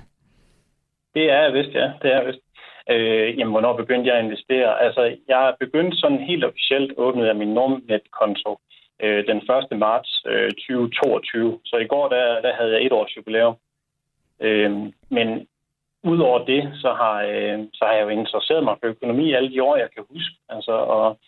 Det 1.15 1.32
er 1.32 1.41
jeg 1.43 1.54
vist, 1.54 1.74
ja. 1.74 1.91
Det 2.02 2.12
er 2.12 2.17
jeg 2.17 2.26
vist. 2.28 2.43
Øh, 2.89 3.39
jamen, 3.39 3.52
hvornår 3.52 3.78
begyndte 3.78 4.10
jeg 4.10 4.17
at 4.17 4.26
investere? 4.26 4.82
Altså, 4.82 5.17
jeg 5.28 5.56
begyndte 5.60 5.98
sådan 5.98 6.19
helt 6.19 6.43
officielt 6.46 6.93
åbnet 6.98 7.26
af 7.26 7.36
min 7.36 7.54
Normnet-konto 7.54 8.60
øh, 9.04 9.28
den 9.28 9.38
1. 9.72 9.80
marts 9.80 10.24
øh, 10.28 10.52
2022. 10.52 11.60
Så 11.65 11.76
i 11.78 11.88
går, 11.88 12.10
der, 12.10 12.41
der 12.41 12.54
havde 12.54 12.72
jeg 12.74 12.86
et 12.86 12.91
års 12.91 13.17
jubilæum. 13.17 13.56
Øh, 14.39 14.72
men 15.10 15.48
udover 16.04 16.46
det, 16.46 16.72
så 16.74 16.93
har, 16.93 17.15
øh, 17.22 17.60
så 17.74 17.86
har 17.86 17.93
jeg 17.93 18.04
jo 18.04 18.10
interesseret 18.10 18.63
mig 18.63 18.76
for 18.80 18.88
økonomi 18.88 19.34
alle 19.34 19.52
de 19.52 19.63
år, 19.63 19.76
jeg 19.78 19.89
kan 19.96 20.04
huske. 20.10 20.36
Altså, 20.50 20.72
og 20.72 21.19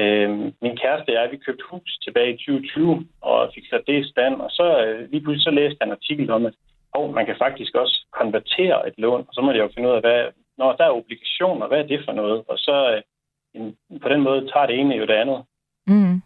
øh, 0.00 0.30
min 0.64 0.76
kæreste 0.82 1.10
og 1.10 1.14
jeg, 1.16 1.28
vi 1.30 1.44
købte 1.46 1.64
hus 1.70 1.98
tilbage 2.04 2.34
i 2.34 2.36
2020, 2.36 3.06
og 3.20 3.50
fik 3.54 3.66
sat 3.70 3.84
det 3.86 3.96
i 4.04 4.10
stand. 4.12 4.34
Og 4.46 4.50
så 4.50 4.66
øh, 4.84 5.10
lige 5.10 5.22
pludselig 5.22 5.44
så 5.44 5.50
læste 5.50 5.76
jeg 5.80 5.86
en 5.86 5.98
artikel 5.98 6.30
om, 6.30 6.46
at 6.46 6.54
og 6.92 7.14
man 7.14 7.26
kan 7.26 7.36
faktisk 7.38 7.74
også 7.74 7.96
konvertere 8.20 8.88
et 8.88 8.94
lån, 8.98 9.24
og 9.28 9.32
så 9.34 9.40
må 9.40 9.50
jeg 9.52 9.58
jo 9.58 9.70
finde 9.74 9.88
ud 9.88 9.94
af, 9.94 10.00
hvad, 10.00 10.20
når 10.58 10.72
der 10.72 10.84
er 10.84 10.98
obligationer, 11.00 11.68
hvad 11.68 11.78
er 11.78 11.86
det 11.86 12.00
for 12.06 12.12
noget? 12.12 12.38
Og 12.48 12.58
så 12.58 12.76
øh, 12.94 13.02
på 14.02 14.08
den 14.08 14.20
måde 14.20 14.40
tager 14.52 14.66
det 14.66 14.80
ene 14.80 14.94
jo 14.94 15.06
det 15.06 15.14
andet. 15.22 15.40
Mm. 15.86 16.22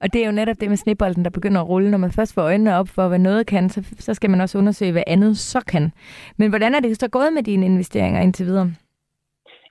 Og 0.00 0.12
det 0.12 0.22
er 0.22 0.26
jo 0.26 0.32
netop 0.32 0.60
det 0.60 0.68
med 0.68 0.76
snebolden, 0.76 1.24
der 1.24 1.30
begynder 1.30 1.60
at 1.60 1.68
rulle. 1.68 1.90
Når 1.90 1.98
man 1.98 2.12
først 2.12 2.34
får 2.34 2.42
øjnene 2.42 2.76
op 2.76 2.88
for, 2.88 3.08
hvad 3.08 3.18
noget 3.18 3.46
kan, 3.46 3.68
så, 3.68 3.94
så 3.98 4.14
skal 4.14 4.30
man 4.30 4.40
også 4.40 4.58
undersøge, 4.58 4.92
hvad 4.92 5.02
andet 5.06 5.38
så 5.38 5.64
kan. 5.68 5.92
Men 6.36 6.50
hvordan 6.50 6.74
er 6.74 6.80
det 6.80 7.00
så 7.00 7.08
gået 7.08 7.32
med 7.32 7.42
dine 7.42 7.66
investeringer 7.66 8.20
indtil 8.20 8.46
videre? 8.46 8.72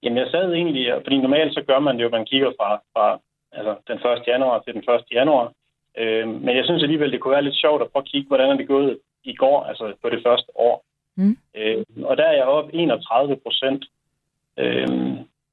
Jamen 0.04 0.18
jeg 0.18 0.28
sad 0.32 0.54
egentlig, 0.54 0.94
fordi 1.04 1.18
normalt 1.18 1.54
så 1.54 1.62
gør 1.68 1.80
man 1.80 1.98
det 1.98 2.04
jo, 2.04 2.10
man 2.10 2.26
kigger 2.26 2.52
fra, 2.60 2.82
fra 2.94 3.20
altså, 3.52 3.76
den 3.88 3.98
1. 3.98 4.28
januar 4.28 4.60
til 4.60 4.74
den 4.74 4.84
1. 4.96 5.04
januar. 5.12 5.54
Øh, 5.98 6.28
men 6.28 6.56
jeg 6.58 6.66
synes 6.66 6.84
alligevel, 6.84 7.12
det 7.12 7.20
kunne 7.20 7.32
være 7.38 7.48
lidt 7.48 7.62
sjovt 7.64 7.82
at 7.82 7.92
prøve 7.92 8.04
at 8.04 8.12
kigge, 8.12 8.28
hvordan 8.28 8.50
er 8.50 8.58
det 8.58 8.68
gået 8.68 9.00
i 9.24 9.36
går, 9.36 9.64
altså 9.64 9.94
på 10.02 10.10
det 10.10 10.22
første 10.26 10.52
år. 10.56 10.84
Mm. 11.16 11.38
Øh, 11.56 11.86
og 12.04 12.18
der 12.18 12.24
er 12.24 12.36
jeg 12.36 12.44
oppe 12.44 12.74
31 12.74 13.36
procent, 13.36 13.86
øh, 14.58 14.88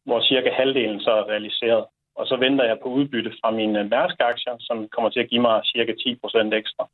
hvor 0.05 0.21
cirka 0.21 0.51
halvdelen 0.51 1.01
så 1.01 1.11
er 1.11 1.29
realiseret. 1.29 1.85
Og 2.15 2.27
så 2.27 2.37
venter 2.37 2.65
jeg 2.65 2.79
på 2.83 2.89
udbytte 2.89 3.33
fra 3.41 3.51
mine 3.51 3.85
Mærsk-aktier, 3.85 4.57
som 4.61 4.89
kommer 4.89 5.11
til 5.11 5.21
at 5.21 5.29
give 5.29 5.41
mig 5.41 5.63
cirka 5.65 5.93
10 5.93 6.15
procent 6.15 6.55
ekstra. 6.55 6.89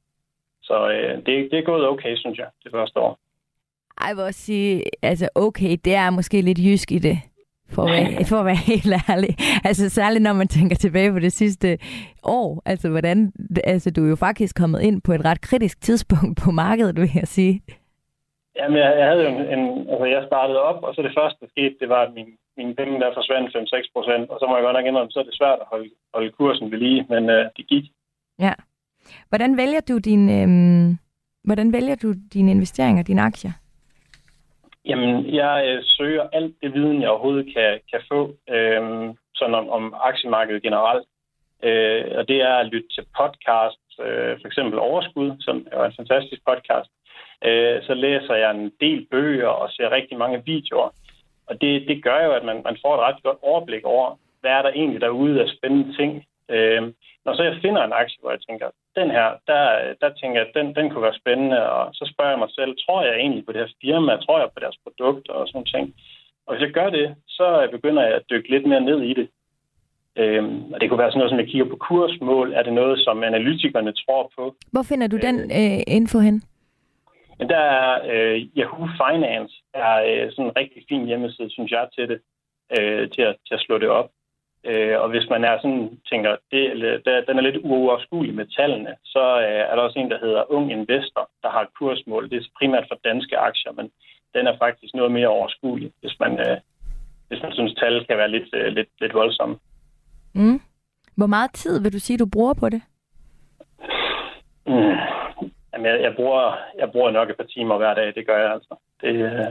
Så 0.63 0.91
øh, 0.91 1.17
det, 1.27 1.51
det 1.51 1.59
er 1.59 1.63
gået 1.63 1.89
okay, 1.89 2.17
synes 2.17 2.39
jeg, 2.39 2.49
det 2.65 2.73
første 2.73 3.01
år. 3.01 3.19
Ej, 4.01 4.09
jeg 4.09 4.17
vil 4.17 4.25
også 4.25 4.41
sige, 4.41 4.83
altså 5.03 5.29
okay, 5.35 5.77
det 5.85 5.95
er 5.95 6.11
måske 6.11 6.41
lidt 6.41 6.59
jysk 6.59 6.93
i 6.93 6.99
det. 6.99 7.19
For 7.75 7.83
at, 7.83 7.93
være, 7.93 8.25
for 8.25 8.39
at 8.43 8.47
være 8.47 8.63
helt 8.73 8.95
ærlig. 9.11 9.33
Altså 9.65 9.85
særligt 9.89 10.23
når 10.23 10.33
man 10.33 10.49
tænker 10.49 10.77
tilbage 10.77 11.13
på 11.13 11.19
det 11.19 11.33
sidste 11.33 11.79
år. 12.23 12.63
Altså 12.67 12.89
hvordan, 12.89 13.33
altså 13.65 13.91
du 13.91 14.05
er 14.05 14.09
jo 14.09 14.17
faktisk 14.17 14.57
kommet 14.57 14.81
ind 14.83 15.03
på 15.07 15.13
et 15.13 15.25
ret 15.25 15.41
kritisk 15.41 15.81
tidspunkt 15.81 16.41
på 16.45 16.51
markedet, 16.51 16.97
vil 17.01 17.11
jeg 17.15 17.29
sige. 17.29 17.63
Jamen, 18.57 18.79
jeg, 18.79 18.91
jeg 18.99 19.07
havde 19.09 19.23
jo 19.25 19.29
en, 19.35 19.59
en, 19.59 19.63
altså 19.93 20.05
jeg 20.05 20.23
startede 20.27 20.61
op, 20.63 20.83
og 20.83 20.95
så 20.95 21.03
det 21.03 21.15
første, 21.19 21.39
der 21.41 21.49
skete, 21.55 21.75
det 21.81 21.89
var, 21.89 22.03
at 22.07 22.13
min, 22.15 22.29
mine 22.57 22.75
penge 22.75 23.01
der 23.01 23.11
forsvandt 23.15 23.57
5-6 23.57 23.91
procent, 23.95 24.31
og 24.31 24.37
så 24.39 24.45
må 24.47 24.57
jeg 24.57 24.65
godt 24.65 24.77
nok 24.77 24.87
indrømme, 24.87 25.11
så 25.13 25.19
er 25.21 25.29
det 25.29 25.39
svært 25.41 25.59
at 25.61 25.67
holde, 25.73 25.91
holde 26.15 26.31
kursen 26.31 26.71
ved 26.71 26.79
lige, 26.79 27.07
men 27.09 27.31
øh, 27.31 27.45
det 27.57 27.67
gik. 27.67 27.85
Ja. 28.39 28.53
Hvordan 29.29 29.57
vælger 29.57 29.81
du 29.81 29.99
din, 29.99 30.23
øh, 30.39 30.49
hvordan 31.45 31.73
vælger 31.73 31.95
du 31.95 32.09
dine 32.35 32.51
investeringer, 32.51 33.03
dine 33.03 33.23
aktier? 33.23 33.53
Jamen, 34.85 35.35
jeg 35.35 35.65
øh, 35.69 35.83
søger 35.85 36.29
alt 36.33 36.55
det 36.63 36.75
viden, 36.75 37.03
jeg 37.03 37.11
overhovedet 37.11 37.55
kan, 37.55 37.81
kan 37.91 38.01
få, 38.13 38.37
øh, 38.49 39.15
sådan 39.35 39.55
om, 39.55 39.69
om 39.69 39.95
aktiemarkedet 40.01 40.63
generelt. 40.63 41.07
Øh, 41.63 42.05
og 42.19 42.29
det 42.29 42.41
er 42.41 42.55
at 42.55 42.67
lytte 42.67 42.89
til 42.89 43.05
podcasts, 43.21 43.93
øh, 44.01 44.41
for 44.41 44.47
eksempel 44.47 44.79
Overskud, 44.79 45.37
som 45.41 45.67
er 45.73 45.85
en 45.85 45.97
fantastisk 45.97 46.43
podcast. 46.51 46.91
Øh, 47.45 47.83
så 47.83 47.95
læser 47.95 48.35
jeg 48.35 48.51
en 48.51 48.73
del 48.81 49.07
bøger 49.11 49.49
og 49.49 49.71
ser 49.71 49.91
rigtig 49.91 50.19
mange 50.19 50.43
videoer. 50.47 50.91
Og 51.47 51.61
det, 51.61 51.89
det 51.89 52.05
gør 52.05 52.25
jo, 52.25 52.33
at 52.33 52.45
man, 52.45 52.63
man 52.65 52.77
får 52.83 52.95
et 52.95 53.01
ret 53.01 53.23
godt 53.23 53.39
overblik 53.43 53.85
over, 53.85 54.19
hvad 54.41 54.51
er 54.51 54.63
der 54.63 54.71
egentlig 54.71 55.01
derude 55.01 55.43
af 55.43 55.49
spændende 55.49 55.97
ting. 55.97 56.27
Øh, 56.49 56.83
når 57.25 57.35
så 57.35 57.43
jeg 57.43 57.59
finder 57.63 57.85
en 57.85 57.93
aktie, 57.93 58.19
hvor 58.21 58.31
jeg 58.31 58.41
tænker, 58.49 58.69
den 58.97 59.11
her, 59.11 59.29
der, 59.47 59.63
der 60.01 60.11
tænker 60.21 60.39
jeg, 60.41 60.49
at 60.49 60.55
den, 60.59 60.75
den 60.75 60.91
kunne 60.91 61.03
være 61.09 61.21
spændende, 61.23 61.71
og 61.71 61.95
så 61.95 62.05
spørger 62.13 62.31
jeg 62.31 62.39
mig 62.39 62.51
selv, 62.59 62.73
tror 62.77 63.03
jeg 63.03 63.15
egentlig 63.17 63.45
på 63.47 63.53
det 63.53 63.61
her 63.61 63.73
firma, 63.81 64.17
tror 64.17 64.39
jeg 64.39 64.49
på 64.55 64.61
deres 64.61 64.79
produkter 64.85 65.33
og 65.33 65.49
sådan 65.49 65.65
ting. 65.75 65.95
Og 66.47 66.55
hvis 66.55 66.65
jeg 66.67 66.73
gør 66.79 66.91
det, 66.91 67.15
så 67.29 67.69
begynder 67.71 68.03
jeg 68.03 68.15
at 68.15 68.29
dykke 68.31 68.51
lidt 68.51 68.67
mere 68.67 68.81
ned 68.81 69.01
i 69.03 69.15
det. 69.15 69.29
Øhm, 70.17 70.73
og 70.73 70.81
det 70.81 70.89
kunne 70.89 70.99
være 70.99 71.11
sådan 71.11 71.19
noget, 71.19 71.31
som 71.31 71.39
jeg 71.39 71.49
kigger 71.49 71.69
på 71.69 71.77
kursmål. 71.77 72.53
Er 72.53 72.63
det 72.63 72.73
noget, 72.73 72.99
som 72.99 73.23
analytikerne 73.23 73.93
tror 73.93 74.33
på? 74.37 74.55
Hvor 74.73 74.83
finder 74.83 75.07
du 75.07 75.17
den 75.17 75.37
øh, 75.61 75.81
info 75.87 76.19
hen? 76.19 76.43
Men 77.39 77.49
der 77.49 77.59
er 77.59 77.91
øh, 78.13 78.37
Yahoo 78.57 78.89
Finance 79.01 79.55
er 79.75 79.95
øh, 80.09 80.31
sådan 80.33 80.45
en 80.45 80.57
rigtig 80.57 80.83
fin 80.89 81.07
hjemmeside, 81.07 81.51
synes 81.51 81.71
jeg, 81.71 81.89
til 81.97 82.09
det, 82.09 82.21
øh, 82.79 83.11
til, 83.11 83.23
at, 83.23 83.37
til 83.47 83.55
at 83.55 83.61
slå 83.61 83.79
det 83.79 83.89
op. 83.89 84.11
Øh, 84.65 85.01
og 85.01 85.09
hvis 85.09 85.27
man 85.31 85.45
er 85.45 85.57
sådan, 85.59 85.99
tænker, 86.11 86.37
det, 86.53 86.63
der, 87.05 87.25
den 87.29 87.39
er 87.39 87.43
lidt 87.43 87.65
uoverskuelig 87.65 88.35
med 88.35 88.47
tallene, 88.57 88.95
så 89.05 89.25
øh, 89.41 89.63
er 89.71 89.75
der 89.75 89.83
også 89.83 89.99
en, 89.99 90.11
der 90.11 90.19
hedder 90.19 90.53
Ung 90.53 90.73
Investor, 90.73 91.31
der 91.43 91.51
har 91.51 91.61
et 91.63 91.75
kursmål. 91.79 92.31
Det 92.31 92.37
er 92.37 92.57
primært 92.59 92.87
for 92.89 92.99
danske 93.05 93.39
aktier, 93.39 93.73
men 93.73 93.91
den 94.35 94.47
er 94.47 94.59
faktisk 94.59 94.95
noget 94.95 95.13
mere 95.13 95.29
overskuelig, 95.29 95.93
hvis 96.01 96.17
man, 96.21 96.33
øh, 96.41 96.57
hvis 97.29 97.43
man 97.43 97.53
synes, 97.53 97.75
tal 97.75 98.07
kan 98.07 98.19
være 98.19 98.31
lidt, 98.31 98.49
øh, 98.55 98.73
lidt, 98.73 98.89
lidt 99.01 99.15
voldsomme. 99.15 99.59
Mm. 100.35 100.61
Hvor 101.17 101.27
meget 101.27 101.53
tid 101.55 101.83
vil 101.83 101.93
du 101.93 101.99
sige, 101.99 102.19
du 102.19 102.27
bruger 102.33 102.55
på 102.55 102.69
det? 102.69 102.83
Mm. 104.67 104.97
Jamen, 105.73 105.87
jeg, 105.87 106.03
jeg, 106.03 106.13
bruger, 106.17 106.57
jeg 106.79 106.93
bruger 106.93 107.11
nok 107.11 107.31
et 107.31 107.37
par 107.37 107.45
timer 107.45 107.77
hver 107.77 107.95
dag, 107.95 108.15
det 108.15 108.27
gør 108.27 108.39
jeg 108.39 108.53
altså. 108.53 108.75
Det, 109.01 109.09
øh, 109.09 109.47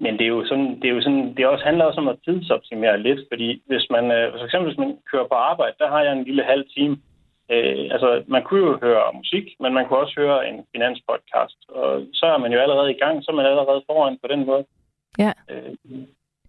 men 0.00 0.12
det 0.18 0.24
er 0.24 0.34
jo 0.36 0.44
sådan, 0.50 0.70
det 0.80 0.86
er 0.88 0.94
jo 0.94 1.02
sådan, 1.02 1.34
det 1.36 1.46
også 1.46 1.64
handler 1.64 1.84
også 1.84 2.00
om 2.00 2.08
at 2.08 2.22
tidsoptimere 2.24 3.02
lidt, 3.02 3.20
fordi 3.30 3.62
hvis 3.66 3.86
man, 3.90 4.04
øh, 4.10 4.32
for 4.32 4.44
eksempel 4.44 4.68
hvis 4.68 4.82
man 4.84 4.98
kører 5.10 5.28
på 5.28 5.34
arbejde, 5.34 5.76
der 5.78 5.88
har 5.88 6.00
jeg 6.02 6.12
en 6.12 6.24
lille 6.24 6.44
halv 6.44 6.64
time. 6.76 6.96
Øh, 7.50 7.84
altså, 7.94 8.22
man 8.28 8.42
kunne 8.44 8.64
jo 8.70 8.78
høre 8.82 9.12
musik, 9.14 9.46
men 9.60 9.74
man 9.74 9.84
kunne 9.86 9.98
også 9.98 10.14
høre 10.22 10.48
en 10.48 10.58
finanspodcast, 10.72 11.58
og 11.68 12.02
så 12.12 12.26
er 12.26 12.38
man 12.38 12.52
jo 12.52 12.58
allerede 12.58 12.90
i 12.90 12.98
gang, 13.02 13.24
så 13.24 13.30
er 13.30 13.36
man 13.36 13.46
allerede 13.46 13.82
foran 13.86 14.18
på 14.22 14.28
den 14.28 14.46
måde. 14.46 14.64
Ja. 15.18 15.32
Øh, 15.50 15.74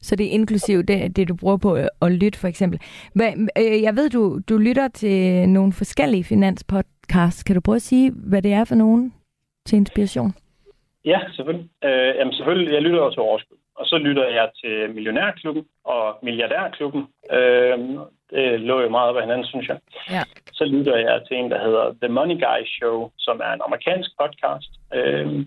så 0.01 0.15
det 0.15 0.25
er 0.25 0.31
inklusiv 0.31 0.83
det, 0.83 1.15
det 1.15 1.27
du 1.27 1.35
bruger 1.35 1.57
på 1.57 1.77
at 2.01 2.11
lytte, 2.11 2.39
for 2.39 2.47
eksempel. 2.47 2.79
Hvad, 3.13 3.31
øh, 3.57 3.81
jeg 3.81 3.95
ved, 3.95 4.09
du, 4.09 4.39
du 4.49 4.57
lytter 4.57 4.87
til 4.87 5.49
nogle 5.49 5.73
forskellige 5.73 6.23
finanspodcasts. 6.23 7.43
Kan 7.43 7.55
du 7.55 7.61
prøve 7.61 7.75
at 7.75 7.81
sige, 7.81 8.11
hvad 8.11 8.41
det 8.41 8.53
er 8.53 8.63
for 8.63 8.75
nogen 8.75 9.13
til 9.65 9.75
inspiration? 9.77 10.33
Ja, 11.05 11.19
selvfølgelig. 11.35 11.69
Øh, 11.83 12.15
jamen 12.17 12.33
selvfølgelig, 12.33 12.73
jeg 12.73 12.81
lytter 12.81 12.99
også 12.99 13.15
til 13.15 13.21
Overskud. 13.21 13.57
Og 13.75 13.85
så 13.85 13.97
lytter 13.97 14.27
jeg 14.27 14.49
til 14.63 14.89
Millionærklubben 14.95 15.65
og 15.83 16.19
Milliardærklubben. 16.23 17.07
Øh, 17.31 17.79
det 18.29 18.59
lå 18.59 18.81
jo 18.81 18.89
meget 18.89 19.09
op 19.09 19.15
af 19.15 19.23
hinanden, 19.23 19.45
synes 19.45 19.67
jeg. 19.67 19.79
Ja. 20.09 20.23
Så 20.53 20.65
lytter 20.65 20.97
jeg 20.97 21.21
til 21.27 21.37
en, 21.37 21.51
der 21.51 21.59
hedder 21.65 21.95
The 22.01 22.13
Money 22.13 22.37
Guy 22.45 22.61
Show, 22.65 23.11
som 23.17 23.41
er 23.43 23.53
en 23.53 23.61
amerikansk 23.67 24.09
podcast. 24.21 24.71
Øh, 24.93 25.45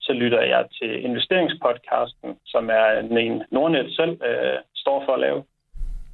så 0.00 0.12
lytter 0.12 0.40
jeg 0.40 0.64
til 0.78 1.04
investeringspodcasten, 1.04 2.36
som 2.46 2.70
er 2.70 2.86
en 2.98 3.42
Nordnet 3.50 3.94
selv 3.96 4.22
øh, 4.28 4.58
står 4.74 5.04
for 5.04 5.12
at 5.12 5.20
lave. 5.20 5.44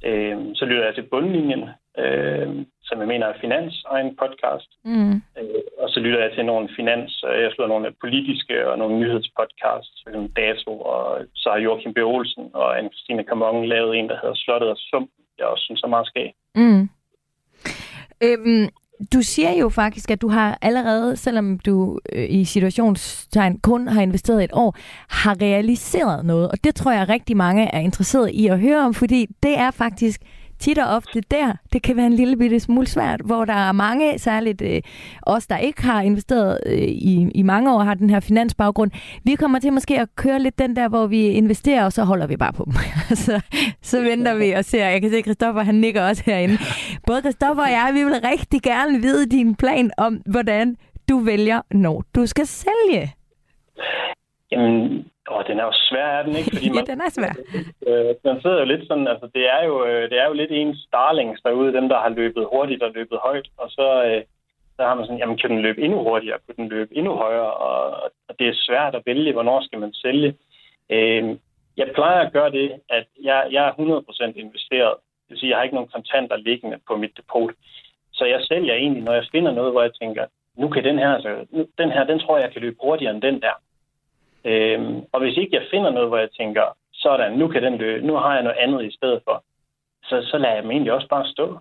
Øh, 0.05 0.37
så 0.55 0.65
lytter 0.65 0.85
jeg 0.85 0.95
til 0.95 1.09
Bundlinjen, 1.11 1.63
øh, 1.97 2.65
som 2.87 2.99
jeg 2.99 3.07
mener 3.07 3.25
er 3.27 3.41
finans 3.41 3.73
egen 3.95 4.11
podcast. 4.21 4.69
Mm. 4.83 5.15
Øh, 5.39 5.61
og 5.81 5.87
så 5.89 5.99
lytter 5.99 6.21
jeg 6.25 6.31
til 6.33 6.45
nogle 6.45 6.69
finans, 6.77 7.23
øh, 7.29 7.43
jeg 7.43 7.51
slår 7.51 7.67
nogle 7.67 7.93
politiske 8.03 8.55
og 8.69 8.77
nogle 8.77 8.99
nyhedspodcasts, 8.99 9.97
som 10.03 10.29
Dato, 10.39 10.73
og 10.93 11.03
så 11.35 11.49
har 11.49 11.59
Joachim 11.59 11.93
B. 11.93 11.97
Olsen 11.97 12.45
og 12.53 12.77
anne 12.77 12.89
Christine 12.89 13.23
Kamong 13.23 13.67
lavet 13.67 13.91
en, 13.99 14.09
der 14.09 14.17
hedder 14.21 14.35
Slottet 14.35 14.69
og 14.69 14.77
Sum, 14.77 15.09
jeg 15.37 15.47
også 15.47 15.63
synes 15.63 15.81
er 15.83 15.87
meget 15.87 16.07
skæg. 16.07 16.29
Mm. 16.55 16.89
Øhm, 18.23 18.69
du 19.13 19.21
siger 19.21 19.51
jo 19.51 19.69
faktisk, 19.69 20.11
at 20.11 20.21
du 20.21 20.27
har 20.27 20.57
allerede, 20.61 21.15
selvom 21.15 21.59
du 21.59 21.99
øh, 22.13 22.29
i 22.29 22.45
situationstegn 22.45 23.59
kun 23.59 23.87
har 23.87 24.01
investeret 24.01 24.43
et 24.43 24.49
år, 24.53 24.75
har 25.09 25.41
realiseret 25.41 26.25
noget. 26.25 26.51
Og 26.51 26.63
det 26.63 26.75
tror 26.75 26.91
jeg 26.91 27.09
rigtig 27.09 27.37
mange 27.37 27.75
er 27.75 27.79
interesseret 27.79 28.29
i 28.31 28.47
at 28.47 28.59
høre 28.59 28.85
om, 28.85 28.93
fordi 28.93 29.27
det 29.43 29.57
er 29.57 29.71
faktisk 29.71 30.21
tit 30.59 30.77
og 30.77 30.95
ofte 30.95 31.21
der, 31.31 31.53
det 31.73 31.81
kan 31.81 31.97
være 31.97 32.05
en 32.05 32.13
lille 32.13 32.37
bitte 32.37 32.59
smule 32.59 32.87
svært, 32.87 33.21
hvor 33.25 33.45
der 33.45 33.53
er 33.53 33.71
mange, 33.71 34.19
særligt 34.19 34.61
øh, 34.61 34.81
os, 35.21 35.47
der 35.47 35.57
ikke 35.57 35.83
har 35.83 36.01
investeret 36.01 36.59
øh, 36.65 36.77
i, 36.77 37.31
i 37.35 37.41
mange 37.41 37.73
år, 37.73 37.79
har 37.79 37.93
den 37.93 38.09
her 38.09 38.19
finansbaggrund. 38.19 38.91
Vi 39.23 39.35
kommer 39.35 39.59
til 39.59 39.73
måske 39.73 39.99
at 40.01 40.15
køre 40.15 40.39
lidt 40.39 40.59
den 40.59 40.75
der, 40.75 40.87
hvor 40.87 41.07
vi 41.07 41.27
investerer, 41.27 41.85
og 41.85 41.93
så 41.93 42.03
holder 42.03 42.27
vi 42.27 42.37
bare 42.37 42.53
på 42.53 42.63
dem. 42.65 42.73
så, 43.15 43.33
altså, 43.33 43.41
så 43.81 44.01
venter 44.01 44.35
vi 44.35 44.51
og 44.51 44.65
ser. 44.65 44.85
Jeg 44.85 45.01
kan 45.01 45.09
se, 45.09 45.17
at 45.17 45.23
Christoffer 45.23 45.63
han 45.63 45.75
nikker 45.75 46.07
også 46.07 46.23
herinde. 46.25 46.57
Både 47.07 47.21
Christoffer 47.21 47.63
og 47.63 47.71
jeg, 47.71 47.91
vi 47.93 48.03
vil 48.03 48.21
rigtig 48.23 48.61
gerne 48.61 49.01
vide 49.01 49.25
din 49.25 49.55
plan 49.55 49.91
om, 49.97 50.21
hvordan 50.25 50.77
du 51.09 51.19
vælger, 51.19 51.61
når 51.71 52.03
du 52.15 52.25
skal 52.25 52.47
sælge. 52.47 53.13
Jamen, 54.51 55.05
Åh, 55.31 55.43
den 55.47 55.59
er 55.59 55.65
jo 55.65 55.73
svær, 55.89 56.07
er 56.17 56.23
den 56.23 56.35
ikke? 56.35 56.51
Fordi 56.53 56.69
man, 56.75 56.85
ja, 56.87 56.91
den 56.91 57.01
er 57.01 57.09
svær. 57.17 57.33
Øh, 57.87 58.15
man 58.23 58.41
sidder 58.41 58.59
jo 58.59 58.65
lidt 58.65 58.87
sådan, 58.87 59.07
altså 59.07 59.27
det 59.35 59.43
er 59.55 59.61
jo, 59.69 59.85
øh, 59.85 60.09
det 60.09 60.17
er 60.19 60.27
jo 60.27 60.33
lidt 60.33 60.51
ens 60.51 60.79
darlings 60.91 61.41
derude, 61.45 61.73
dem 61.73 61.89
der 61.89 61.99
har 61.99 62.09
løbet 62.09 62.47
hurtigt 62.53 62.83
og 62.83 62.91
løbet 62.91 63.17
højt, 63.27 63.47
og 63.57 63.69
så, 63.69 63.87
øh, 64.07 64.23
så 64.75 64.81
har 64.87 64.95
man 64.95 65.05
sådan, 65.05 65.19
jamen 65.19 65.37
kan 65.37 65.49
den 65.49 65.61
løbe 65.61 65.81
endnu 65.81 66.03
hurtigere, 66.03 66.39
kan 66.45 66.55
den 66.55 66.67
løbe 66.69 66.97
endnu 66.97 67.13
højere, 67.15 67.53
og, 67.53 67.81
og 68.27 68.39
det 68.39 68.47
er 68.47 68.63
svært 68.67 68.95
at 68.95 69.05
vælge, 69.05 69.33
hvornår 69.33 69.61
skal 69.61 69.79
man 69.79 69.93
sælge. 69.93 70.35
Øh, 70.89 71.37
jeg 71.77 71.87
plejer 71.95 72.21
at 72.25 72.33
gøre 72.33 72.51
det, 72.51 72.71
at 72.89 73.05
jeg, 73.23 73.47
jeg 73.51 73.63
er 73.67 73.71
100% 73.71 74.39
investeret. 74.39 74.93
Det 75.23 75.29
vil 75.29 75.39
sige, 75.39 75.49
jeg 75.49 75.57
har 75.57 75.63
ikke 75.63 75.75
nogen 75.75 75.93
kontanter 75.95 76.35
liggende 76.35 76.77
på 76.87 76.95
mit 76.95 77.17
depot. 77.17 77.53
Så 78.13 78.25
jeg 78.25 78.41
sælger 78.41 78.73
egentlig, 78.73 79.03
når 79.03 79.13
jeg 79.13 79.25
finder 79.31 79.51
noget, 79.51 79.71
hvor 79.71 79.81
jeg 79.81 79.93
tænker, 80.01 80.25
nu 80.57 80.69
kan 80.69 80.83
den 80.83 80.99
her, 80.99 81.09
altså, 81.09 81.45
nu, 81.51 81.67
den 81.77 81.91
her, 81.91 82.03
den 82.03 82.19
tror 82.19 82.37
jeg, 82.37 82.43
jeg 82.43 82.53
kan 82.53 82.61
løbe 82.61 82.77
hurtigere 82.81 83.13
end 83.13 83.21
den 83.21 83.41
der. 83.41 83.55
Øhm, 84.45 84.95
og 85.13 85.19
hvis 85.21 85.37
ikke 85.37 85.55
jeg 85.55 85.67
finder 85.71 85.91
noget, 85.91 86.09
hvor 86.09 86.17
jeg 86.17 86.29
tænker, 86.37 86.65
sådan, 86.93 87.31
nu, 87.33 87.47
kan 87.47 87.63
den 87.63 87.77
løbe, 87.77 88.07
nu 88.07 88.13
har 88.15 88.33
jeg 88.33 88.43
noget 88.43 88.57
andet 88.57 88.85
i 88.85 88.95
stedet 88.95 89.21
for, 89.23 89.43
så, 90.03 90.27
så 90.31 90.37
lader 90.37 90.53
jeg 90.53 90.63
dem 90.63 90.71
egentlig 90.71 90.93
også 90.93 91.07
bare 91.07 91.27
stå. 91.27 91.59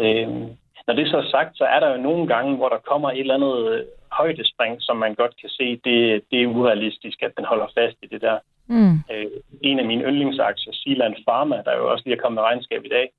Øhm, 0.00 0.46
når 0.86 0.94
det 0.94 1.10
så 1.10 1.16
er 1.16 1.30
sagt, 1.30 1.56
så 1.56 1.64
er 1.64 1.80
der 1.80 1.88
jo 1.90 2.02
nogle 2.02 2.26
gange, 2.26 2.56
hvor 2.56 2.68
der 2.68 2.78
kommer 2.90 3.10
et 3.10 3.20
eller 3.20 3.34
andet 3.34 3.72
øh, 3.72 3.84
højdespring, 4.12 4.76
som 4.80 4.96
man 4.96 5.14
godt 5.14 5.34
kan 5.40 5.48
se, 5.48 5.80
det, 5.84 6.22
det 6.30 6.42
er 6.42 6.46
urealistisk, 6.46 7.22
at 7.22 7.32
den 7.36 7.44
holder 7.44 7.66
fast 7.78 7.96
i 8.02 8.06
det 8.06 8.20
der. 8.20 8.38
Mm. 8.66 8.94
Øh, 9.12 9.26
en 9.62 9.78
af 9.78 9.84
mine 9.84 10.04
yndlingsaktier, 10.04 10.72
Sealand 10.72 11.14
Pharma, 11.26 11.62
der 11.64 11.76
jo 11.76 11.90
også 11.92 12.02
lige 12.04 12.16
er 12.16 12.20
kommet 12.20 12.36
med 12.36 12.42
regnskab 12.42 12.84
i 12.84 12.88
dag, 12.88 13.10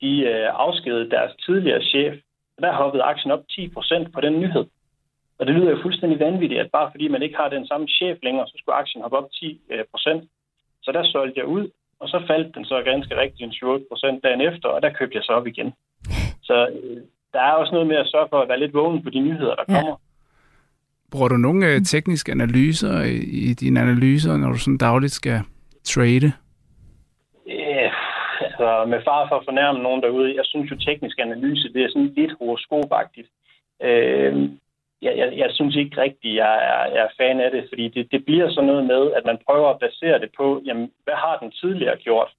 de 0.00 0.20
øh, 0.20 0.48
afskedede 0.52 1.10
deres 1.10 1.32
tidligere 1.46 1.82
chef. 1.82 2.14
Der 2.60 2.72
hoppede 2.72 3.02
aktien 3.02 3.32
op 3.32 3.44
10% 3.50 4.10
på 4.14 4.20
den 4.20 4.40
nyhed. 4.40 4.66
Og 5.42 5.48
det 5.48 5.54
lyder 5.54 5.70
jo 5.70 5.82
fuldstændig 5.82 6.20
vanvittigt, 6.20 6.60
at 6.60 6.70
bare 6.70 6.90
fordi 6.90 7.08
man 7.08 7.22
ikke 7.22 7.36
har 7.36 7.48
den 7.48 7.66
samme 7.66 7.88
chef 7.88 8.18
længere, 8.22 8.46
så 8.46 8.54
skulle 8.58 8.80
aktien 8.82 9.02
hoppe 9.02 9.16
op 9.18 9.28
10 9.32 9.60
øh, 9.70 9.84
procent. 9.90 10.22
Så 10.82 10.92
der 10.92 11.04
solgte 11.04 11.40
jeg 11.40 11.46
ud, 11.46 11.64
og 12.00 12.08
så 12.08 12.22
faldt 12.26 12.54
den 12.54 12.64
så 12.64 12.82
ganske 12.84 13.16
rigtigt 13.20 13.46
en 13.46 13.52
7 13.52 13.66
procent 13.90 14.24
dagen 14.24 14.40
efter, 14.40 14.68
og 14.68 14.82
der 14.82 14.90
købte 14.98 15.16
jeg 15.16 15.24
så 15.24 15.32
op 15.32 15.46
igen. 15.46 15.72
Så 16.48 16.56
øh, 16.68 16.96
der 17.32 17.40
er 17.40 17.52
også 17.52 17.72
noget 17.72 17.86
med 17.86 17.96
at 17.96 18.06
sørge 18.06 18.26
for 18.30 18.40
at 18.40 18.48
være 18.48 18.60
lidt 18.60 18.74
vågen 18.74 19.02
på 19.02 19.10
de 19.10 19.20
nyheder, 19.20 19.54
der 19.54 19.64
ja. 19.68 19.74
kommer. 19.74 19.96
Bruger 21.12 21.28
du 21.28 21.36
nogle 21.36 21.66
øh, 21.66 21.80
tekniske 21.80 22.32
analyser 22.32 23.02
i, 23.02 23.16
i 23.48 23.54
dine 23.54 23.80
analyser, 23.80 24.36
når 24.36 24.48
du 24.52 24.58
sådan 24.58 24.78
dagligt 24.78 25.12
skal 25.12 25.40
trade? 25.84 26.32
Ja, 27.46 27.90
altså 28.40 28.84
med 28.88 29.00
far 29.04 29.28
for 29.28 29.36
at 29.36 29.44
fornærme 29.44 29.78
nogen 29.78 30.02
derude, 30.02 30.34
jeg 30.34 30.44
synes 30.44 30.70
jo 30.70 30.76
teknisk 30.76 31.18
analyse, 31.18 31.72
det 31.72 31.82
er 31.82 31.88
sådan 31.88 32.12
lidt 32.16 32.32
horoskopagtigt. 32.38 33.28
Øh, 33.82 34.50
jeg, 35.02 35.12
jeg, 35.18 35.38
jeg, 35.42 35.50
synes 35.50 35.76
ikke 35.76 36.00
rigtigt, 36.00 36.36
jeg 36.36 36.54
er, 36.72 36.82
jeg 36.94 37.02
er 37.08 37.16
fan 37.20 37.40
af 37.40 37.50
det, 37.50 37.64
fordi 37.68 37.88
det, 37.88 38.12
det 38.12 38.24
bliver 38.24 38.50
sådan 38.50 38.70
noget 38.70 38.84
med, 38.84 39.12
at 39.12 39.24
man 39.24 39.38
prøver 39.46 39.68
at 39.70 39.78
basere 39.78 40.18
det 40.20 40.30
på, 40.36 40.62
jamen, 40.66 40.90
hvad 41.04 41.14
har 41.14 41.38
den 41.42 41.50
tidligere 41.50 41.96
gjort? 41.96 42.30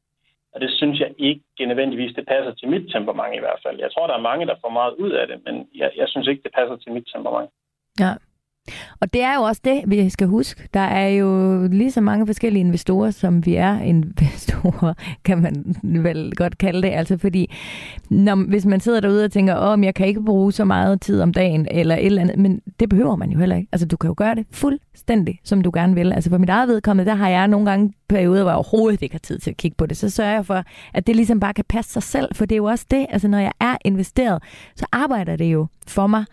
Og 0.54 0.62
det 0.62 0.72
synes 0.72 1.00
jeg 1.00 1.12
ikke 1.18 1.66
nødvendigvis, 1.68 2.16
det 2.16 2.26
passer 2.28 2.54
til 2.54 2.68
mit 2.70 2.92
temperament 2.92 3.36
i 3.36 3.40
hvert 3.46 3.60
fald. 3.66 3.80
Jeg 3.80 3.92
tror, 3.92 4.08
der 4.08 4.14
er 4.14 4.30
mange, 4.30 4.46
der 4.46 4.56
får 4.62 4.70
meget 4.70 4.94
ud 4.94 5.12
af 5.12 5.28
det, 5.28 5.38
men 5.46 5.68
jeg, 5.76 5.92
jeg 5.96 6.08
synes 6.08 6.28
ikke, 6.28 6.44
det 6.44 6.52
passer 6.58 6.76
til 6.76 6.92
mit 6.92 7.08
temperament. 7.14 7.52
Ja. 8.00 8.12
Og 9.00 9.14
det 9.14 9.24
er 9.24 9.36
jo 9.36 9.42
også 9.42 9.62
det, 9.66 9.84
vi 9.88 10.10
skal 10.10 10.28
huske. 10.28 10.68
Der 10.74 10.80
er 10.80 11.08
jo 11.08 11.62
lige 11.68 11.92
så 11.92 12.02
mange 12.02 12.26
forskellige 12.26 12.60
investorer, 12.60 13.12
som 13.12 13.46
vi 13.46 13.56
er 13.56 13.80
investorer, 13.80 14.94
kan 15.26 15.42
man 15.42 15.76
vel 15.84 16.36
godt 16.36 16.58
kalde 16.58 16.82
det. 16.82 16.94
Altså 16.94 17.18
fordi, 17.18 17.54
når, 18.10 18.36
hvis 18.36 18.66
man 18.66 18.80
sidder 18.80 19.00
derude 19.00 19.26
og 19.26 19.32
tænker, 19.32 19.58
åh, 19.58 19.70
oh, 19.70 19.84
jeg 19.84 19.96
kan 19.96 20.08
ikke 20.08 20.24
bruge 20.24 20.52
så 20.52 20.66
meget 20.66 21.02
tid 21.02 21.22
om 21.22 21.34
dagen, 21.34 21.68
eller 21.72 21.96
et 21.96 22.06
eller 22.06 22.22
andet, 22.22 22.38
men 22.38 22.62
det 22.80 22.90
behøver 22.90 23.16
man 23.16 23.32
jo 23.32 23.40
heller 23.40 23.56
ikke. 23.56 23.70
Altså 23.72 23.88
du 23.88 23.98
kan 23.98 24.08
jo 24.08 24.14
gøre 24.18 24.36
det 24.36 24.46
fuldstændig, 24.52 25.40
som 25.44 25.62
du 25.62 25.72
gerne 25.74 25.96
vil. 25.96 26.14
Altså 26.14 26.30
for 26.30 26.38
mit 26.38 26.50
eget 26.50 26.68
vedkommende, 26.68 27.10
der 27.10 27.16
har 27.16 27.30
jeg 27.30 27.48
nogle 27.48 27.70
gange 27.70 27.94
perioder, 28.10 28.42
hvor 28.42 28.52
jeg 28.52 28.58
overhovedet 28.58 29.02
ikke 29.02 29.14
har 29.14 29.20
tid 29.20 29.40
til 29.40 29.50
at 29.50 29.58
kigge 29.58 29.76
på 29.78 29.86
det. 29.86 29.98
Så 29.98 30.10
sørger 30.10 30.34
jeg 30.34 30.46
for, 30.46 30.64
at 30.94 31.08
det 31.08 31.16
ligesom 31.16 31.40
bare 31.40 31.54
kan 31.54 31.66
passe 31.70 31.92
sig 31.92 32.04
selv, 32.04 32.36
for 32.36 32.46
det 32.46 32.56
er 32.56 32.58
jo 32.58 32.66
også 32.66 32.86
det, 32.92 33.06
altså 33.10 33.28
når 33.28 33.40
jeg 33.40 33.52
er 33.62 33.78
investeret, 33.86 34.44
så 34.76 34.86
arbejder 34.92 35.36
det 35.36 35.46
jo 35.46 35.68
for 35.88 36.08
mig. 36.08 36.26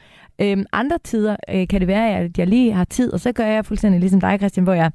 Øhm, 0.42 0.66
andre 0.72 0.98
tider 0.98 1.36
øh, 1.54 1.68
kan 1.68 1.80
det 1.80 1.88
være, 1.88 2.18
at 2.18 2.38
jeg 2.38 2.46
lige 2.46 2.72
har 2.72 2.84
tid, 2.84 3.12
og 3.12 3.20
så 3.20 3.32
gør 3.32 3.46
jeg 3.46 3.64
fuldstændig 3.64 4.00
ligesom 4.00 4.20
dig, 4.20 4.38
Christian, 4.38 4.64
hvor 4.64 4.72
jeg 4.72 4.90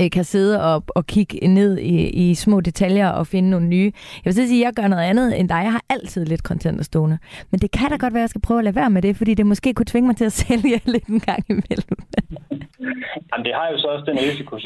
øh, 0.00 0.10
kan 0.10 0.24
sidde 0.24 0.74
og, 0.74 0.84
og 0.88 1.06
kigge 1.06 1.48
ned 1.48 1.78
i, 1.78 2.08
i 2.08 2.34
små 2.34 2.60
detaljer 2.60 3.08
og 3.08 3.26
finde 3.26 3.50
nogle 3.50 3.66
nye. 3.66 3.92
Jeg 4.24 4.36
vil 4.36 4.48
sige, 4.48 4.62
at 4.62 4.66
jeg 4.66 4.74
gør 4.74 4.88
noget 4.88 5.02
andet 5.02 5.40
end 5.40 5.48
dig. 5.48 5.60
Jeg 5.62 5.72
har 5.72 5.84
altid 5.90 6.24
lidt 6.24 6.40
content 6.40 6.84
stående. 6.84 7.18
Men 7.50 7.60
det 7.60 7.70
kan 7.70 7.90
da 7.90 7.96
godt 7.96 8.14
være, 8.14 8.20
at 8.20 8.28
jeg 8.28 8.30
skal 8.30 8.46
prøve 8.46 8.58
at 8.58 8.64
lade 8.64 8.76
være 8.76 8.90
med 8.90 9.02
det, 9.02 9.16
fordi 9.16 9.34
det 9.34 9.46
måske 9.46 9.74
kunne 9.74 9.86
tvinge 9.86 10.06
mig 10.06 10.16
til 10.16 10.24
at 10.24 10.32
sælge 10.44 10.80
lidt 10.84 11.06
en 11.06 11.20
gang 11.20 11.44
imellem. 11.48 11.98
Jamen, 13.30 13.44
det 13.46 13.54
har 13.54 13.66
jo 13.72 13.78
så 13.78 13.86
også 13.86 14.04
den 14.10 14.18
risiko, 14.18 14.56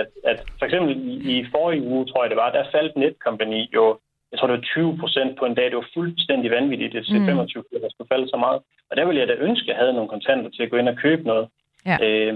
at, 0.00 0.06
at 0.30 0.38
for 0.58 0.64
eksempel 0.64 0.90
i, 0.96 1.38
i 1.38 1.46
forrige 1.54 1.82
uge, 1.82 2.06
tror 2.06 2.22
jeg 2.24 2.30
det 2.30 2.36
var, 2.36 2.50
der 2.52 2.64
faldt 2.74 2.96
Netcompany 2.96 3.74
jo 3.74 3.98
jeg 4.36 4.40
tror, 4.40 4.50
det 4.52 4.60
var 4.60 4.72
20 4.74 4.98
procent 5.02 5.38
på 5.38 5.44
en 5.46 5.54
dag. 5.54 5.66
Det 5.70 5.76
var 5.82 5.88
fuldstændig 5.94 6.50
vanvittigt, 6.50 6.92
det 6.92 7.06
til 7.06 7.20
mm. 7.20 7.26
25 7.26 7.64
der 7.84 7.90
skulle 7.90 8.12
falde 8.12 8.28
så 8.28 8.36
meget. 8.44 8.60
Og 8.90 8.96
der 8.96 9.04
ville 9.06 9.20
jeg 9.20 9.28
da 9.28 9.34
ønske, 9.48 9.64
at 9.64 9.68
jeg 9.68 9.76
havde 9.76 9.92
nogle 9.92 10.08
kontanter 10.14 10.50
til 10.50 10.62
at 10.62 10.70
gå 10.70 10.76
ind 10.76 10.88
og 10.88 10.96
købe 11.04 11.22
noget. 11.22 11.46
Ja. 11.90 11.96
Øh, 12.06 12.34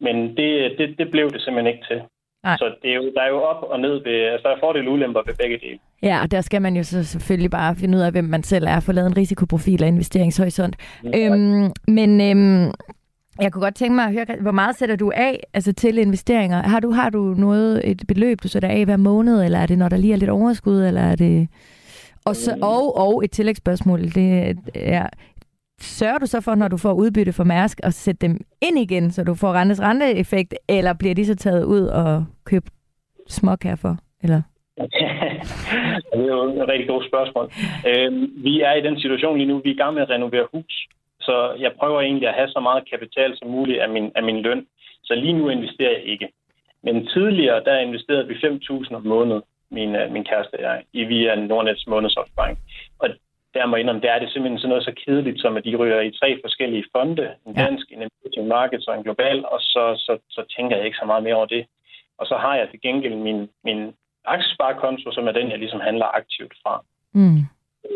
men 0.00 0.16
det, 0.36 0.50
det, 0.78 0.86
det 0.98 1.10
blev 1.10 1.26
det 1.34 1.40
simpelthen 1.42 1.74
ikke 1.74 1.86
til. 1.90 2.00
Nej. 2.44 2.56
Så 2.56 2.66
det 2.82 2.90
er 2.90 2.94
jo, 2.94 3.12
der 3.16 3.22
er 3.22 3.28
jo 3.28 3.40
op 3.42 3.62
og 3.72 3.80
ned 3.80 3.94
ved, 4.06 4.18
altså 4.32 4.48
der 4.48 4.54
er 4.54 4.60
fordele 4.60 4.88
og 4.88 4.92
ulemper 4.92 5.22
ved 5.26 5.34
begge 5.34 5.58
dele. 5.58 5.78
Ja, 6.02 6.16
og 6.22 6.30
der 6.30 6.40
skal 6.40 6.62
man 6.62 6.76
jo 6.76 6.82
så 6.82 7.04
selvfølgelig 7.04 7.50
bare 7.50 7.76
finde 7.76 7.98
ud 7.98 8.02
af, 8.02 8.12
hvem 8.12 8.24
man 8.24 8.42
selv 8.42 8.66
er, 8.66 8.80
få 8.80 8.92
lavet 8.92 9.06
en 9.10 9.16
risikoprofil 9.16 9.82
og 9.82 9.88
investeringshorisont. 9.88 10.76
Ja, 11.04 11.08
øhm, 11.18 11.70
men 11.88 12.10
øhm, 12.28 12.72
jeg 13.40 13.52
kunne 13.52 13.62
godt 13.62 13.74
tænke 13.74 13.94
mig 13.94 14.04
at 14.04 14.12
høre, 14.12 14.26
hvor 14.40 14.50
meget 14.50 14.76
sætter 14.76 14.96
du 14.96 15.12
af 15.14 15.40
altså 15.54 15.72
til 15.72 15.98
investeringer? 15.98 16.62
Har 16.62 16.80
du, 16.80 16.90
har 16.90 17.10
du 17.10 17.34
noget, 17.38 17.90
et 17.90 18.02
beløb, 18.08 18.38
du 18.42 18.48
sætter 18.48 18.68
af 18.68 18.84
hver 18.84 18.96
måned, 18.96 19.44
eller 19.44 19.58
er 19.58 19.66
det, 19.66 19.78
når 19.78 19.88
der 19.88 19.96
lige 19.96 20.12
er 20.12 20.16
lidt 20.16 20.30
overskud, 20.30 20.82
eller 20.82 21.00
er 21.00 21.16
det... 21.16 21.48
Og, 22.24 22.36
så, 22.36 22.52
øh. 22.52 22.58
og, 22.62 22.96
og 22.96 23.24
et 23.24 23.30
tillægsspørgsmål, 23.30 24.00
det 24.00 24.56
er, 24.74 25.06
sørger 25.80 26.18
du 26.18 26.26
så 26.26 26.40
for, 26.40 26.54
når 26.54 26.68
du 26.68 26.76
får 26.76 26.92
udbytte 26.92 27.32
for 27.32 27.44
Mærsk, 27.44 27.80
at 27.82 27.94
sætte 27.94 28.26
dem 28.26 28.40
ind 28.62 28.78
igen, 28.78 29.10
så 29.10 29.24
du 29.24 29.34
får 29.34 29.52
rentes 29.52 29.80
renteeffekt, 29.80 30.54
eller 30.68 30.92
bliver 30.92 31.14
de 31.14 31.24
så 31.24 31.34
taget 31.34 31.64
ud 31.64 31.82
og 31.82 32.24
købt 32.44 32.70
småkær 33.28 33.74
for? 33.74 33.96
Eller? 34.22 34.42
det 36.12 36.20
er 36.20 36.34
jo 36.36 36.62
et 36.62 36.68
rigtig 36.68 36.88
godt 36.88 37.06
spørgsmål. 37.08 37.50
Øh, 37.86 38.12
vi 38.44 38.60
er 38.60 38.74
i 38.74 38.82
den 38.82 39.00
situation 39.00 39.36
lige 39.36 39.48
nu, 39.48 39.60
vi 39.64 39.70
er 39.70 39.74
i 39.74 39.76
gang 39.76 39.94
med 39.94 40.02
at 40.02 40.10
renovere 40.10 40.46
hus. 40.54 40.88
Så 41.28 41.36
jeg 41.64 41.72
prøver 41.80 42.00
egentlig 42.00 42.28
at 42.28 42.34
have 42.34 42.50
så 42.56 42.60
meget 42.60 42.90
kapital 42.92 43.30
som 43.38 43.48
muligt 43.48 43.80
af 43.84 43.88
min, 43.88 44.12
af 44.14 44.22
min 44.22 44.42
løn. 44.46 44.66
Så 45.04 45.14
lige 45.14 45.38
nu 45.38 45.48
investerer 45.48 45.90
jeg 45.98 46.04
ikke. 46.04 46.28
Men 46.82 47.06
tidligere, 47.06 47.64
der 47.64 47.78
investerede 47.78 48.28
vi 48.28 48.34
5.000 48.34 48.94
om 48.94 49.06
måneden, 49.06 49.42
min, 49.70 49.96
øh, 49.96 50.12
min 50.12 50.24
kæreste 50.24 50.54
og 50.54 50.62
jeg, 50.62 50.84
i 50.92 51.04
via 51.04 51.34
Nordnets 51.34 51.86
månedsopsparing. 51.86 52.58
Og 52.98 53.08
der 53.54 53.66
må 53.66 53.76
indrømme, 53.76 54.02
der 54.02 54.12
er 54.12 54.18
det 54.18 54.30
simpelthen 54.30 54.58
sådan 54.58 54.68
noget 54.68 54.84
så 54.84 54.94
kedeligt, 55.04 55.40
som 55.40 55.56
at 55.56 55.64
de 55.64 55.76
ryger 55.76 56.00
i 56.00 56.16
tre 56.20 56.38
forskellige 56.44 56.84
fonde. 56.92 57.34
En 57.46 57.54
dansk, 57.54 57.86
en 57.92 58.02
emerging 58.02 58.48
markets 58.48 58.86
og 58.88 58.94
en 58.96 59.02
global, 59.02 59.44
og 59.44 59.60
så, 59.60 59.84
så, 59.96 60.18
så 60.30 60.42
tænker 60.56 60.76
jeg 60.76 60.86
ikke 60.86 61.00
så 61.00 61.06
meget 61.06 61.22
mere 61.22 61.34
over 61.34 61.46
det. 61.46 61.66
Og 62.18 62.26
så 62.26 62.36
har 62.36 62.54
jeg 62.56 62.68
til 62.70 62.80
gengæld 62.80 63.16
min, 63.16 63.48
min 63.64 63.80
aktiesparekonto, 64.24 65.12
som 65.12 65.28
er 65.28 65.32
den, 65.32 65.50
jeg 65.50 65.58
ligesom 65.58 65.80
handler 65.80 66.06
aktivt 66.20 66.54
fra. 66.62 66.84
Mm. 67.12 67.40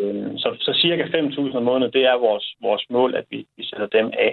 Øh, 0.03 0.31
så, 0.37 0.49
så 0.61 0.73
cirka 0.83 1.03
5.000 1.03 1.57
om 1.57 1.63
måneden, 1.63 1.93
det 1.93 2.05
er 2.05 2.19
vores, 2.19 2.57
vores 2.63 2.85
mål, 2.91 3.15
at 3.15 3.25
vi, 3.31 3.47
vi 3.57 3.65
sætter 3.65 3.87
dem 3.87 4.11
af. 4.29 4.33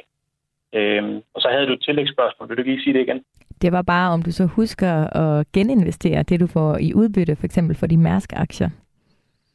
Øh, 0.74 1.22
og 1.34 1.42
så 1.42 1.48
havde 1.52 1.68
du 1.68 1.74
et 1.74 1.82
tillægsspørgsmål. 1.82 2.50
Vil 2.50 2.58
du 2.58 2.64
lige 2.64 2.84
sige 2.84 2.94
det 2.94 3.02
igen? 3.02 3.24
Det 3.62 3.72
var 3.72 3.82
bare, 3.82 4.12
om 4.12 4.22
du 4.24 4.32
så 4.32 4.46
husker 4.46 4.92
at 5.24 5.52
geninvestere 5.54 6.24
det, 6.24 6.40
du 6.40 6.48
får 6.48 6.78
i 6.78 6.94
udbytte, 6.94 7.36
for 7.36 7.46
eksempel 7.46 7.76
for 7.76 7.88
de 7.88 7.98
Mærsk-aktier. 7.98 8.70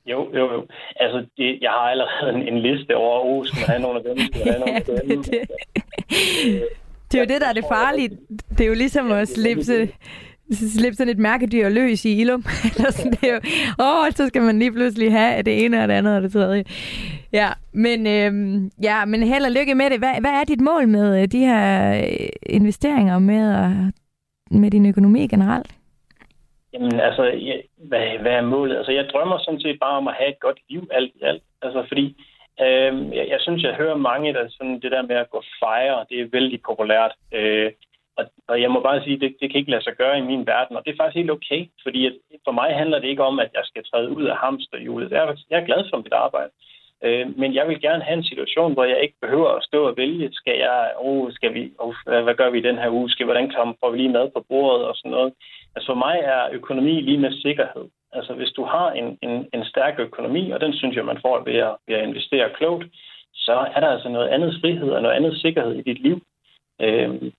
Jo, 0.06 0.28
jo, 0.34 0.52
jo. 0.52 0.66
Altså, 0.96 1.26
det, 1.36 1.58
jeg 1.60 1.70
har 1.70 1.86
allerede 1.94 2.34
en, 2.34 2.54
en 2.54 2.58
liste 2.60 2.96
over, 2.96 3.20
oh, 3.24 3.46
skal 3.46 3.60
man 3.60 3.68
have 3.68 3.82
nogle 3.82 3.98
af 3.98 4.04
dem, 4.04 4.18
skal 4.18 4.40
man 4.46 4.52
have 4.52 4.60
nogle 4.60 4.74
af 4.74 4.82
dem. 5.08 5.22
det, 5.22 5.40
det 7.12 7.18
er 7.18 7.22
jo 7.24 7.28
det, 7.32 7.40
der 7.40 7.48
er 7.48 7.52
det 7.52 7.64
farlige. 7.68 8.10
Det 8.50 8.60
er 8.60 8.68
jo 8.68 8.74
ligesom 8.74 9.12
at 9.12 9.28
slippe 9.28 9.92
slippe 10.52 10.96
sådan 10.96 11.12
et 11.12 11.18
mærkedyr 11.18 11.68
løs 11.68 12.04
i 12.04 12.20
Ilum. 12.20 12.44
Eller 12.76 12.90
sådan, 12.90 13.12
det 13.12 13.28
er 13.28 13.34
jo, 13.34 13.40
åh, 13.80 14.10
så 14.10 14.26
skal 14.26 14.42
man 14.42 14.58
lige 14.58 14.72
pludselig 14.72 15.12
have 15.12 15.42
det 15.42 15.64
ene 15.64 15.82
og 15.82 15.88
det 15.88 15.94
andet 15.94 16.16
og 16.16 16.22
det 16.22 16.32
tredje. 16.32 16.64
Ja, 17.32 17.48
men, 17.72 18.06
øhm, 18.06 18.70
ja, 18.82 19.04
men 19.04 19.22
held 19.22 19.44
og 19.44 19.52
lykke 19.52 19.74
med 19.74 19.90
det. 19.90 19.98
Hvad, 19.98 20.20
hvad 20.20 20.30
er 20.30 20.44
dit 20.44 20.60
mål 20.60 20.88
med 20.88 21.22
øh, 21.22 21.28
de 21.28 21.38
her 21.38 21.94
øh, 21.96 22.28
investeringer 22.46 23.18
med, 23.18 23.46
med 24.50 24.70
din 24.70 24.86
økonomi 24.86 25.26
generelt? 25.26 25.74
Jamen, 26.72 27.00
altså, 27.00 27.22
jeg, 27.22 27.62
hvad, 27.76 28.18
hvad 28.20 28.32
er 28.32 28.42
målet? 28.42 28.76
Altså, 28.76 28.92
jeg 28.92 29.06
drømmer 29.12 29.38
sådan 29.38 29.60
set 29.60 29.78
bare 29.80 29.96
om 29.96 30.08
at 30.08 30.14
have 30.18 30.30
et 30.30 30.40
godt 30.40 30.58
liv 30.68 30.88
alt 30.92 31.12
i 31.14 31.22
alt. 31.22 31.42
Altså, 31.62 31.84
fordi 31.88 32.06
øhm, 32.60 33.12
jeg, 33.12 33.26
jeg 33.28 33.40
synes, 33.40 33.62
jeg 33.62 33.74
hører 33.74 33.96
mange, 33.96 34.32
der 34.32 34.48
sådan 34.48 34.80
det 34.80 34.90
der 34.92 35.02
med 35.02 35.16
at 35.16 35.30
gå 35.30 35.42
fejre, 35.62 36.06
det 36.10 36.20
er 36.20 36.32
vældig 36.32 36.60
populært. 36.68 37.12
Øh, 37.32 37.72
og, 38.18 38.24
og 38.48 38.60
jeg 38.62 38.70
må 38.70 38.80
bare 38.80 39.02
sige, 39.02 39.14
at 39.14 39.20
det, 39.20 39.36
det 39.40 39.50
kan 39.50 39.58
ikke 39.58 39.70
lade 39.70 39.84
sig 39.84 39.94
gøre 39.96 40.18
i 40.18 40.28
min 40.30 40.46
verden, 40.46 40.76
og 40.76 40.84
det 40.84 40.92
er 40.92 40.96
faktisk 40.96 41.16
helt 41.16 41.30
okay, 41.30 41.60
fordi 41.82 42.06
at 42.06 42.12
for 42.44 42.52
mig 42.52 42.70
handler 42.74 42.98
det 42.98 43.08
ikke 43.08 43.24
om, 43.24 43.38
at 43.38 43.50
jeg 43.54 43.64
skal 43.64 43.84
træde 43.84 44.16
ud 44.16 44.24
af 44.24 44.36
hamsterhjulet. 44.36 45.10
Jeg 45.10 45.22
er, 45.24 45.36
jeg 45.50 45.60
er 45.60 45.66
glad 45.66 45.82
for 45.90 45.96
mit 45.96 46.12
arbejde. 46.12 46.50
Øh, 47.04 47.38
men 47.38 47.54
jeg 47.54 47.68
vil 47.68 47.80
gerne 47.80 48.02
have 48.02 48.18
en 48.18 48.30
situation, 48.30 48.72
hvor 48.72 48.84
jeg 48.84 49.02
ikke 49.02 49.14
behøver 49.22 49.48
at 49.48 49.64
stå 49.64 49.88
og 49.88 49.96
vælge, 49.96 50.28
skal 50.32 50.56
jeg, 50.58 50.92
oh, 50.98 51.32
skal 51.32 51.54
vi, 51.54 51.72
oh, 51.78 51.94
hvad 52.04 52.34
gør 52.34 52.50
vi 52.50 52.60
den 52.60 52.78
her 52.78 52.90
uge, 52.90 53.10
skal, 53.10 53.24
hvordan 53.24 53.50
kommer, 53.56 53.74
får 53.80 53.90
vi 53.90 53.96
lige 53.98 54.16
mad 54.16 54.30
på 54.30 54.44
bordet 54.48 54.86
og 54.86 54.94
sådan 54.96 55.10
noget. 55.10 55.32
Altså 55.74 55.86
for 55.86 55.94
mig 55.94 56.16
er 56.22 56.48
økonomi 56.52 57.00
lige 57.00 57.18
med 57.18 57.32
sikkerhed. 57.32 57.86
Altså 58.12 58.34
hvis 58.34 58.52
du 58.56 58.64
har 58.64 58.90
en, 58.90 59.18
en, 59.22 59.48
en 59.54 59.64
stærk 59.64 59.98
økonomi, 59.98 60.50
og 60.50 60.60
den 60.60 60.72
synes 60.74 60.96
jeg, 60.96 61.04
man 61.04 61.20
får 61.22 61.42
ved 61.44 61.58
at, 61.68 61.76
ved 61.86 61.94
at 61.96 62.08
investere 62.08 62.50
klogt, 62.50 62.84
så 63.34 63.52
er 63.74 63.80
der 63.80 63.88
altså 63.88 64.08
noget 64.08 64.28
andet 64.28 64.54
frihed 64.60 64.90
og 64.90 65.02
noget 65.02 65.16
andet 65.16 65.40
sikkerhed 65.40 65.74
i 65.74 65.82
dit 65.82 66.00
liv. 66.02 66.20
Øh, 66.80 67.32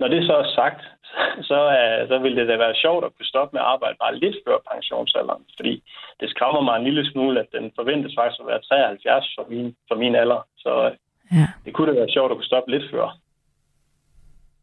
når 0.00 0.08
det 0.08 0.20
så 0.28 0.34
er 0.42 0.48
sagt, 0.60 0.82
så, 1.50 1.58
uh, 1.78 2.08
så 2.10 2.16
vil 2.22 2.36
det 2.36 2.48
da 2.48 2.56
være 2.64 2.80
sjovt 2.84 3.04
at 3.04 3.14
kunne 3.14 3.32
stoppe 3.32 3.52
med 3.54 3.60
at 3.62 3.70
arbejde 3.74 3.96
bare 4.04 4.18
lidt 4.22 4.36
før 4.46 4.56
pensionsalderen, 4.72 5.44
fordi 5.56 5.74
det 6.20 6.30
skræmmer 6.30 6.62
mig 6.68 6.76
en 6.76 6.88
lille 6.88 7.04
smule, 7.12 7.40
at 7.40 7.48
den 7.56 7.66
forventes 7.78 8.12
faktisk 8.18 8.40
at 8.40 8.50
være 8.52 8.62
73 8.62 9.34
for 9.36 9.44
min, 9.50 9.66
for 9.88 9.96
min 10.02 10.14
alder. 10.22 10.40
Så 10.64 10.72
ja. 11.32 11.46
det 11.64 11.72
kunne 11.72 11.88
da 11.90 11.98
være 12.00 12.14
sjovt 12.16 12.30
at 12.30 12.36
kunne 12.36 12.52
stoppe 12.52 12.70
lidt 12.70 12.86
før. 12.92 13.06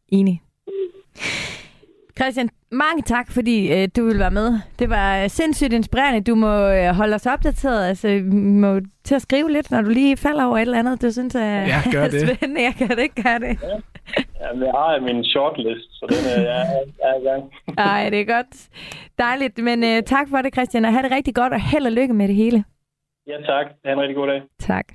Enig. 0.10 0.42
Christian, 2.18 2.50
mange 2.72 3.02
tak, 3.02 3.32
fordi 3.32 3.74
øh, 3.74 3.88
du 3.96 4.06
vil 4.06 4.20
være 4.20 4.32
med. 4.32 4.60
Det 4.80 4.90
var 4.90 5.24
øh, 5.24 5.30
sindssygt 5.30 5.74
inspirerende. 5.74 6.32
Du 6.32 6.36
må 6.36 6.70
øh, 6.70 6.96
holde 6.96 7.16
os 7.16 7.26
opdateret. 7.26 7.88
Altså, 7.88 8.08
må 8.34 8.80
til 9.04 9.16
at 9.16 9.22
skrive 9.22 9.52
lidt, 9.52 9.72
når 9.72 9.82
du 9.82 9.90
lige 9.90 10.18
falder 10.18 10.46
over 10.46 10.58
et 10.58 10.62
eller 10.62 10.80
andet, 10.80 11.02
du 11.02 11.12
synes 11.12 11.36
er, 11.36 11.62
ja, 11.74 11.82
gør 11.92 12.08
det. 12.08 12.22
spændende. 12.22 12.62
Jeg 12.62 12.74
kan 12.78 12.90
det 12.90 13.00
ikke 13.00 13.24
gøre 13.24 13.40
det. 13.40 13.60
Ja. 13.64 13.80
Ja, 14.42 14.48
jeg 14.66 14.72
har 14.72 15.00
min 15.02 15.24
shortlist, 15.24 15.90
så 15.92 16.06
den 16.10 16.24
er, 16.34 16.42
jeg, 16.42 16.84
jeg 17.00 17.10
er 17.10 17.20
i 17.22 17.24
gang. 17.24 17.44
Ej, 17.92 18.10
det 18.10 18.22
er 18.22 18.26
godt. 18.26 18.70
Dejligt. 19.18 19.58
Men 19.58 19.84
uh, 19.84 20.04
tak 20.06 20.30
for 20.30 20.38
det, 20.42 20.54
Christian, 20.54 20.86
og 20.86 20.92
have 20.92 21.04
det 21.04 21.12
rigtig 21.12 21.36
godt, 21.36 21.54
og 21.54 21.62
held 21.62 21.86
og 21.86 21.92
lykke 21.92 22.14
med 22.14 22.28
det 22.28 22.36
hele. 22.36 22.64
Ja, 23.28 23.38
tak. 23.42 23.66
Ha' 23.86 23.92
en 23.94 24.00
rigtig 24.00 24.16
god 24.16 24.28
dag. 24.28 24.42
Tak. 24.60 24.86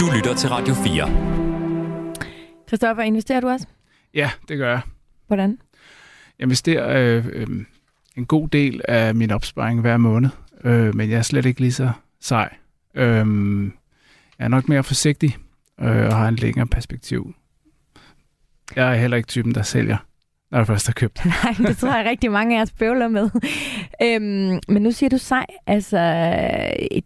Du 0.00 0.06
lytter 0.16 0.34
til 0.36 0.48
Radio 0.50 0.74
4. 0.74 1.08
Christoffer, 2.68 3.02
investerer 3.02 3.40
du 3.40 3.48
også? 3.48 3.66
Ja, 4.14 4.30
det 4.48 4.58
gør 4.58 4.70
jeg. 4.70 4.80
Hvordan? 5.26 5.58
Jeg 6.38 6.44
investerer 6.44 7.16
øh, 7.16 7.26
øh, 7.32 7.46
en 8.16 8.26
god 8.26 8.48
del 8.48 8.80
af 8.88 9.14
min 9.14 9.30
opsparing 9.30 9.80
hver 9.80 9.96
måned, 9.96 10.30
øh, 10.64 10.94
men 10.94 11.10
jeg 11.10 11.18
er 11.18 11.22
slet 11.22 11.46
ikke 11.46 11.60
lige 11.60 11.72
så 11.72 11.90
sej. 12.20 12.54
Øh, 12.94 13.26
jeg 14.38 14.44
er 14.44 14.48
nok 14.48 14.68
mere 14.68 14.82
forsigtig 14.82 15.36
øh, 15.80 16.06
og 16.06 16.16
har 16.16 16.28
en 16.28 16.36
længere 16.36 16.66
perspektiv. 16.66 17.34
Jeg 18.76 18.90
er 18.90 18.94
heller 18.94 19.16
ikke 19.16 19.26
typen, 19.26 19.54
der 19.54 19.62
sælger, 19.62 19.96
når 20.50 20.58
jeg 20.58 20.66
først 20.66 20.86
har 20.86 20.92
købt. 20.92 21.20
Nej, 21.44 21.54
det 21.68 21.76
tror 21.78 21.96
jeg 21.96 22.06
rigtig 22.06 22.30
mange 22.32 22.58
af 22.58 22.62
os 22.62 22.72
bøvler 22.72 23.08
med. 23.08 23.30
øhm, 24.02 24.60
men 24.68 24.82
nu 24.82 24.90
siger 24.90 25.10
du 25.10 25.18
sej. 25.18 25.46
Altså, 25.66 25.98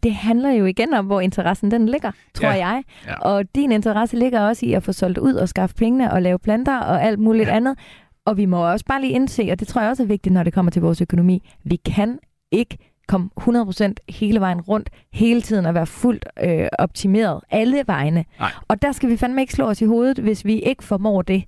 det 0.03 0.15
handler 0.15 0.51
jo 0.51 0.65
igen 0.65 0.95
om, 0.95 1.07
hvor 1.07 1.21
interessen 1.21 1.71
den 1.71 1.89
ligger, 1.89 2.11
tror 2.35 2.49
Ja. 2.49 2.67
jeg. 2.67 2.83
Ja. 3.07 3.15
Og 3.19 3.45
din 3.55 3.73
interesse 3.73 4.17
ligger 4.19 4.41
også 4.41 4.67
i 4.67 4.73
at 4.73 4.83
få 4.83 4.93
solgt 4.93 5.19
ud 5.19 5.35
og 5.35 5.49
skaffe 5.49 5.77
pengene 5.77 6.13
og 6.13 6.23
lave 6.23 6.39
planter 6.39 6.79
og 6.79 7.03
alt 7.03 7.19
muligt 7.19 7.49
Ja. 7.49 7.57
andet. 7.57 7.79
Og 8.27 8.37
vi 8.37 8.45
må 8.47 8.71
også 8.73 8.85
bare 8.85 9.01
lige 9.01 9.13
indse, 9.13 9.49
og 9.53 9.61
det 9.61 9.69
tror 9.69 9.81
jeg 9.81 9.91
også 9.91 10.03
er 10.03 10.07
vigtigt, 10.07 10.33
når 10.33 10.43
det 10.43 10.53
kommer 10.53 10.71
til 10.73 10.83
vores 10.83 11.01
økonomi. 11.01 11.49
Vi 11.65 11.77
kan 11.77 12.19
ikke 12.53 12.77
komme 13.09 13.31
100% 13.41 13.93
hele 14.09 14.41
vejen 14.41 14.61
rundt, 14.61 14.91
hele 15.13 15.43
tiden 15.43 15.67
og 15.67 15.75
være 15.75 15.87
fuldt 15.87 16.25
øh, 16.45 16.67
optimeret 16.79 17.41
alle 17.51 17.85
vegne. 17.87 18.25
Nej. 18.39 18.51
Og 18.69 18.83
der 18.83 18.93
skal 18.93 19.09
vi 19.11 19.17
fandme 19.17 19.41
ikke 19.41 19.53
slå 19.53 19.65
os 19.65 19.81
i 19.83 19.85
hovedet, 19.85 20.19
hvis 20.19 20.45
vi 20.45 20.61
ikke 20.61 20.85
formår 20.85 21.23
det. 21.23 21.45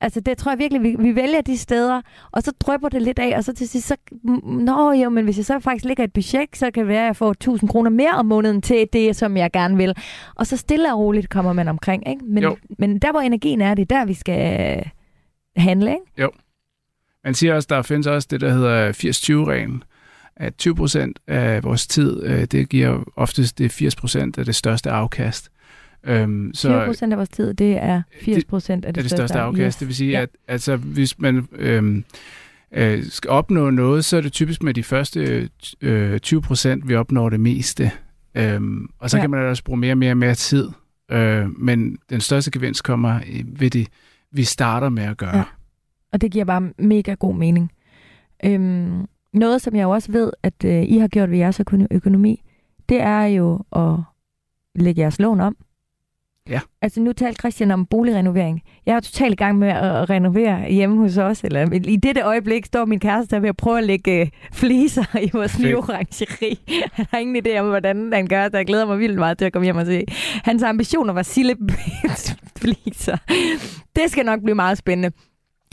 Altså 0.00 0.20
det 0.20 0.38
tror 0.38 0.52
jeg 0.52 0.58
virkelig, 0.58 0.82
vi, 0.82 0.96
vi 0.98 1.16
vælger 1.16 1.40
de 1.40 1.56
steder, 1.58 2.00
og 2.32 2.42
så 2.42 2.52
drøber 2.60 2.88
det 2.88 3.02
lidt 3.02 3.18
af, 3.18 3.36
og 3.36 3.44
så 3.44 3.52
til 3.54 3.68
sidst, 3.68 3.86
så, 3.86 3.96
mm, 4.24 4.40
nå 4.44 4.92
jo, 4.92 5.08
men 5.10 5.24
hvis 5.24 5.36
jeg 5.36 5.44
så 5.44 5.60
faktisk 5.60 5.84
ligger 5.84 6.04
et 6.04 6.12
budget, 6.12 6.48
så 6.54 6.70
kan 6.70 6.80
det 6.80 6.88
være, 6.88 7.00
at 7.00 7.06
jeg 7.06 7.16
får 7.16 7.30
1000 7.30 7.70
kroner 7.70 7.90
mere 7.90 8.10
om 8.10 8.26
måneden 8.26 8.62
til 8.62 8.86
det, 8.92 9.16
som 9.16 9.36
jeg 9.36 9.50
gerne 9.52 9.76
vil. 9.76 9.94
Og 10.34 10.46
så 10.46 10.56
stille 10.56 10.92
og 10.92 10.98
roligt 10.98 11.28
kommer 11.28 11.52
man 11.52 11.68
omkring, 11.68 12.08
ikke? 12.08 12.24
Men, 12.24 12.42
Jo. 12.42 12.56
men 12.78 12.98
der, 12.98 13.10
hvor 13.10 13.20
energien 13.20 13.60
er, 13.60 13.74
det 13.74 13.82
er 13.92 13.96
der, 13.98 14.04
vi 14.04 14.14
skal 14.14 14.82
handle, 15.56 15.90
ikke? 15.90 16.02
Man 17.24 17.34
siger 17.34 17.54
også, 17.54 17.66
der 17.70 17.82
findes 17.82 18.06
også 18.06 18.28
det, 18.30 18.40
der 18.40 18.50
hedder 18.52 18.92
80-20-reglen, 18.92 19.82
at 20.38 20.56
20 20.56 20.74
procent 20.74 21.18
af 21.26 21.64
vores 21.64 21.86
tid, 21.86 22.22
øh, 22.24 22.44
det 22.44 22.68
giver 22.68 23.04
oftest 23.16 23.58
det 23.58 23.70
80 23.72 23.96
procent 23.96 24.38
af 24.38 24.44
det 24.44 24.54
største 24.54 24.90
afkast. 24.90 25.50
Øhm, 26.04 26.52
20 26.52 26.84
procent 26.86 27.12
af 27.12 27.16
vores 27.16 27.28
tid, 27.28 27.54
det 27.54 27.76
er 27.82 28.02
80 28.22 28.44
procent 28.44 28.84
af 28.84 28.88
er 28.88 28.92
det, 28.92 29.02
det 29.02 29.10
største 29.10 29.38
afkast. 29.38 29.74
Yes. 29.74 29.76
Det 29.76 29.88
vil 29.88 29.96
sige, 29.96 30.10
Ja. 30.10 30.20
at 30.22 30.28
altså, 30.48 30.76
hvis 30.76 31.18
man 31.18 31.48
øhm, 31.52 32.04
øh, 32.72 33.04
skal 33.04 33.30
opnå 33.30 33.70
noget, 33.70 34.04
så 34.04 34.16
er 34.16 34.20
det 34.20 34.32
typisk 34.32 34.62
med 34.62 34.74
de 34.74 34.82
første 34.82 35.48
øh, 35.80 36.18
20 36.20 36.42
procent, 36.42 36.88
vi 36.88 36.94
opnår 36.94 37.28
det 37.28 37.40
meste. 37.40 37.90
Øhm, 38.34 38.88
og 38.98 39.10
så 39.10 39.16
Ja. 39.16 39.20
kan 39.22 39.30
man 39.30 39.40
også 39.46 39.64
bruge 39.64 39.78
mere 39.78 39.92
og 39.92 39.98
mere 39.98 40.10
og 40.12 40.16
mere 40.16 40.34
tid. 40.34 40.68
Øh, 41.10 41.60
men 41.60 41.98
den 42.10 42.20
største 42.20 42.50
gevinst 42.50 42.84
kommer 42.84 43.20
i- 43.26 43.44
ved 43.46 43.70
det, 43.70 43.88
vi 44.32 44.42
starter 44.44 44.88
med 44.88 45.02
at 45.02 45.16
gøre. 45.16 45.36
Ja. 45.36 45.42
Og 46.12 46.20
det 46.20 46.30
giver 46.32 46.44
bare 46.44 46.70
mega 46.78 47.14
god 47.14 47.34
mening. 47.34 47.70
Øhm, 48.44 49.06
noget, 49.32 49.62
som 49.62 49.76
jeg 49.76 49.82
jo 49.82 49.90
også 49.90 50.12
ved, 50.12 50.32
at 50.42 50.64
øh, 50.64 50.82
I 50.82 50.98
har 50.98 51.08
gjort 51.08 51.30
ved 51.30 51.38
jeres 51.38 51.60
økono- 51.60 51.86
økonomi, 51.90 52.42
det 52.88 53.00
er 53.00 53.22
jo 53.24 53.60
at 53.76 53.94
lægge 54.74 55.00
jeres 55.00 55.18
lån 55.18 55.40
om. 55.40 55.56
Ja. 56.48 56.60
Altså 56.82 57.00
nu 57.00 57.12
talte 57.12 57.38
Christian 57.38 57.70
om 57.70 57.86
boligrenovering. 57.86 58.62
Jeg 58.86 58.96
er 58.96 59.00
totalt 59.00 59.32
i 59.32 59.36
gang 59.36 59.58
med 59.58 59.68
at 59.68 60.10
renovere 60.10 60.70
hjemme 60.72 60.96
hos 60.96 61.16
os. 61.16 61.44
Eller 61.44 61.72
i 61.72 61.96
dette 61.96 62.20
øjeblik 62.22 62.66
står 62.66 62.84
min 62.84 63.00
kæreste 63.00 63.34
der 63.36 63.40
ved 63.40 63.48
at 63.48 63.56
prøve 63.56 63.78
at 63.78 63.84
lægge 63.84 64.20
øh, 64.20 64.28
fliser 64.52 65.18
i 65.22 65.30
vores 65.32 65.52
Fedt. 65.52 65.64
nye 65.64 65.76
orangeri. 65.76 66.60
Han 66.92 67.06
har 67.10 67.18
ingen 67.18 67.46
idé 67.46 67.58
om, 67.58 67.66
hvordan 67.68 68.12
han 68.12 68.26
gør 68.26 68.44
det. 68.48 68.54
Jeg 68.58 68.66
glæder 68.66 68.86
mig 68.86 68.98
vildt 68.98 69.18
meget 69.18 69.38
til 69.38 69.44
at 69.44 69.52
komme 69.52 69.64
hjem 69.64 69.76
og 69.76 69.86
se. 69.86 70.04
Hans 70.44 70.62
ambitioner 70.62 71.12
var 71.12 71.22
sille 71.22 71.56
fliser. 72.62 73.16
Det 73.96 74.10
skal 74.10 74.24
nok 74.24 74.40
blive 74.42 74.54
meget 74.54 74.78
spændende. 74.78 75.16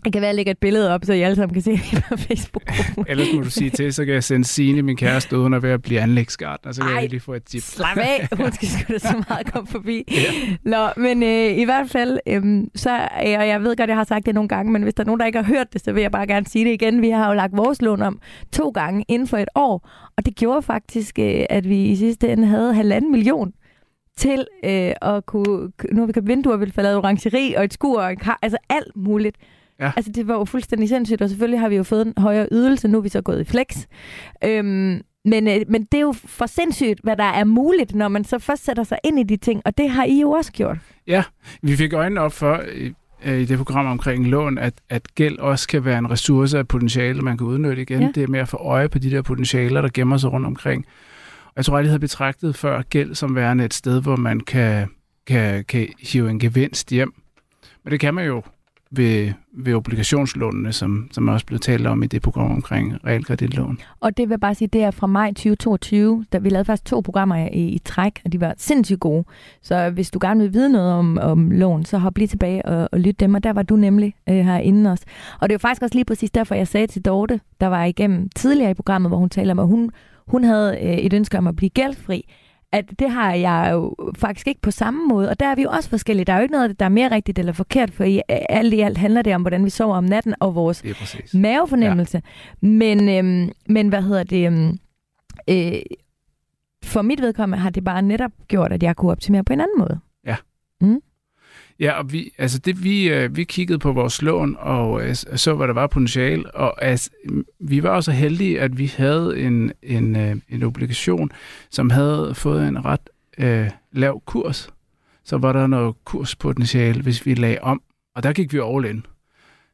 Det 0.06 0.14
kan 0.14 0.22
være, 0.22 0.30
at 0.30 0.34
jeg 0.34 0.36
lægger 0.36 0.52
et 0.52 0.58
billede 0.58 0.94
op, 0.94 1.06
så 1.06 1.14
I 1.14 1.22
alle 1.22 1.36
sammen 1.36 1.54
kan 1.54 1.62
se 1.62 1.72
det 1.72 2.04
på 2.10 2.18
Facebook. 2.28 2.64
Ellers 3.10 3.28
må 3.34 3.42
du 3.42 3.50
sige 3.50 3.70
til, 3.70 3.94
så 3.94 4.06
kan 4.06 4.14
jeg 4.14 4.24
sende 4.24 4.46
Signe, 4.46 4.82
min 4.82 4.98
kæreste, 4.98 5.38
uden 5.38 5.54
at 5.54 5.64
være 5.64 5.74
at 5.74 5.82
blive 5.82 6.00
anlægsgartner, 6.00 6.72
så 6.72 6.82
kan 6.82 6.92
Ej. 6.92 7.00
jeg 7.00 7.10
lige 7.10 7.20
få 7.20 7.34
et 7.34 7.44
tip. 7.44 7.62
Slap 7.62 7.98
af, 7.98 8.28
hun 8.38 8.52
skal 8.52 8.68
sgu 8.68 8.94
da 8.94 8.98
så 9.00 9.24
meget 9.30 9.54
komme 9.54 9.68
forbi. 9.68 10.04
Ja. 10.12 10.58
Nå, 10.64 10.88
men 10.98 11.24
øh, 11.24 11.58
i 11.58 11.64
hvert 11.64 11.90
fald, 11.90 12.20
øhm, 12.28 12.70
så, 12.76 12.92
øh, 13.00 13.40
og 13.40 13.48
jeg 13.48 13.62
ved 13.62 13.76
godt, 13.76 13.90
jeg 13.90 13.98
har 13.98 14.04
sagt 14.04 14.26
det 14.26 14.36
nogle 14.36 14.48
gange, 14.48 14.72
men 14.72 14.84
hvis 14.84 14.94
der 14.94 15.04
er 15.04 15.06
nogen, 15.06 15.20
der 15.20 15.26
ikke 15.26 15.40
har 15.42 15.46
hørt 15.46 15.74
det, 15.74 15.84
så 15.84 15.92
vil 15.92 16.02
jeg 16.02 16.12
bare 16.12 16.28
gerne 16.28 16.46
sige 16.46 16.66
det 16.66 16.72
igen. 16.72 17.02
Vi 17.02 17.10
har 17.10 17.28
jo 17.28 17.34
lagt 17.34 17.58
vores 17.58 17.82
lån 17.82 18.02
om 18.02 18.20
to 18.52 18.70
gange 18.70 19.06
inden 19.08 19.28
for 19.28 19.38
et 19.38 19.50
år, 19.56 19.90
og 20.18 20.26
det 20.26 20.36
gjorde 20.36 20.62
faktisk, 20.62 21.20
øh, 21.20 21.46
at 21.50 21.70
vi 21.70 21.86
i 21.86 21.96
sidste 21.96 22.32
ende 22.32 22.48
havde 22.48 22.74
halvanden 22.74 23.12
million 23.12 23.54
til 24.18 24.48
øh, 24.66 24.92
at 25.02 25.26
kunne, 25.26 25.72
nu 25.92 26.00
har 26.02 26.06
vi 26.06 26.14
købt 26.14 26.28
vinduer, 26.28 26.58
vi 26.58 26.72
har 26.76 26.82
lavet 26.82 26.98
orangeri 26.98 27.54
og 27.58 27.64
et 27.64 27.74
skur 27.74 28.02
og 28.02 28.12
en 28.12 28.18
kar, 28.18 28.40
altså 28.42 28.58
alt 28.70 28.96
muligt. 28.96 29.38
Ja. 29.80 29.92
Altså 29.96 30.12
det 30.12 30.28
var 30.28 30.34
jo 30.34 30.46
fuldstændig 30.46 30.90
sindssygt, 30.90 31.22
og 31.22 31.30
selvfølgelig 31.30 31.60
har 31.60 31.70
vi 31.70 31.76
jo 31.76 31.84
fået 31.84 32.08
en 32.08 32.14
højere 32.18 32.48
ydelse, 32.52 32.88
nu 32.88 32.98
er 32.98 33.02
vi 33.02 33.10
så 33.10 33.22
gået 33.22 33.42
i 33.42 33.44
flex. 33.44 33.86
Øhm, 34.44 35.02
men, 35.26 35.48
øh, 35.48 35.62
men 35.68 35.84
det 35.84 35.98
er 35.98 36.02
jo 36.02 36.14
for 36.26 36.46
sindssygt, 36.46 37.00
hvad 37.04 37.18
der 37.18 37.24
er 37.24 37.44
muligt, 37.44 37.96
når 37.96 38.08
man 38.08 38.24
så 38.24 38.40
først 38.40 38.66
sætter 38.66 38.84
sig 38.84 38.98
ind 39.04 39.20
i 39.20 39.24
de 39.24 39.38
ting, 39.38 39.62
og 39.66 39.78
det 39.78 39.90
har 39.90 40.04
I 40.04 40.22
jo 40.22 40.32
også 40.32 40.52
gjort. 40.52 40.78
Ja, 41.08 41.24
vi 41.62 41.76
fik 41.76 41.94
øjnene 41.94 42.22
op 42.22 42.34
for 42.34 42.62
i, 42.76 42.94
øh, 43.26 43.40
i 43.40 43.46
det 43.46 43.58
program 43.58 43.86
omkring 43.86 44.28
lån, 44.28 44.58
at, 44.58 44.74
at 44.90 45.16
gæld 45.16 45.40
også 45.40 45.68
kan 45.68 45.86
være 45.86 45.98
en 45.98 46.12
ressource 46.12 46.58
af 46.58 46.68
potentiale, 46.68 47.22
man 47.22 47.38
kan 47.38 47.48
udnytte 47.48 47.82
igen. 47.82 48.00
Ja. 48.00 48.06
Ja. 48.06 48.12
Det 48.16 48.24
er 48.24 48.28
med 48.28 48.40
at 48.40 48.48
få 48.48 48.58
øje 48.58 48.90
på 48.90 49.00
de 49.00 49.12
der 49.12 49.22
potentialer, 49.22 49.82
der 49.82 49.90
gemmer 49.94 50.18
sig 50.18 50.32
rundt 50.32 50.48
omkring. 50.48 50.86
Og 51.46 51.54
jeg 51.56 51.66
tror 51.66 51.78
aldrig, 51.78 51.88
jeg 51.88 51.92
havde 51.92 52.00
betragtet 52.00 52.56
før 52.56 52.82
gæld 52.82 53.16
som 53.16 53.36
værende 53.36 53.66
et 53.66 53.74
sted, 53.74 54.02
hvor 54.02 54.16
man 54.16 54.40
kan, 54.40 54.88
kan, 55.28 55.66
kan 55.66 55.88
hive 56.00 56.30
en 56.30 56.40
gevinst 56.40 56.90
hjem. 56.90 57.14
Men 57.84 57.92
det 57.92 58.00
kan 58.00 58.14
man 58.14 58.26
jo 58.26 58.44
ved, 58.98 59.34
ved 59.54 59.74
obligationslånene, 59.74 60.74
som, 60.74 61.08
som 61.12 61.28
er 61.28 61.34
også 61.34 61.46
blevet 61.46 61.62
talt 61.62 61.88
om 61.88 62.04
i 62.04 62.08
det 62.08 62.22
program 62.22 62.52
omkring 62.52 63.06
realkreditlån. 63.06 63.80
Og 64.00 64.18
det 64.18 64.30
vil 64.30 64.34
jeg 64.34 64.40
bare 64.40 64.56
sige, 64.56 64.68
det 64.68 64.84
er 64.84 64.92
fra 64.92 65.08
maj 65.08 65.30
2022, 65.30 66.26
da 66.34 66.38
vi 66.38 66.50
lavede 66.50 66.66
faktisk 66.66 66.86
to 66.86 67.02
programmer 67.02 67.36
i, 67.36 67.68
i 67.68 67.80
træk, 67.80 68.22
og 68.26 68.32
de 68.32 68.42
var 68.42 68.54
sindssygt 68.58 69.00
gode. 69.00 69.24
Så 69.62 69.90
hvis 69.90 70.12
du 70.12 70.20
gerne 70.22 70.42
vil 70.42 70.54
vide 70.54 70.70
noget 70.70 70.94
om, 70.94 71.18
om 71.22 71.52
lån, 71.52 71.86
så 71.86 71.98
hop 71.98 72.18
lige 72.18 72.28
tilbage 72.28 72.66
og, 72.66 72.90
og 72.92 73.00
lyt 73.00 73.20
dem, 73.20 73.34
og 73.34 73.44
der 73.44 73.54
var 73.54 73.64
du 73.64 73.76
nemlig 73.76 74.14
øh, 74.30 74.36
herinde 74.36 74.92
også. 74.92 75.06
Og 75.40 75.50
det 75.50 75.54
er 75.54 75.56
jo 75.56 75.60
faktisk 75.60 75.82
også 75.82 75.96
lige 75.96 76.06
præcis 76.06 76.32
derfor, 76.32 76.56
jeg 76.56 76.68
sagde 76.68 76.88
til 76.88 77.02
Dorte, 77.02 77.40
der 77.62 77.68
var 77.68 77.84
igennem 77.84 78.30
tidligere 78.36 78.72
i 78.72 78.74
programmet, 78.74 79.10
hvor 79.10 79.18
hun 79.18 79.30
talte 79.30 79.52
om, 79.52 79.60
at 79.60 79.68
hun, 79.68 79.92
hun 80.28 80.44
havde 80.44 80.78
øh, 80.82 80.98
et 80.98 81.14
ønske 81.14 81.38
om 81.38 81.48
at 81.48 81.56
blive 81.56 81.70
gældfri, 81.70 82.26
at 82.76 83.00
det 83.00 83.10
har 83.12 83.34
jeg 83.34 83.70
jo 83.72 83.96
faktisk 84.18 84.48
ikke 84.48 84.62
på 84.62 84.72
samme 84.72 85.08
måde, 85.08 85.30
og 85.30 85.40
der 85.40 85.46
er 85.46 85.56
vi 85.56 85.62
jo 85.62 85.70
også 85.70 85.90
forskellige. 85.90 86.26
Der 86.26 86.34
er 86.34 86.38
jo 86.38 86.42
ikke 86.44 86.52
noget, 86.52 86.80
der 86.80 86.86
er 86.86 86.90
mere 86.90 87.12
rigtigt 87.12 87.40
eller 87.40 87.54
forkert, 87.54 87.94
for 87.94 88.04
i 88.04 88.22
alt 88.30 88.74
i 88.74 88.80
alt 88.80 88.98
handler 88.98 89.22
det 89.22 89.36
om, 89.36 89.42
hvordan 89.42 89.66
vi 89.66 89.70
sover 89.70 89.96
om 89.96 90.04
natten, 90.04 90.36
og 90.40 90.56
vores 90.56 90.84
mavefornemmelse. 91.34 92.22
Ja. 92.62 92.68
Men, 92.68 93.10
øhm, 93.10 93.52
men 93.70 93.90
hvad 93.90 94.02
hedder 94.02 94.24
det? 94.24 94.46
Øhm, 94.46 94.80
øh, 95.50 95.82
for 96.84 97.02
mit 97.02 97.22
vedkommende 97.22 97.62
har 97.62 97.70
det 97.70 97.84
bare 97.84 98.02
netop 98.02 98.32
gjort, 98.48 98.72
at 98.72 98.84
jeg 98.84 98.96
kunne 98.96 99.12
optimere 99.12 99.44
på 99.44 99.54
en 99.54 99.62
anden 99.62 99.80
måde. 99.80 100.00
Ja, 100.26 100.36
og 101.98 102.12
vi, 102.12 102.32
altså 102.38 102.60
det, 102.60 102.84
vi, 102.84 103.10
øh, 103.10 103.36
vi 103.36 103.44
kiggede 103.44 103.80
på 103.80 103.92
vores 103.92 104.22
lån 104.22 104.56
og 104.60 105.08
øh, 105.08 105.16
så, 105.16 105.54
hvad 105.54 105.68
der 105.68 105.74
var 105.74 105.88
potentiale, 105.88 106.56
og 106.56 106.84
altså, 106.84 107.10
vi 107.60 107.84
var 107.84 107.90
også 107.90 108.12
heldige, 108.12 108.62
at 108.62 108.78
vi 108.78 108.94
havde 108.98 109.40
en, 109.40 109.72
en, 109.84 110.16
øh, 110.16 110.36
en 110.50 110.64
obligation, 110.64 111.32
som 111.70 111.90
havde 111.90 112.32
fået 112.36 112.68
en 112.68 112.86
ret 112.86 113.10
øh, 113.38 113.70
lav 113.92 114.22
kurs. 114.26 114.70
Så 115.24 115.38
var 115.38 115.54
der 115.54 115.68
noget 115.68 115.96
kurspotentiale, 116.06 117.02
hvis 117.02 117.26
vi 117.26 117.34
lagde 117.34 117.62
om, 117.62 117.82
og 118.16 118.24
der 118.24 118.34
gik 118.34 118.54
vi 118.54 118.60
all 118.60 118.86
in. 118.86 119.06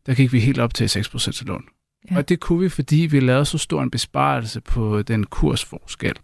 Der 0.05 0.13
gik 0.13 0.33
vi 0.33 0.39
helt 0.39 0.59
op 0.59 0.73
til 0.73 0.85
6% 0.85 1.45
lån. 1.45 1.63
Ja. 2.09 2.13
Ja. 2.13 2.17
Og 2.17 2.29
det 2.29 2.39
kunne 2.39 2.59
vi, 2.59 2.69
fordi 2.69 2.95
vi 2.95 3.19
lavede 3.19 3.45
så 3.45 3.57
stor 3.57 3.83
en 3.83 3.91
besparelse 3.91 4.61
på 4.61 5.01
den 5.01 5.23
kursforskel, 5.23 6.15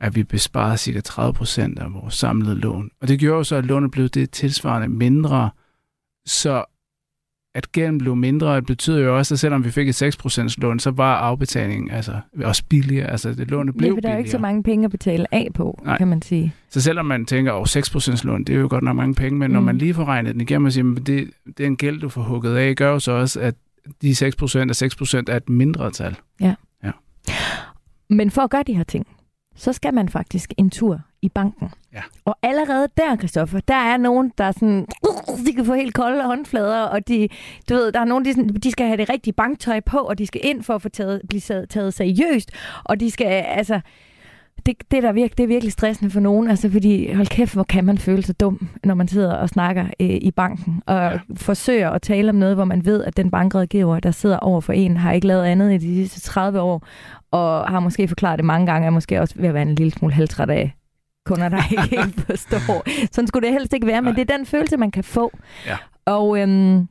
at 0.00 0.16
vi 0.16 0.22
besparede 0.22 0.76
ca. 0.78 1.00
30% 1.08 1.60
af 1.84 1.94
vores 1.94 2.14
samlede 2.14 2.54
lån. 2.54 2.90
Og 3.00 3.08
det 3.08 3.18
gjorde 3.18 3.36
jo 3.36 3.44
så, 3.44 3.56
at 3.56 3.64
lånet 3.64 3.90
blev 3.90 4.08
det 4.08 4.30
tilsvarende 4.30 4.88
mindre, 4.88 5.50
så 6.26 6.64
at 7.54 7.72
gælden 7.72 7.98
blev 7.98 8.16
mindre, 8.16 8.56
det 8.56 8.66
betyder 8.66 8.98
jo 8.98 9.16
også, 9.18 9.34
at 9.34 9.38
selvom 9.38 9.64
vi 9.64 9.70
fik 9.70 9.88
et 9.88 10.02
6% 10.02 10.54
lån, 10.58 10.78
så 10.78 10.90
var 10.90 11.16
afbetalingen 11.16 11.90
altså, 11.90 12.20
også 12.44 12.62
billigere. 12.68 13.10
Altså 13.10 13.34
det 13.34 13.50
lånet 13.50 13.76
blev 13.76 13.88
Ja, 13.90 13.94
for 13.96 14.00
der 14.00 14.08
er 14.08 14.12
jo 14.12 14.18
ikke 14.18 14.30
så 14.30 14.36
billigere. 14.36 14.52
mange 14.52 14.62
penge 14.62 14.84
at 14.84 14.90
betale 14.90 15.34
af 15.34 15.48
på, 15.54 15.82
Nej. 15.84 15.98
kan 15.98 16.08
man 16.08 16.22
sige. 16.22 16.54
Så 16.70 16.80
selvom 16.80 17.06
man 17.06 17.26
tænker, 17.26 17.52
at 17.52 17.76
6% 18.20 18.26
lån, 18.26 18.44
det 18.44 18.54
er 18.54 18.60
jo 18.60 18.66
godt 18.70 18.84
nok 18.84 18.96
mange 18.96 19.14
penge, 19.14 19.38
men 19.38 19.48
mm. 19.48 19.54
når 19.54 19.60
man 19.60 19.78
lige 19.78 19.94
får 19.94 20.04
regnet 20.04 20.32
den 20.32 20.40
igennem 20.40 20.66
og 20.66 20.72
siger, 20.72 20.94
at 20.96 21.06
det, 21.06 21.30
det 21.46 21.60
er 21.60 21.66
en 21.66 21.76
gæld, 21.76 22.00
du 22.00 22.08
får 22.08 22.22
hugget 22.22 22.56
af, 22.56 22.76
gør 22.76 22.90
jo 22.90 22.98
så 22.98 23.12
også, 23.12 23.40
at 23.40 23.54
de 24.02 24.10
6% 24.10 24.14
er 24.22 25.24
6% 25.28 25.32
er 25.32 25.36
et 25.36 25.48
mindre 25.48 25.90
tal. 25.90 26.16
Men 28.10 28.30
for 28.30 28.42
at 28.42 28.50
gøre 28.50 28.62
de 28.66 28.74
her 28.74 28.84
ting, 28.84 29.06
så 29.56 29.72
skal 29.72 29.94
man 29.94 30.08
faktisk 30.08 30.52
en 30.56 30.70
tur 30.70 31.00
i 31.22 31.28
banken. 31.28 31.70
Ja. 31.92 32.02
Og 32.24 32.36
allerede 32.42 32.88
der, 32.96 33.16
Christoffer, 33.16 33.60
der 33.60 33.74
er 33.74 33.96
nogen, 33.96 34.32
der 34.38 34.44
er 34.44 34.52
sådan, 34.52 34.86
de 35.46 35.52
kan 35.54 35.64
få 35.64 35.74
helt 35.74 35.94
kolde 35.94 36.24
håndflader, 36.24 36.82
og 36.82 37.08
de, 37.08 37.28
du 37.68 37.74
ved, 37.74 37.92
der 37.92 38.00
er 38.00 38.04
nogen, 38.04 38.24
de, 38.24 38.32
sådan, 38.32 38.48
de 38.48 38.70
skal 38.70 38.86
have 38.86 38.96
det 38.96 39.10
rigtige 39.10 39.34
banktøj 39.34 39.80
på, 39.80 39.98
og 39.98 40.18
de 40.18 40.26
skal 40.26 40.40
ind 40.44 40.62
for 40.62 40.74
at 40.74 40.82
få 40.82 40.88
taget, 40.88 41.22
blive 41.28 41.40
taget, 41.40 41.68
taget 41.68 41.94
seriøst, 41.94 42.50
og 42.84 43.00
de 43.00 43.10
skal, 43.10 43.26
altså, 43.26 43.80
det, 44.66 44.74
det, 44.90 44.96
er 44.96 45.00
der 45.00 45.12
virke, 45.12 45.34
det 45.38 45.42
er 45.42 45.46
virkelig 45.46 45.72
stressende 45.72 46.10
for 46.10 46.20
nogen, 46.20 46.48
altså 46.48 46.70
fordi, 46.70 47.12
hold 47.12 47.26
kæft, 47.26 47.54
hvor 47.54 47.62
kan 47.62 47.84
man 47.84 47.98
føle 47.98 48.22
sig 48.22 48.40
dum, 48.40 48.68
når 48.84 48.94
man 48.94 49.08
sidder 49.08 49.34
og 49.34 49.48
snakker 49.48 49.84
øh, 50.00 50.08
i 50.08 50.30
banken, 50.30 50.82
og 50.86 50.96
ja. 50.96 51.18
Forsøger 51.36 51.90
at 51.90 52.02
tale 52.02 52.28
om 52.28 52.34
noget, 52.34 52.54
hvor 52.54 52.64
man 52.64 52.84
ved, 52.84 53.04
at 53.04 53.16
den 53.16 53.30
bankrådgiver, 53.30 54.00
der 54.00 54.10
sidder 54.10 54.38
over 54.38 54.60
for 54.60 54.72
en, 54.72 54.96
har 54.96 55.12
ikke 55.12 55.26
lavet 55.26 55.44
andet 55.44 55.72
i 55.72 55.78
de 55.78 55.94
sidste 56.08 56.20
30 56.20 56.60
år, 56.60 56.86
og 57.30 57.68
har 57.68 57.80
måske 57.80 58.08
forklaret 58.08 58.38
det 58.38 58.44
mange 58.44 58.66
gange, 58.66 58.86
er 58.86 58.90
måske 58.90 59.20
også 59.20 59.34
ved 59.38 59.48
at 59.48 59.54
være 59.54 59.62
en 59.62 59.74
lille 59.74 59.92
smule 59.92 60.14
halvtræt 60.14 60.50
af 60.50 60.74
kunder, 61.26 61.48
der 61.48 61.70
ikke 61.70 61.96
helt 62.00 62.20
forstår. 62.20 63.06
Sådan 63.12 63.28
skulle 63.28 63.46
det 63.46 63.54
helst 63.54 63.72
ikke 63.72 63.86
være, 63.86 64.02
men 64.02 64.14
Nej. 64.14 64.22
det 64.22 64.30
er 64.30 64.36
den 64.36 64.46
følelse, 64.46 64.76
man 64.76 64.90
kan 64.90 65.04
få. 65.04 65.32
Ja. 65.66 65.76
Og 66.04 66.38
øhm, 66.38 66.88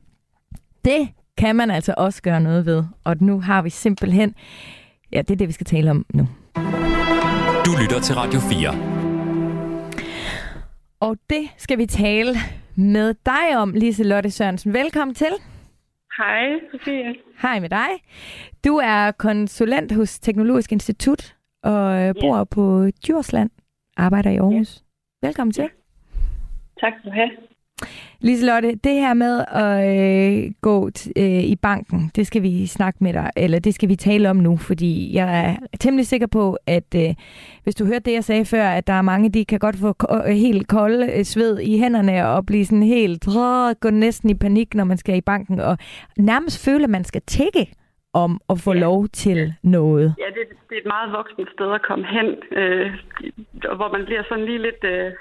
det 0.84 1.08
kan 1.38 1.56
man 1.56 1.70
altså 1.70 1.94
også 1.96 2.22
gøre 2.22 2.40
noget 2.40 2.66
ved. 2.66 2.84
Og 3.04 3.16
nu 3.20 3.40
har 3.40 3.62
vi 3.62 3.70
simpelthen, 3.70 4.34
ja, 5.12 5.18
det 5.18 5.30
er 5.30 5.36
det, 5.36 5.48
vi 5.48 5.52
skal 5.52 5.66
tale 5.66 5.90
om 5.90 6.06
nu. 6.14 6.28
Du 7.74 7.78
lytter 7.82 8.00
til 8.00 8.14
Radio 8.14 8.40
4. 8.40 8.70
Og 11.00 11.16
det 11.30 11.50
skal 11.56 11.78
vi 11.78 11.86
tale 11.86 12.34
med 12.76 13.14
dig 13.14 13.56
om, 13.56 13.72
Lise 13.72 14.04
Lotte 14.04 14.30
Sørensen. 14.30 14.72
Velkommen 14.74 15.14
til. 15.14 15.32
Hej, 16.16 16.44
Sofie. 16.72 17.14
Hej 17.42 17.60
med 17.60 17.68
dig. 17.68 17.88
Du 18.64 18.76
er 18.76 19.10
konsulent 19.10 19.92
hos 19.92 20.20
Teknologisk 20.20 20.72
Institut 20.72 21.36
og 21.62 22.02
øh, 22.02 22.14
bor 22.20 22.36
ja. 22.36 22.44
på 22.44 22.90
Djursland, 23.06 23.50
arbejder 23.96 24.30
i 24.30 24.36
Aarhus. 24.36 24.82
Ja. 25.22 25.26
Velkommen 25.26 25.52
til. 25.52 25.68
Tak 26.80 26.92
skal 26.98 27.10
du 27.10 27.14
have. 27.14 27.30
Liselotte, 28.20 28.74
det 28.84 28.92
her 28.92 29.14
med 29.14 29.44
at 29.48 29.78
øh, 29.98 30.52
gå 30.62 30.90
t- 30.98 31.10
øh, 31.16 31.42
i 31.44 31.56
banken, 31.56 32.10
det 32.16 32.26
skal 32.26 32.42
vi 32.42 32.66
snakke 32.66 33.04
med 33.04 33.12
dig, 33.12 33.30
eller 33.36 33.58
det 33.58 33.74
skal 33.74 33.88
vi 33.88 33.96
tale 33.96 34.30
om 34.30 34.36
nu, 34.36 34.56
fordi 34.56 35.14
jeg 35.14 35.44
er 35.44 35.76
temmelig 35.80 36.06
sikker 36.06 36.26
på, 36.26 36.58
at 36.66 36.94
øh, 36.96 37.14
hvis 37.62 37.74
du 37.74 37.84
hørte 37.84 38.00
det, 38.04 38.12
jeg 38.12 38.24
sagde 38.24 38.44
før, 38.44 38.64
at 38.68 38.86
der 38.86 38.92
er 38.92 39.02
mange, 39.02 39.30
de 39.30 39.44
kan 39.44 39.58
godt 39.58 39.76
få 39.76 39.92
ko- 39.92 40.26
helt 40.26 40.68
kolde 40.68 41.12
øh, 41.18 41.24
sved 41.24 41.58
i 41.58 41.78
hænderne 41.78 42.28
og 42.28 42.46
blive 42.46 42.64
sådan 42.64 42.82
helt, 42.82 43.28
åh, 43.36 43.70
gå 43.80 43.90
næsten 43.90 44.30
i 44.30 44.34
panik, 44.34 44.74
når 44.74 44.84
man 44.84 44.96
skal 44.96 45.16
i 45.16 45.20
banken, 45.20 45.60
og 45.60 45.78
nærmest 46.16 46.64
føle, 46.64 46.84
at 46.84 46.90
man 46.90 47.04
skal 47.04 47.22
tække 47.26 47.66
om 48.12 48.40
at 48.48 48.60
få 48.60 48.72
ja. 48.72 48.80
lov 48.80 49.08
til 49.08 49.54
noget. 49.62 50.14
Ja, 50.18 50.24
det, 50.24 50.44
det 50.68 50.74
er 50.76 50.80
et 50.80 50.86
meget 50.86 51.12
voksent 51.12 51.48
sted 51.52 51.72
at 51.74 51.82
komme 51.82 52.06
hen, 52.06 52.28
øh, 52.58 52.86
hvor 53.76 53.92
man 53.96 54.04
bliver 54.04 54.22
sådan 54.28 54.44
lige 54.44 54.62
lidt... 54.62 54.84
Øh 54.84 55.12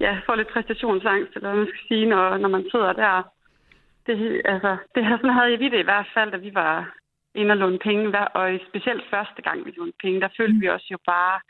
ja, 0.00 0.20
får 0.26 0.34
lidt 0.34 0.48
præstationsangst, 0.48 1.32
eller 1.34 1.48
hvad 1.48 1.58
man 1.58 1.68
skal 1.68 1.86
sige, 1.88 2.06
når, 2.06 2.36
når 2.36 2.48
man 2.48 2.64
sidder 2.70 2.92
der. 2.92 3.22
Det, 4.06 4.42
altså, 4.44 4.76
det 4.94 5.06
her, 5.06 5.16
sådan 5.16 5.30
havde 5.30 5.58
vi 5.58 5.68
det 5.68 5.78
i 5.78 5.88
hvert 5.90 6.06
fald, 6.14 6.30
da 6.30 6.36
vi 6.36 6.54
var 6.54 6.94
inde 7.34 7.52
og 7.52 7.56
låne 7.56 7.78
penge, 7.78 8.28
og 8.28 8.60
specielt 8.68 9.04
første 9.10 9.42
gang, 9.42 9.66
vi 9.66 9.72
lånte 9.76 9.98
penge, 10.02 10.20
der 10.20 10.28
følte 10.36 10.60
vi 10.60 10.68
os 10.68 10.90
jo 10.90 10.98
bare 11.06 11.40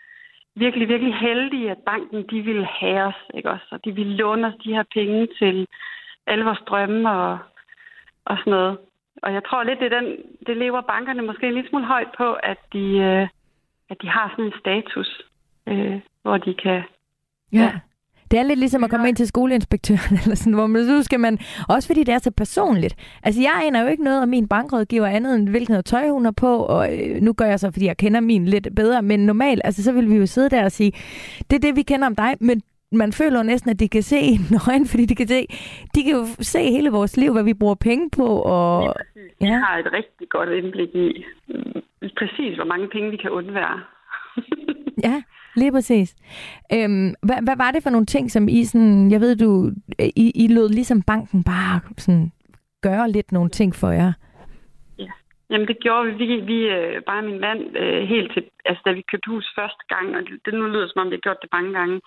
virkelig, 0.55 0.89
virkelig 0.89 1.15
heldige, 1.15 1.71
at 1.71 1.79
banken, 1.87 2.27
de 2.31 2.41
ville 2.41 2.67
have 2.67 3.03
os, 3.03 3.21
ikke 3.35 3.51
også? 3.51 3.67
Og 3.71 3.85
de 3.85 3.93
ville 3.93 4.17
låne 4.17 4.47
os 4.47 4.55
de 4.65 4.75
her 4.75 4.85
penge 4.95 5.29
til 5.39 5.67
alle 6.27 6.45
vores 6.45 6.63
drømme 6.67 7.11
og, 7.11 7.39
og 8.25 8.37
sådan 8.39 8.51
noget. 8.51 8.79
Og 9.23 9.33
jeg 9.33 9.43
tror 9.45 9.63
lidt, 9.63 9.81
det, 9.81 9.91
den, 9.91 10.17
det 10.47 10.57
lever 10.57 10.81
bankerne 10.81 11.23
måske 11.23 11.47
en 11.47 11.55
lille 11.55 11.69
smule 11.69 11.87
højt 11.87 12.09
på, 12.17 12.33
at 12.33 12.59
de, 12.73 12.87
øh, 12.99 13.29
at 13.91 14.03
de 14.03 14.09
har 14.09 14.29
sådan 14.31 14.45
en 14.45 14.61
status, 14.61 15.23
øh, 15.67 16.01
hvor 16.23 16.39
de 16.39 16.55
kan 16.55 16.83
ja. 17.53 17.59
ja 17.59 17.81
det 18.31 18.39
er 18.39 18.43
lidt 18.43 18.59
ligesom 18.59 18.85
at 18.85 18.91
komme 18.91 19.09
ind 19.09 19.17
til 19.17 19.27
skoleinspektøren, 19.27 20.19
eller 20.23 20.35
sådan, 20.35 20.53
hvor 20.53 20.67
man, 20.67 20.85
så 20.85 21.03
skal 21.03 21.21
man, 21.21 21.39
også 21.69 21.89
fordi 21.89 22.05
det 22.05 22.15
er 22.15 22.19
så 22.19 22.31
personligt. 22.31 23.19
Altså, 23.23 23.41
jeg 23.41 23.63
aner 23.67 23.83
jo 23.83 23.89
ikke 23.89 24.05
noget 24.05 24.23
om 24.23 24.29
min 24.29 24.49
bankrådgiver 24.49 25.07
andet 25.07 25.35
end, 25.35 25.49
hvilken 25.49 25.73
noget 25.73 25.85
tøj 25.85 26.09
hun 26.09 26.27
er 26.27 26.33
på, 26.33 26.57
og 26.57 26.99
øh, 26.99 27.21
nu 27.23 27.33
gør 27.33 27.45
jeg 27.45 27.61
så, 27.61 27.71
fordi 27.71 27.87
jeg 27.87 27.97
kender 27.97 28.21
min 28.21 28.47
lidt 28.47 28.69
bedre, 28.77 29.03
men 29.03 29.27
normalt, 29.27 29.61
altså, 29.65 29.83
så 29.83 29.93
vil 29.93 30.11
vi 30.11 30.17
jo 30.17 30.27
sidde 30.27 30.51
der 30.51 30.65
og 30.65 30.73
sige, 30.73 30.93
det 31.51 31.57
er 31.57 31.61
det, 31.61 31.77
vi 31.77 31.83
kender 31.83 32.07
om 32.07 32.17
dig, 32.17 32.35
men 32.41 32.63
man 32.93 33.13
føler 33.13 33.43
næsten, 33.43 33.71
at 33.71 33.81
de 33.81 33.89
kan 33.89 34.03
se 34.03 34.19
i 34.33 34.37
nøgen, 34.51 34.87
fordi 34.87 35.05
de 35.07 35.15
kan 35.15 35.29
se, 35.29 35.47
de 35.95 36.03
kan 36.05 36.13
jo 36.13 36.25
se 36.41 36.59
hele 36.71 36.91
vores 36.91 37.17
liv, 37.17 37.33
hvad 37.33 37.45
vi 37.45 37.55
bruger 37.55 37.75
penge 37.75 38.11
på. 38.11 38.27
Og, 38.27 38.95
ja. 39.41 39.47
Vi 39.47 39.47
har 39.47 39.79
et 39.79 39.93
rigtig 39.93 40.29
godt 40.29 40.49
indblik 40.49 40.95
i 40.95 41.25
mm, 41.49 41.81
præcis, 42.19 42.57
hvor 42.57 42.65
mange 42.65 42.89
penge 42.89 43.11
vi 43.11 43.17
kan 43.17 43.31
undvære. 43.31 43.81
ja, 45.07 45.23
Lige 45.57 45.73
præcis. 45.73 46.17
Øhm, 46.73 47.15
hvad, 47.23 47.39
hvad 47.47 47.57
var 47.57 47.71
det 47.71 47.83
for 47.83 47.91
nogle 47.91 48.07
ting, 48.07 48.31
som 48.31 48.49
I 48.49 48.65
sådan, 48.65 49.11
jeg 49.11 49.21
ved, 49.21 49.37
du, 49.37 49.51
øh, 50.01 50.11
I, 50.17 50.27
I 50.45 50.47
lød 50.55 50.69
ligesom 50.69 51.03
banken 51.03 51.45
bare 51.45 51.81
sådan 51.99 52.33
gøre 52.83 53.11
lidt 53.11 53.33
nogle 53.33 53.51
ting 53.51 53.75
for 53.75 53.91
jer? 53.91 54.13
Ja, 54.99 55.13
jamen 55.51 55.69
det 55.69 55.79
gjorde 55.85 56.07
vi. 56.07 56.13
Vi, 56.25 56.41
vi 56.53 56.59
øh, 56.77 57.03
bare 57.03 57.23
min 57.23 57.41
mand, 57.41 57.61
øh, 57.83 58.03
helt 58.09 58.33
til, 58.33 58.43
altså 58.65 58.83
da 58.87 58.93
vi 58.93 59.11
købte 59.11 59.31
hus 59.31 59.47
første 59.59 59.85
gang, 59.89 60.17
og 60.17 60.23
det, 60.27 60.35
det 60.45 60.55
nu 60.55 60.67
lyder 60.67 60.89
som 60.89 61.01
om, 61.03 61.11
vi 61.11 61.17
har 61.19 61.27
gjort 61.27 61.43
det 61.43 61.51
mange 61.57 61.73
gange. 61.79 62.01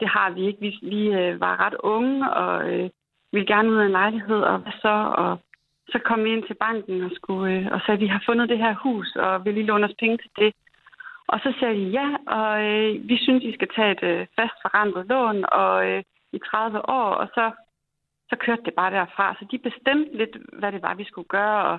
Det 0.00 0.08
har 0.08 0.30
vi 0.30 0.40
ikke. 0.46 0.60
Vi, 0.60 0.70
vi 0.82 1.02
øh, 1.20 1.40
var 1.40 1.54
ret 1.66 1.76
unge, 1.94 2.30
og 2.42 2.54
øh, 2.72 2.90
ville 3.32 3.46
gerne 3.54 3.70
ud 3.70 3.76
af 3.76 3.86
en 3.86 3.98
lejlighed, 4.00 4.40
og 4.50 4.58
hvad 4.58 4.72
så? 4.82 4.94
Og 5.22 5.32
så 5.92 5.98
kom 5.98 6.24
vi 6.24 6.30
ind 6.32 6.44
til 6.46 6.56
banken 6.66 7.02
og, 7.02 7.10
skulle, 7.14 7.52
øh, 7.54 7.66
og 7.72 7.80
sagde, 7.80 7.98
at 7.98 8.00
vi 8.00 8.06
har 8.06 8.22
fundet 8.26 8.48
det 8.48 8.58
her 8.58 8.74
hus, 8.84 9.16
og 9.16 9.44
vil 9.44 9.56
I 9.56 9.62
låne 9.62 9.86
os 9.86 10.00
penge 10.00 10.16
til 10.16 10.30
det. 10.38 10.52
Og 11.32 11.38
så 11.40 11.54
sagde 11.60 11.74
de 11.80 11.86
ja, 11.98 12.08
og 12.38 12.62
øh, 12.68 13.08
vi 13.08 13.16
synes, 13.24 13.44
I 13.44 13.52
skal 13.54 13.68
tage 13.76 13.92
et 13.92 14.02
øh, 14.02 14.26
fast 14.38 14.56
forrentet 14.62 15.06
lån 15.06 15.44
og 15.52 15.86
øh, 15.88 16.02
i 16.32 16.38
30 16.38 16.88
år, 16.88 17.08
og 17.22 17.28
så, 17.34 17.50
så 18.30 18.36
kørte 18.36 18.62
det 18.64 18.74
bare 18.74 18.94
derfra. 18.98 19.36
Så 19.38 19.44
de 19.50 19.58
bestemte 19.58 20.16
lidt, 20.16 20.36
hvad 20.52 20.72
det 20.72 20.82
var, 20.82 20.94
vi 20.94 21.04
skulle 21.04 21.28
gøre, 21.28 21.64
og 21.64 21.78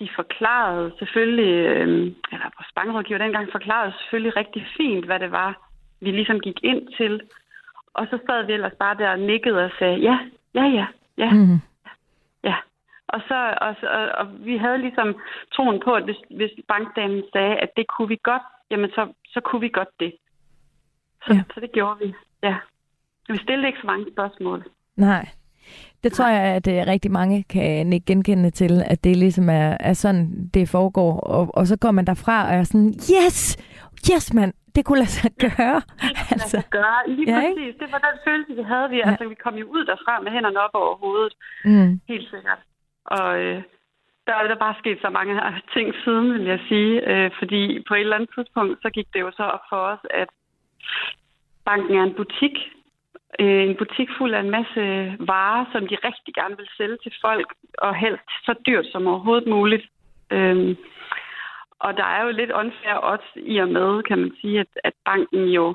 de 0.00 0.08
forklarede 0.16 0.92
selvfølgelig, 0.98 1.54
øh, 1.72 1.88
eller 2.32 2.48
vores 2.58 2.72
bankrådgiver 2.74 3.18
dengang 3.18 3.48
forklarede 3.52 3.92
selvfølgelig 3.98 4.36
rigtig 4.36 4.66
fint, 4.76 5.04
hvad 5.04 5.18
det 5.20 5.30
var, 5.30 5.50
vi 6.00 6.10
ligesom 6.10 6.40
gik 6.40 6.58
ind 6.62 6.82
til. 6.96 7.20
Og 7.94 8.06
så 8.10 8.18
sad 8.26 8.46
vi 8.46 8.52
ellers 8.52 8.76
bare 8.78 8.98
der 8.98 9.10
og 9.10 9.18
nikkede 9.18 9.64
og 9.64 9.70
sagde, 9.78 9.98
ja, 9.98 10.18
ja, 10.54 10.64
ja, 10.78 10.86
ja, 11.18 11.30
mm. 11.30 11.58
ja. 12.44 12.56
Og, 13.08 13.20
så, 13.28 13.54
og, 13.60 13.76
og, 13.96 14.08
og 14.20 14.26
vi 14.46 14.56
havde 14.56 14.78
ligesom 14.78 15.20
troen 15.54 15.80
på, 15.84 15.94
at 15.94 16.04
hvis, 16.04 16.20
hvis 16.30 16.50
bankdamen 16.68 17.22
sagde, 17.32 17.56
at 17.56 17.70
det 17.76 17.86
kunne 17.86 18.08
vi 18.08 18.18
godt, 18.22 18.42
jamen 18.70 18.90
så, 18.90 19.12
så 19.26 19.40
kunne 19.40 19.60
vi 19.60 19.68
godt 19.68 19.88
det. 20.00 20.12
Så, 21.26 21.34
ja. 21.34 21.42
så 21.54 21.60
det 21.60 21.72
gjorde 21.72 21.98
vi, 22.04 22.14
ja. 22.42 22.56
Vi 23.28 23.36
stillede 23.36 23.66
ikke 23.66 23.80
så 23.80 23.86
mange 23.86 24.06
spørgsmål. 24.12 24.64
Nej. 24.96 25.28
Det 26.02 26.12
tror 26.12 26.28
jeg, 26.28 26.42
at 26.42 26.66
uh, 26.66 26.92
rigtig 26.92 27.10
mange 27.10 27.42
kan 27.42 27.92
ikke 27.92 28.06
genkende 28.06 28.50
til, 28.50 28.82
at 28.86 29.04
det 29.04 29.16
ligesom 29.16 29.48
er, 29.48 29.76
er 29.80 29.92
sådan, 29.92 30.50
det 30.54 30.68
foregår. 30.68 31.20
Og, 31.20 31.48
og 31.54 31.66
så 31.66 31.76
går 31.78 31.90
man 31.90 32.06
derfra 32.06 32.46
og 32.48 32.54
er 32.54 32.64
sådan, 32.64 32.88
yes, 32.88 33.56
yes 34.12 34.34
mand, 34.34 34.52
det 34.74 34.84
kunne 34.84 34.98
lade 34.98 35.10
sig 35.20 35.30
gøre. 35.38 35.80
Det 36.02 36.12
kunne 36.16 36.32
altså. 36.34 36.56
lade 36.56 36.64
sig 36.64 36.64
gøre, 36.70 37.00
lige 37.06 37.30
ja, 37.32 37.40
præcis. 37.40 37.66
Ikke? 37.66 37.78
Det 37.78 37.92
var 37.92 37.98
den 38.08 38.16
følelse, 38.26 38.52
vi 38.54 38.62
havde. 38.62 38.90
Vi, 38.90 38.96
ja. 38.96 39.10
Altså, 39.10 39.28
vi 39.28 39.34
kom 39.34 39.54
jo 39.54 39.66
ud 39.66 39.84
derfra 39.84 40.20
med 40.20 40.32
hænderne 40.32 40.60
op 40.60 40.74
over 40.74 40.94
hovedet. 41.04 41.34
Mm. 41.64 42.00
Helt 42.08 42.30
sikkert. 42.30 42.60
Og 43.04 43.38
øh, 43.40 43.62
der 44.30 44.36
er 44.36 44.48
der 44.48 44.64
bare 44.66 44.80
sket 44.82 44.98
så 45.00 45.10
mange 45.18 45.34
ting 45.74 45.94
siden, 46.04 46.34
vil 46.34 46.46
jeg 46.54 46.60
sige. 46.68 46.92
Øh, 47.10 47.30
fordi 47.38 47.62
på 47.88 47.94
et 47.94 48.00
eller 48.00 48.16
andet 48.16 48.30
tidspunkt, 48.36 48.82
så 48.82 48.88
gik 48.96 49.08
det 49.12 49.20
jo 49.20 49.30
så 49.38 49.42
op 49.42 49.64
for 49.70 49.80
os, 49.92 50.02
at 50.10 50.28
banken 51.64 51.94
er 51.98 52.04
en 52.04 52.18
butik. 52.20 52.56
Øh, 53.40 53.62
en 53.68 53.76
butik 53.76 54.08
fuld 54.18 54.34
af 54.34 54.40
en 54.40 54.54
masse 54.58 54.82
varer, 55.32 55.64
som 55.72 55.82
de 55.90 55.96
rigtig 56.08 56.32
gerne 56.34 56.56
vil 56.56 56.68
sælge 56.76 56.98
til 57.02 57.12
folk, 57.20 57.48
og 57.78 57.94
helst 58.04 58.28
så 58.46 58.54
dyrt 58.66 58.86
som 58.92 59.06
overhovedet 59.06 59.48
muligt. 59.48 59.86
Øh, 60.30 60.76
og 61.84 61.96
der 61.96 62.04
er 62.04 62.22
jo 62.24 62.30
lidt 62.30 62.50
unfair 62.50 62.96
odds 63.02 63.28
i 63.36 63.58
og 63.58 63.68
med, 63.68 64.02
kan 64.02 64.18
man 64.18 64.32
sige, 64.40 64.60
at, 64.60 64.72
at 64.84 64.94
banken 65.04 65.44
jo 65.44 65.74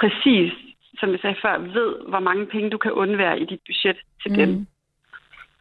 præcis, 0.00 0.52
som 0.98 1.10
jeg 1.10 1.20
sagde 1.20 1.42
før, 1.42 1.58
ved, 1.58 1.90
hvor 2.08 2.20
mange 2.20 2.46
penge 2.46 2.70
du 2.70 2.78
kan 2.78 2.92
undvære 2.92 3.40
i 3.40 3.44
dit 3.44 3.60
budget 3.66 3.98
til 4.22 4.30
mm. 4.30 4.36
dem. 4.36 4.66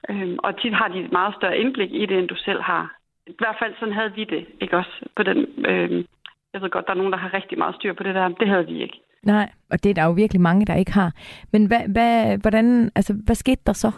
Øhm, 0.09 0.37
og 0.43 0.61
tit 0.61 0.73
har 0.73 0.87
de 0.87 0.99
et 0.99 1.11
meget 1.11 1.35
større 1.35 1.57
indblik 1.57 1.91
i 1.93 2.05
det, 2.05 2.17
end 2.17 2.27
du 2.27 2.35
selv 2.35 2.61
har. 2.61 2.95
I 3.27 3.35
hvert 3.37 3.55
fald 3.59 3.73
sådan 3.79 3.93
havde 3.93 4.13
vi 4.15 4.23
det, 4.23 4.45
ikke 4.61 4.77
også? 4.77 4.95
På 5.15 5.23
den, 5.23 5.37
øhm, 5.65 6.05
jeg 6.53 6.61
ved 6.61 6.69
godt, 6.69 6.85
der 6.85 6.93
er 6.93 6.97
nogen, 6.97 7.11
der 7.11 7.17
har 7.17 7.33
rigtig 7.33 7.57
meget 7.57 7.75
styr 7.75 7.93
på 7.93 8.03
det 8.03 8.15
der. 8.15 8.27
Det 8.27 8.47
havde 8.47 8.67
vi 8.67 8.81
ikke. 8.81 8.99
Nej, 9.23 9.49
og 9.71 9.83
det 9.83 9.89
er 9.89 9.93
der 9.93 10.05
jo 10.05 10.11
virkelig 10.11 10.41
mange, 10.41 10.65
der 10.65 10.75
ikke 10.75 10.91
har. 10.91 11.11
Men 11.51 11.65
hvad, 11.65 11.83
hvad, 11.93 12.37
hvordan, 12.41 12.91
altså, 12.95 13.13
hvad 13.25 13.35
skete 13.35 13.61
der 13.65 13.73
så? 13.73 13.91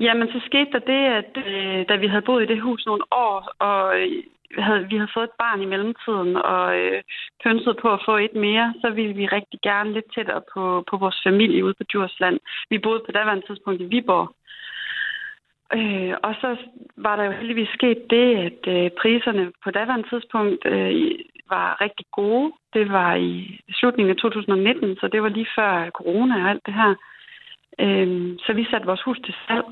Jamen, 0.00 0.28
så 0.28 0.40
skete 0.46 0.70
der 0.72 0.78
det, 0.78 1.02
at 1.20 1.32
øh, 1.46 1.88
da 1.88 1.96
vi 1.96 2.06
havde 2.06 2.22
boet 2.22 2.42
i 2.42 2.46
det 2.46 2.62
hus 2.62 2.86
nogle 2.86 3.04
år, 3.12 3.50
og 3.58 4.00
øh, 4.00 4.22
havde, 4.58 4.86
vi 4.90 4.96
havde 4.96 5.14
fået 5.14 5.24
et 5.24 5.38
barn 5.38 5.62
i 5.62 5.70
mellemtiden, 5.72 6.36
og 6.36 6.78
øh, 6.78 7.02
pønset 7.44 7.76
på 7.82 7.88
at 7.92 8.02
få 8.04 8.16
et 8.16 8.34
mere, 8.34 8.74
så 8.80 8.90
ville 8.90 9.14
vi 9.14 9.26
rigtig 9.26 9.60
gerne 9.62 9.92
lidt 9.92 10.14
tættere 10.14 10.42
på, 10.54 10.84
på 10.90 10.96
vores 10.96 11.20
familie 11.26 11.64
ude 11.64 11.74
på 11.74 11.84
Djursland. 11.92 12.38
Vi 12.70 12.78
boede 12.78 13.02
på 13.06 13.12
daværende 13.12 13.46
tidspunkt 13.46 13.80
i 13.80 13.84
Viborg, 13.84 14.28
Øh, 15.72 16.14
og 16.22 16.34
så 16.40 16.56
var 16.96 17.16
der 17.16 17.24
jo 17.24 17.30
heldigvis 17.30 17.68
sket 17.68 18.10
det, 18.10 18.36
at 18.36 18.60
øh, 18.74 18.90
priserne 19.00 19.52
på 19.64 19.70
daværende 19.70 20.08
tidspunkt 20.08 20.66
øh, 20.66 21.10
var 21.50 21.80
rigtig 21.80 22.06
gode. 22.12 22.52
Det 22.72 22.92
var 22.92 23.14
i 23.14 23.60
slutningen 23.72 24.10
af 24.10 24.16
2019, 24.16 24.96
så 24.96 25.08
det 25.08 25.22
var 25.22 25.28
lige 25.28 25.54
før 25.56 25.90
corona 25.90 26.42
og 26.42 26.50
alt 26.50 26.66
det 26.66 26.74
her. 26.74 26.94
Øh, 27.80 28.36
så 28.46 28.52
vi 28.52 28.66
satte 28.70 28.86
vores 28.86 29.02
hus 29.02 29.18
til 29.24 29.34
salg. 29.48 29.64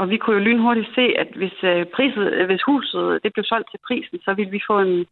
Og 0.00 0.10
vi 0.10 0.16
kunne 0.16 0.36
jo 0.36 0.42
lynhurtigt 0.44 0.94
se, 0.94 1.04
at 1.22 1.28
hvis, 1.36 1.58
øh, 1.62 1.86
priset, 1.86 2.32
øh, 2.32 2.46
hvis 2.46 2.62
huset 2.62 3.04
øh, 3.12 3.20
det 3.22 3.32
blev 3.32 3.44
solgt 3.44 3.70
til 3.70 3.80
prisen, 3.86 4.18
så 4.24 4.34
ville 4.34 4.50
vi 4.50 4.60
få 4.66 4.80
en, 4.80 5.06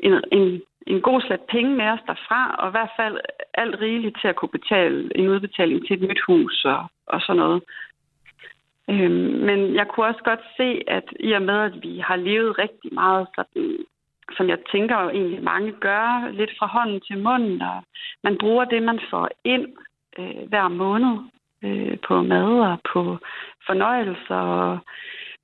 en, 0.00 0.14
en, 0.32 0.62
en 0.86 1.00
god 1.00 1.20
slat 1.20 1.40
penge 1.40 1.76
med 1.76 1.84
os 1.84 2.06
derfra, 2.06 2.54
og 2.58 2.68
i 2.68 2.70
hvert 2.70 2.94
fald 2.96 3.16
alt 3.54 3.80
rigeligt 3.80 4.16
til 4.20 4.28
at 4.28 4.36
kunne 4.36 4.56
betale 4.58 5.18
en 5.18 5.28
udbetaling 5.28 5.86
til 5.86 5.96
et 5.96 6.08
nyt 6.08 6.22
hus 6.26 6.64
og, 6.64 6.82
og 7.06 7.20
sådan 7.20 7.36
noget. 7.36 7.62
Øhm, 8.90 9.30
men 9.48 9.74
jeg 9.74 9.88
kunne 9.88 10.06
også 10.06 10.22
godt 10.24 10.40
se, 10.56 10.82
at 10.86 11.04
i 11.20 11.32
og 11.32 11.42
med, 11.42 11.58
at 11.60 11.82
vi 11.82 11.98
har 11.98 12.16
levet 12.16 12.58
rigtig 12.58 12.94
meget 12.94 13.26
sådan, 13.34 13.78
som 14.36 14.48
jeg 14.48 14.58
tænker 14.72 14.96
egentlig 14.96 15.42
mange 15.42 15.72
gør, 15.72 16.30
lidt 16.30 16.50
fra 16.58 16.66
hånden 16.66 17.00
til 17.00 17.18
munden, 17.18 17.62
og 17.62 17.82
man 18.24 18.38
bruger 18.38 18.64
det, 18.64 18.82
man 18.82 19.00
får 19.10 19.28
ind 19.44 19.66
øh, 20.18 20.48
hver 20.48 20.68
måned 20.68 21.14
øh, 21.64 21.96
på 22.06 22.22
mad 22.22 22.50
og 22.70 22.78
på 22.92 23.18
fornøjelser, 23.66 24.34
og 24.34 24.78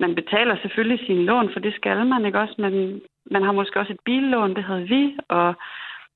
man 0.00 0.14
betaler 0.14 0.56
selvfølgelig 0.56 1.06
sine 1.06 1.24
lån, 1.24 1.52
for 1.52 1.60
det 1.60 1.74
skal 1.74 2.06
man 2.06 2.26
ikke 2.26 2.40
også, 2.40 2.54
men 2.58 3.00
man 3.30 3.42
har 3.42 3.52
måske 3.52 3.80
også 3.80 3.92
et 3.92 4.04
billån, 4.04 4.54
det 4.54 4.64
havde 4.64 4.88
vi, 4.88 5.16
og 5.28 5.54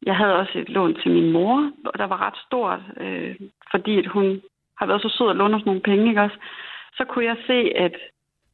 jeg 0.07 0.16
havde 0.16 0.37
også 0.37 0.59
et 0.59 0.68
lån 0.68 0.95
til 0.95 1.11
min 1.11 1.33
mor, 1.33 1.70
der 1.99 2.07
var 2.07 2.26
ret 2.26 2.39
stort, 2.47 2.81
øh, 3.01 3.37
fordi 3.70 3.99
at 3.99 4.07
hun 4.07 4.43
har 4.79 4.87
været 4.87 5.03
så 5.03 5.09
sød 5.09 5.31
at 5.31 5.37
låne 5.37 5.57
os 5.57 5.64
nogle 5.66 5.81
penge, 5.81 6.09
ikke 6.09 6.22
også? 6.22 6.37
Så 6.99 7.05
kunne 7.05 7.24
jeg 7.24 7.36
se, 7.46 7.72
at 7.76 7.94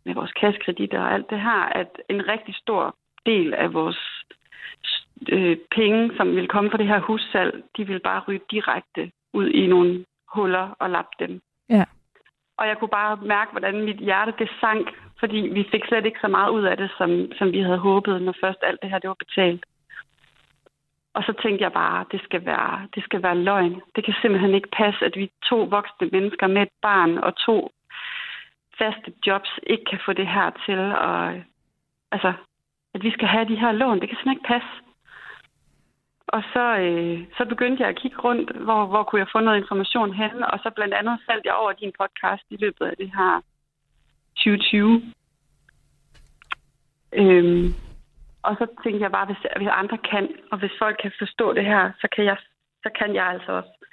med 0.05 0.15
vores 0.15 0.33
kassekreditter 0.33 1.01
og 1.01 1.13
alt 1.13 1.31
det 1.31 1.41
her, 1.41 1.61
at 1.81 1.91
en 2.09 2.29
rigtig 2.29 2.55
stor 2.55 2.97
del 3.27 3.55
af 3.55 3.75
vores 3.75 4.01
øh, 5.29 5.57
penge, 5.77 6.17
som 6.17 6.27
ville 6.37 6.49
komme 6.49 6.71
fra 6.71 6.79
det 6.79 6.87
her 6.87 7.01
hussalg, 7.01 7.65
de 7.77 7.87
ville 7.87 8.01
bare 8.01 8.23
ryge 8.29 8.41
direkte 8.51 9.13
ud 9.33 9.49
i 9.49 9.67
nogle 9.67 10.05
huller 10.35 10.77
og 10.79 10.91
lappe 10.91 11.17
dem. 11.19 11.41
Ja. 11.69 11.85
Og 12.59 12.69
jeg 12.69 12.79
kunne 12.79 12.97
bare 13.01 13.17
mærke, 13.17 13.51
hvordan 13.51 13.85
mit 13.85 13.97
hjerte 13.97 14.33
det 14.39 14.51
sank, 14.61 14.87
fordi 15.21 15.37
vi 15.37 15.69
fik 15.71 15.85
slet 15.85 16.07
ikke 16.07 16.21
så 16.21 16.29
meget 16.29 16.51
ud 16.51 16.63
af 16.63 16.77
det, 16.77 16.91
som, 16.99 17.33
som 17.39 17.53
vi 17.53 17.61
havde 17.61 17.79
håbet, 17.79 18.23
når 18.23 18.35
først 18.41 18.59
alt 18.63 18.83
det 18.83 18.91
her 18.91 18.99
det 18.99 19.09
var 19.09 19.23
betalt. 19.25 19.65
Og 21.15 21.23
så 21.23 21.33
tænkte 21.43 21.65
jeg 21.65 21.73
bare, 21.73 22.05
det 22.13 22.21
skal 22.25 22.45
være, 22.45 22.89
det 22.95 23.05
skal 23.05 23.23
være 23.23 23.39
løgn. 23.39 23.83
Det 23.97 24.05
kan 24.05 24.15
simpelthen 24.23 24.55
ikke 24.55 24.69
passe, 24.71 25.05
at 25.05 25.17
vi 25.17 25.31
to 25.51 25.59
voksne 25.63 26.09
mennesker 26.13 26.47
med 26.47 26.63
et 26.63 26.75
barn 26.83 27.19
og 27.19 27.37
to 27.37 27.71
faste 28.79 29.13
jobs 29.27 29.51
ikke 29.67 29.85
kan 29.91 30.01
få 30.07 30.13
det 30.13 30.27
her 30.27 30.51
til. 30.67 30.79
Og, 30.79 31.43
altså, 32.13 32.33
at 32.95 33.03
vi 33.03 33.11
skal 33.11 33.29
have 33.29 33.49
de 33.49 33.61
her 33.63 33.73
lån, 33.73 34.01
det 34.01 34.09
kan 34.09 34.17
simpelthen 34.17 34.39
ikke 34.39 34.53
passe. 34.55 34.75
Og 36.29 36.43
så, 36.53 36.65
øh, 36.85 37.19
så 37.37 37.45
begyndte 37.45 37.83
jeg 37.83 37.91
at 37.91 38.01
kigge 38.03 38.19
rundt, 38.19 38.57
hvor, 38.57 38.87
hvor 38.87 39.03
kunne 39.03 39.21
jeg 39.21 39.29
få 39.33 39.41
noget 39.41 39.59
information 39.59 40.15
hen, 40.15 40.43
og 40.53 40.59
så 40.63 40.71
blandt 40.71 40.95
andet 40.95 41.21
faldt 41.27 41.45
jeg 41.45 41.55
over 41.55 41.73
din 41.73 41.93
podcast 42.01 42.45
i 42.51 42.57
løbet 42.57 42.87
af 42.87 42.97
det 42.97 43.11
her 43.17 43.43
2020. 44.37 45.03
Øhm, 47.13 47.67
og 48.43 48.57
så 48.59 48.67
tænkte 48.83 49.03
jeg 49.03 49.13
bare, 49.13 49.27
hvis, 49.27 49.43
hvis 49.57 49.69
andre 49.83 49.99
kan, 49.99 50.29
og 50.53 50.59
hvis 50.59 50.79
folk 50.79 50.97
kan 51.03 51.13
forstå 51.19 51.53
det 51.53 51.65
her, 51.65 51.93
så 52.01 52.09
kan 52.15 52.25
jeg, 52.25 52.37
så 52.83 52.91
kan 52.99 53.15
jeg 53.15 53.27
altså 53.27 53.53
også. 53.53 53.84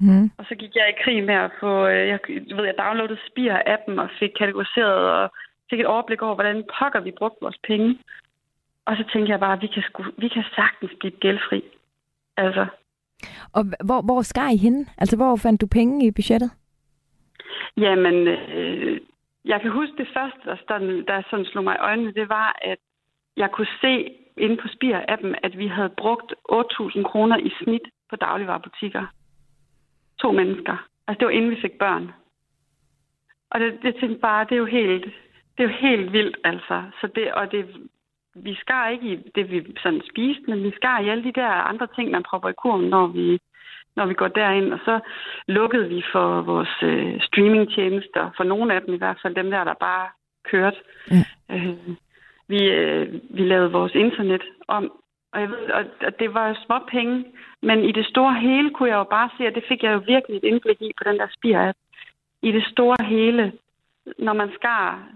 Mm. 0.00 0.30
Og 0.38 0.44
så 0.48 0.54
gik 0.54 0.74
jeg 0.74 0.88
i 0.88 1.02
krig 1.02 1.24
med 1.24 1.34
at 1.34 1.50
få, 1.60 1.86
øh, 1.86 2.08
jeg, 2.08 2.18
ved, 2.56 2.64
jeg 2.64 2.78
downloadede 2.78 3.26
Spire-appen 3.28 4.00
og 4.00 4.08
fik 4.18 4.30
kategoriseret 4.38 5.10
og 5.18 5.30
fik 5.70 5.80
et 5.80 5.86
overblik 5.86 6.22
over, 6.22 6.34
hvordan 6.34 6.64
pokker 6.78 7.00
vi 7.00 7.18
brugte 7.18 7.38
vores 7.40 7.58
penge. 7.66 7.98
Og 8.84 8.96
så 8.96 9.04
tænkte 9.12 9.32
jeg 9.32 9.40
bare, 9.40 9.52
at 9.52 9.62
vi 9.62 9.66
kan, 9.66 9.82
sku, 9.82 10.02
vi 10.18 10.28
kan 10.28 10.44
sagtens 10.54 10.92
blive 11.00 11.20
gældfri. 11.20 11.62
Altså. 12.36 12.66
Og 13.52 13.64
hvor, 13.84 14.00
hvor 14.02 14.22
skar 14.22 14.50
I 14.50 14.56
hende? 14.56 14.86
Altså, 14.98 15.16
hvor 15.16 15.36
fandt 15.36 15.60
du 15.60 15.66
penge 15.66 16.06
i 16.06 16.10
budgettet? 16.10 16.50
Jamen, 17.76 18.28
øh, 18.28 19.00
jeg 19.44 19.60
kan 19.60 19.70
huske 19.70 19.94
det 19.98 20.08
første, 20.16 20.40
der, 20.44 20.56
sådan, 20.68 21.04
der 21.08 21.22
sådan 21.30 21.44
slog 21.44 21.64
mig 21.64 21.74
i 21.76 21.84
øjnene, 21.88 22.12
det 22.12 22.28
var, 22.28 22.58
at 22.62 22.78
jeg 23.36 23.50
kunne 23.50 23.72
se 23.80 24.14
inde 24.36 24.56
på 24.56 24.68
Spire-appen, 24.68 25.34
at 25.42 25.58
vi 25.58 25.66
havde 25.66 25.92
brugt 25.96 26.34
8.000 26.52 27.02
kroner 27.02 27.36
i 27.36 27.50
snit 27.62 27.86
på 28.10 28.16
dagligvarerbutikker. 28.16 29.06
To 30.18 30.32
mennesker. 30.32 30.88
Altså, 31.06 31.18
det 31.18 31.26
var 31.26 31.32
inden 31.32 31.50
vi 31.50 31.60
fik 31.60 31.78
børn. 31.78 32.12
Og 33.50 33.60
det, 33.60 33.78
det 33.82 33.96
tænkte 34.00 34.20
bare, 34.20 34.44
det 34.44 34.52
er 34.52 34.56
jo 34.56 34.64
helt, 34.64 35.04
det 35.58 35.64
er 35.64 35.68
jo 35.68 35.74
helt 35.80 36.12
vildt, 36.12 36.36
altså. 36.44 36.82
Så 37.00 37.06
det, 37.14 37.32
og 37.32 37.52
det, 37.52 37.66
vi 38.34 38.54
skar 38.54 38.88
ikke 38.88 39.06
i 39.12 39.16
det, 39.34 39.50
vi 39.50 39.76
sådan 39.82 40.02
spiste, 40.10 40.42
men 40.50 40.62
vi 40.62 40.72
skar 40.76 41.00
i 41.00 41.08
alle 41.08 41.24
de 41.24 41.32
der 41.32 41.48
andre 41.48 41.86
ting, 41.96 42.10
man 42.10 42.22
propper 42.22 42.48
i 42.48 42.52
kurven, 42.62 42.88
når 42.88 43.06
vi, 43.06 43.38
når 43.96 44.06
vi 44.06 44.14
går 44.14 44.28
derind. 44.28 44.72
Og 44.72 44.78
så 44.84 45.00
lukkede 45.48 45.88
vi 45.88 46.02
for 46.12 46.40
vores 46.42 46.74
øh, 46.82 47.20
streamingtjenester, 47.20 48.30
for 48.36 48.44
nogle 48.44 48.74
af 48.74 48.82
dem 48.82 48.94
i 48.94 48.98
hvert 48.98 49.18
fald, 49.22 49.34
dem 49.34 49.50
der, 49.50 49.64
der 49.64 49.74
bare 49.74 50.08
kørte. 50.50 50.76
Ja. 51.10 51.24
Øh, 51.54 51.78
vi, 52.48 52.64
øh, 52.64 53.12
vi 53.30 53.42
lavede 53.42 53.72
vores 53.72 53.94
internet 53.94 54.42
om, 54.68 54.92
og, 55.36 55.42
jeg 55.42 55.50
ved, 55.50 55.64
og, 55.78 55.84
og 56.06 56.12
det 56.20 56.34
var 56.34 56.62
små 56.66 56.78
penge, 56.90 57.24
men 57.62 57.78
i 57.90 57.92
det 57.92 58.06
store 58.06 58.34
hele 58.40 58.70
kunne 58.70 58.88
jeg 58.88 58.96
jo 58.96 59.08
bare 59.16 59.30
se, 59.36 59.46
at 59.46 59.54
det 59.54 59.64
fik 59.68 59.82
jeg 59.82 59.92
jo 59.92 60.02
virkelig 60.12 60.36
et 60.36 60.48
indblik 60.50 60.80
i 60.80 60.90
på 60.98 61.04
den 61.08 61.18
der 61.20 61.28
spire-app. 61.36 61.78
I 62.42 62.52
det 62.52 62.64
store 62.72 62.96
hele, 63.14 63.52
når 64.18 64.32
man 64.32 64.50
skar 64.58 65.08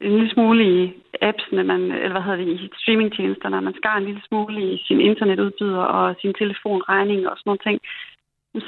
en 0.00 0.10
lille 0.10 0.30
smule 0.34 0.62
i 0.74 0.92
appsene, 1.22 1.64
man, 1.64 1.80
eller 1.80 2.14
hvad 2.14 2.22
hedder 2.22 2.44
det, 2.44 2.48
i 2.54 2.70
streamingtjenesterne, 2.80 3.60
man 3.60 3.74
skar 3.80 3.96
en 3.96 4.04
lille 4.04 4.22
smule 4.28 4.72
i 4.72 4.84
sin 4.86 5.00
internetudbyder 5.00 5.84
og 5.96 6.16
sin 6.20 6.34
telefonregning 6.34 7.28
og 7.28 7.36
sådan 7.36 7.48
nogle 7.50 7.64
ting, 7.66 7.78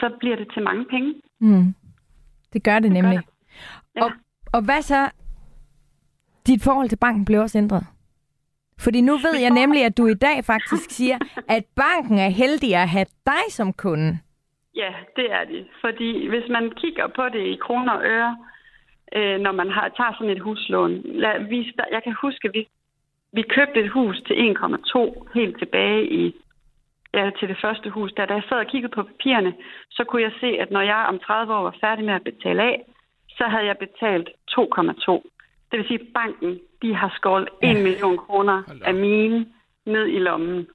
så 0.00 0.06
bliver 0.20 0.36
det 0.36 0.48
til 0.54 0.62
mange 0.62 0.84
penge. 0.84 1.14
Mm. 1.40 1.74
Det 2.52 2.64
gør 2.64 2.74
det, 2.74 2.82
det 2.82 2.92
nemlig. 2.92 3.18
Gør 3.18 3.22
det. 3.22 3.96
Ja. 3.96 4.04
Og, 4.04 4.10
og 4.52 4.64
hvad 4.64 4.82
så? 4.82 5.10
Dit 6.46 6.64
forhold 6.64 6.88
til 6.88 6.98
banken 6.98 7.24
blev 7.24 7.40
også 7.40 7.58
ændret? 7.58 7.84
Fordi 8.84 9.00
nu 9.00 9.12
ved 9.26 9.36
jeg 9.40 9.50
nemlig, 9.50 9.84
at 9.84 9.98
du 9.98 10.06
i 10.06 10.14
dag 10.14 10.44
faktisk 10.44 10.90
siger, 10.90 11.18
at 11.48 11.64
banken 11.76 12.18
er 12.18 12.28
heldig 12.28 12.74
at 12.76 12.88
have 12.88 13.06
dig 13.26 13.44
som 13.48 13.72
kunde. 13.72 14.18
Ja, 14.74 14.92
det 15.16 15.32
er 15.32 15.44
det. 15.44 15.66
Fordi 15.80 16.28
hvis 16.28 16.48
man 16.50 16.70
kigger 16.70 17.06
på 17.06 17.28
det 17.28 17.44
i 17.46 17.56
kroner 17.56 17.92
og 17.92 18.04
øre, 18.04 18.36
øh, 19.16 19.38
når 19.40 19.52
man 19.52 19.70
har, 19.70 19.88
tager 19.88 20.12
sådan 20.14 20.36
et 20.36 20.42
huslån. 20.42 21.02
Lad, 21.04 21.48
vi, 21.48 21.72
jeg 21.90 22.02
kan 22.04 22.16
huske, 22.22 22.48
at 22.48 22.54
vi, 22.54 22.68
vi 23.32 23.42
købte 23.42 23.80
et 23.80 23.90
hus 23.90 24.16
til 24.26 24.34
1,2 24.34 25.28
helt 25.34 25.58
tilbage 25.58 26.12
i 26.12 26.34
ja, 27.14 27.30
til 27.38 27.48
det 27.48 27.58
første 27.60 27.90
hus. 27.90 28.12
Da, 28.16 28.26
da 28.26 28.34
jeg 28.34 28.42
sad 28.48 28.56
og 28.56 28.66
kiggede 28.66 28.94
på 28.94 29.02
papirerne, 29.02 29.54
så 29.90 30.04
kunne 30.04 30.22
jeg 30.22 30.32
se, 30.40 30.46
at 30.46 30.70
når 30.70 30.80
jeg 30.80 31.06
om 31.08 31.18
30 31.18 31.54
år 31.54 31.62
var 31.62 31.76
færdig 31.80 32.04
med 32.04 32.14
at 32.14 32.24
betale 32.24 32.62
af, 32.62 32.82
så 33.28 33.44
havde 33.44 33.66
jeg 33.66 33.78
betalt 33.78 34.28
2,2. 34.50 35.12
Det 35.70 35.78
vil 35.78 35.86
sige, 35.86 36.00
at 36.00 36.06
banken 36.14 36.60
de 36.82 36.94
har 36.94 37.12
skåret 37.16 37.48
1 37.62 37.68
ja. 37.68 37.82
million 37.82 38.18
kroner 38.18 38.62
af 38.84 38.94
mine 38.94 39.46
ned 39.86 40.06
i 40.06 40.18
lommen. 40.18 40.66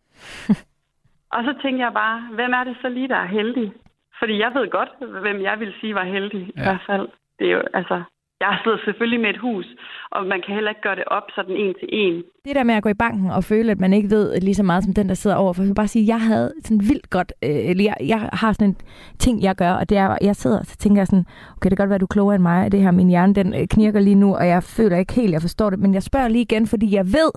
og 1.35 1.43
så 1.43 1.55
tænkte 1.61 1.83
jeg 1.83 1.93
bare, 1.93 2.29
hvem 2.31 2.51
er 2.53 2.63
det 2.63 2.77
så 2.81 2.89
lige, 2.89 3.07
der 3.07 3.15
er 3.15 3.27
heldig? 3.27 3.73
Fordi 4.19 4.39
jeg 4.39 4.51
ved 4.53 4.69
godt, 4.69 4.89
hvem 5.21 5.41
jeg 5.41 5.59
vil 5.59 5.73
sige 5.79 5.95
var 5.95 6.03
heldig 6.03 6.51
ja. 6.55 6.61
i 6.61 6.63
hvert 6.63 6.83
fald. 6.87 7.07
Det 7.39 7.47
er 7.47 7.51
jo, 7.51 7.63
altså, 7.73 8.03
jeg 8.41 8.57
sidder 8.63 8.77
selvfølgelig 8.85 9.19
med 9.19 9.29
et 9.29 9.37
hus, 9.37 9.65
og 10.11 10.25
man 10.25 10.41
kan 10.45 10.53
heller 10.55 10.71
ikke 10.71 10.81
gøre 10.81 10.95
det 10.95 11.03
op 11.07 11.23
sådan 11.35 11.55
en 11.55 11.73
til 11.79 11.89
en. 11.91 12.23
Det 12.45 12.55
der 12.55 12.63
med 12.63 12.75
at 12.75 12.83
gå 12.83 12.89
i 12.89 12.93
banken 12.93 13.29
og 13.31 13.43
føle, 13.43 13.71
at 13.71 13.79
man 13.79 13.93
ikke 13.93 14.09
ved 14.09 14.41
lige 14.41 14.55
så 14.55 14.63
meget 14.63 14.83
som 14.83 14.93
den, 14.93 15.09
der 15.09 15.13
sidder 15.15 15.35
overfor. 15.35 15.63
Jeg 15.63 15.67
vil 15.67 15.75
bare 15.75 15.87
sige, 15.87 16.03
at 16.03 16.07
jeg 16.07 16.21
havde 16.21 16.53
sådan 16.63 16.81
vildt 16.89 17.09
godt, 17.09 17.33
øh, 17.43 17.83
jeg, 17.83 17.95
jeg 17.99 18.29
har 18.33 18.53
sådan 18.53 18.69
en 18.69 18.77
ting, 19.19 19.43
jeg 19.43 19.55
gør, 19.55 19.71
og 19.71 19.89
det 19.89 19.97
er, 19.97 20.17
jeg 20.21 20.35
sidder 20.35 20.59
og 20.59 20.65
så 20.65 20.77
tænker 20.77 20.99
jeg 20.99 21.07
sådan, 21.07 21.25
okay, 21.55 21.69
det 21.69 21.77
kan 21.77 21.83
godt 21.83 21.89
være, 21.89 21.99
du 21.99 22.05
er 22.05 22.15
klogere 22.15 22.35
end 22.35 22.43
mig, 22.43 22.71
det 22.71 22.81
her, 22.81 22.91
min 22.91 23.09
hjerne, 23.09 23.33
den 23.33 23.53
øh, 23.53 23.67
knirker 23.67 23.99
lige 23.99 24.15
nu, 24.15 24.35
og 24.35 24.47
jeg 24.47 24.63
føler 24.63 24.97
ikke 24.97 25.13
helt, 25.13 25.31
jeg 25.31 25.41
forstår 25.41 25.69
det, 25.69 25.79
men 25.79 25.93
jeg 25.93 26.03
spørger 26.03 26.27
lige 26.27 26.41
igen, 26.41 26.67
fordi 26.67 26.95
jeg 26.95 27.05
ved, 27.05 27.31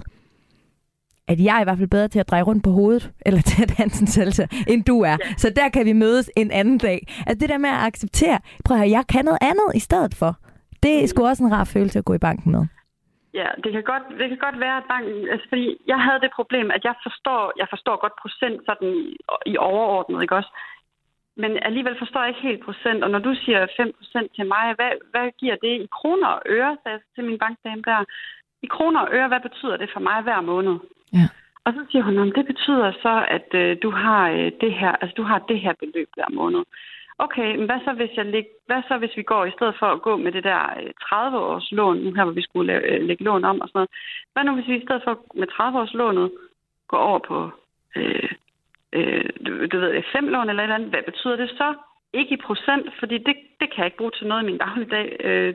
at 1.29 1.41
jeg 1.41 1.57
er 1.57 1.61
i 1.61 1.65
hvert 1.65 1.79
fald 1.79 1.89
bedre 1.89 2.09
til 2.09 2.19
at 2.19 2.31
dreje 2.31 2.43
rundt 2.43 2.65
på 2.65 2.71
hovedet, 2.71 3.11
eller 3.27 3.41
til 3.41 3.63
at 3.63 3.79
danse 3.79 4.03
en 4.03 4.07
salsa, 4.07 4.47
end 4.69 4.85
du 4.85 5.01
er. 5.01 5.11
Ja. 5.11 5.35
Så 5.37 5.53
der 5.57 5.69
kan 5.69 5.85
vi 5.87 5.93
mødes 5.93 6.31
en 6.37 6.51
anden 6.51 6.79
dag. 6.79 7.07
Altså 7.27 7.41
det 7.41 7.49
der 7.49 7.59
med 7.59 7.71
at 7.71 7.77
acceptere, 7.77 8.39
prøv 8.65 8.77
at 8.77 8.81
høre, 8.81 8.91
jeg 8.91 9.05
kan 9.09 9.25
noget 9.25 9.39
andet 9.41 9.75
i 9.75 9.79
stedet 9.79 10.15
for. 10.15 10.39
Det 10.83 11.03
er 11.03 11.07
sgu 11.07 11.27
også 11.27 11.45
en 11.45 11.53
rar 11.53 11.65
følelse 11.65 11.99
at 11.99 12.05
gå 12.05 12.15
i 12.15 12.25
banken 12.29 12.53
med. 12.53 12.67
Ja, 13.35 13.49
det 13.65 13.71
kan 13.73 13.83
godt, 13.83 14.05
det 14.21 14.29
kan 14.29 14.39
godt 14.47 14.61
være, 14.61 14.77
at 14.77 14.89
banken... 14.95 15.29
Altså, 15.33 15.47
fordi 15.49 15.67
jeg 15.87 16.01
havde 16.07 16.21
det 16.21 16.37
problem, 16.39 16.71
at 16.77 16.83
jeg 16.85 16.95
forstår, 17.07 17.53
jeg 17.61 17.67
forstår 17.71 17.97
godt 18.05 18.17
procent 18.23 18.59
sådan 18.67 18.89
i, 19.05 19.17
i 19.53 19.55
overordnet, 19.57 20.23
ikke 20.23 20.37
også? 20.41 20.53
Men 21.43 21.51
alligevel 21.69 21.97
forstår 21.99 22.21
jeg 22.21 22.29
ikke 22.29 22.49
helt 22.49 22.65
procent. 22.65 23.05
Og 23.05 23.11
når 23.11 23.19
du 23.19 23.33
siger 23.45 23.61
5% 23.67 24.37
til 24.37 24.47
mig, 24.55 24.65
hvad, 24.79 24.93
hvad 25.13 25.27
giver 25.41 25.57
det 25.65 25.75
i 25.85 25.89
kroner 25.99 26.29
og 26.29 26.43
øre, 26.47 26.77
sagde 26.83 26.97
jeg 26.97 27.01
til 27.15 27.25
min 27.25 27.39
bankdame 27.39 27.83
der. 27.83 28.05
I 28.63 28.67
kroner 28.67 29.01
og 29.01 29.09
øre, 29.13 29.29
hvad 29.29 29.41
betyder 29.41 29.77
det 29.77 29.91
for 29.93 30.01
mig 30.01 30.23
hver 30.23 30.41
måned? 30.41 30.77
Ja. 31.13 31.27
Og 31.65 31.73
så 31.73 31.81
siger 31.91 32.03
hun, 32.05 32.19
at 32.19 32.35
det 32.37 32.47
betyder 32.47 32.93
så, 33.05 33.15
at 33.37 33.49
øh, 33.63 33.77
du 33.83 33.91
har 33.91 34.31
øh, 34.31 34.53
det 34.61 34.73
her, 34.81 34.93
altså 35.01 35.15
du 35.17 35.23
har 35.23 35.39
det 35.39 35.61
her 35.61 35.75
beløb 35.81 36.09
hver 36.15 36.31
måned 36.41 36.63
okay, 37.19 37.57
men 37.57 37.67
hvad 37.67 37.81
så, 37.85 37.93
hvis 37.93 38.17
jeg 38.17 38.27
læg, 38.27 38.47
hvad 38.67 38.83
så 38.89 38.99
hvis 38.99 39.17
vi 39.17 39.23
går 39.23 39.45
i 39.45 39.57
stedet 39.57 39.75
for 39.79 39.87
at 39.87 40.03
gå 40.03 40.17
med 40.17 40.33
det 40.33 40.45
der 40.45 40.63
øh, 40.81 40.91
30-års 41.03 41.73
lån, 41.73 41.99
nu 41.99 42.13
her 42.15 42.25
hvor 42.25 42.33
vi 42.33 42.43
skulle 42.43 42.67
lave, 42.67 42.83
øh, 42.91 43.01
lægge 43.09 43.25
lån 43.25 43.45
om 43.45 43.61
og 43.61 43.69
sådan 43.69 43.79
noget. 43.79 43.91
Hvad 44.33 44.45
nu 44.45 44.55
hvis 44.55 44.69
vi 44.69 44.77
i 44.77 44.85
stedet 44.87 45.03
for 45.05 45.15
med 45.35 45.49
30-års 45.53 45.95
lånet 45.95 46.31
går 46.89 46.99
over 46.99 47.19
på 47.19 47.51
øh, 47.97 48.31
øh, 48.93 49.31
du, 49.47 49.67
du 49.67 49.77
ved, 49.81 50.03
fem 50.13 50.29
lån 50.29 50.49
eller 50.49 50.63
et 50.63 50.65
eller 50.65 50.75
andet, 50.75 50.91
hvad 50.91 51.03
betyder 51.03 51.37
det 51.37 51.51
så? 51.51 51.75
Ikke 52.13 52.35
i 52.35 52.45
procent, 52.47 52.87
fordi 52.99 53.19
det, 53.19 53.37
det 53.61 53.67
kan 53.71 53.79
jeg 53.79 53.87
ikke 53.87 53.97
bruge 53.97 54.11
til 54.11 54.27
noget 54.27 54.43
i 54.43 54.47
min 54.47 54.59
dagligdag. 54.59 55.17
Øh, 55.21 55.55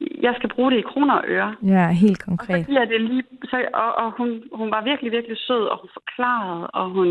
jeg 0.00 0.34
skal 0.36 0.50
bruge 0.54 0.70
det 0.70 0.78
i 0.78 0.88
kroner 0.92 1.14
og 1.14 1.24
øre. 1.28 1.54
Ja, 1.62 1.88
helt 1.90 2.22
konkret. 2.24 2.58
Og, 2.58 2.64
så 2.64 2.70
giver 2.70 2.84
det 2.84 3.00
lige, 3.00 3.22
så, 3.44 3.56
og, 3.74 3.94
og 3.94 4.12
hun, 4.18 4.42
hun 4.52 4.70
var 4.70 4.84
virkelig, 4.84 5.12
virkelig 5.12 5.36
sød, 5.38 5.64
og 5.72 5.78
hun 5.80 5.90
forklarede, 5.92 6.66
og 6.66 6.90
hun, 6.90 7.08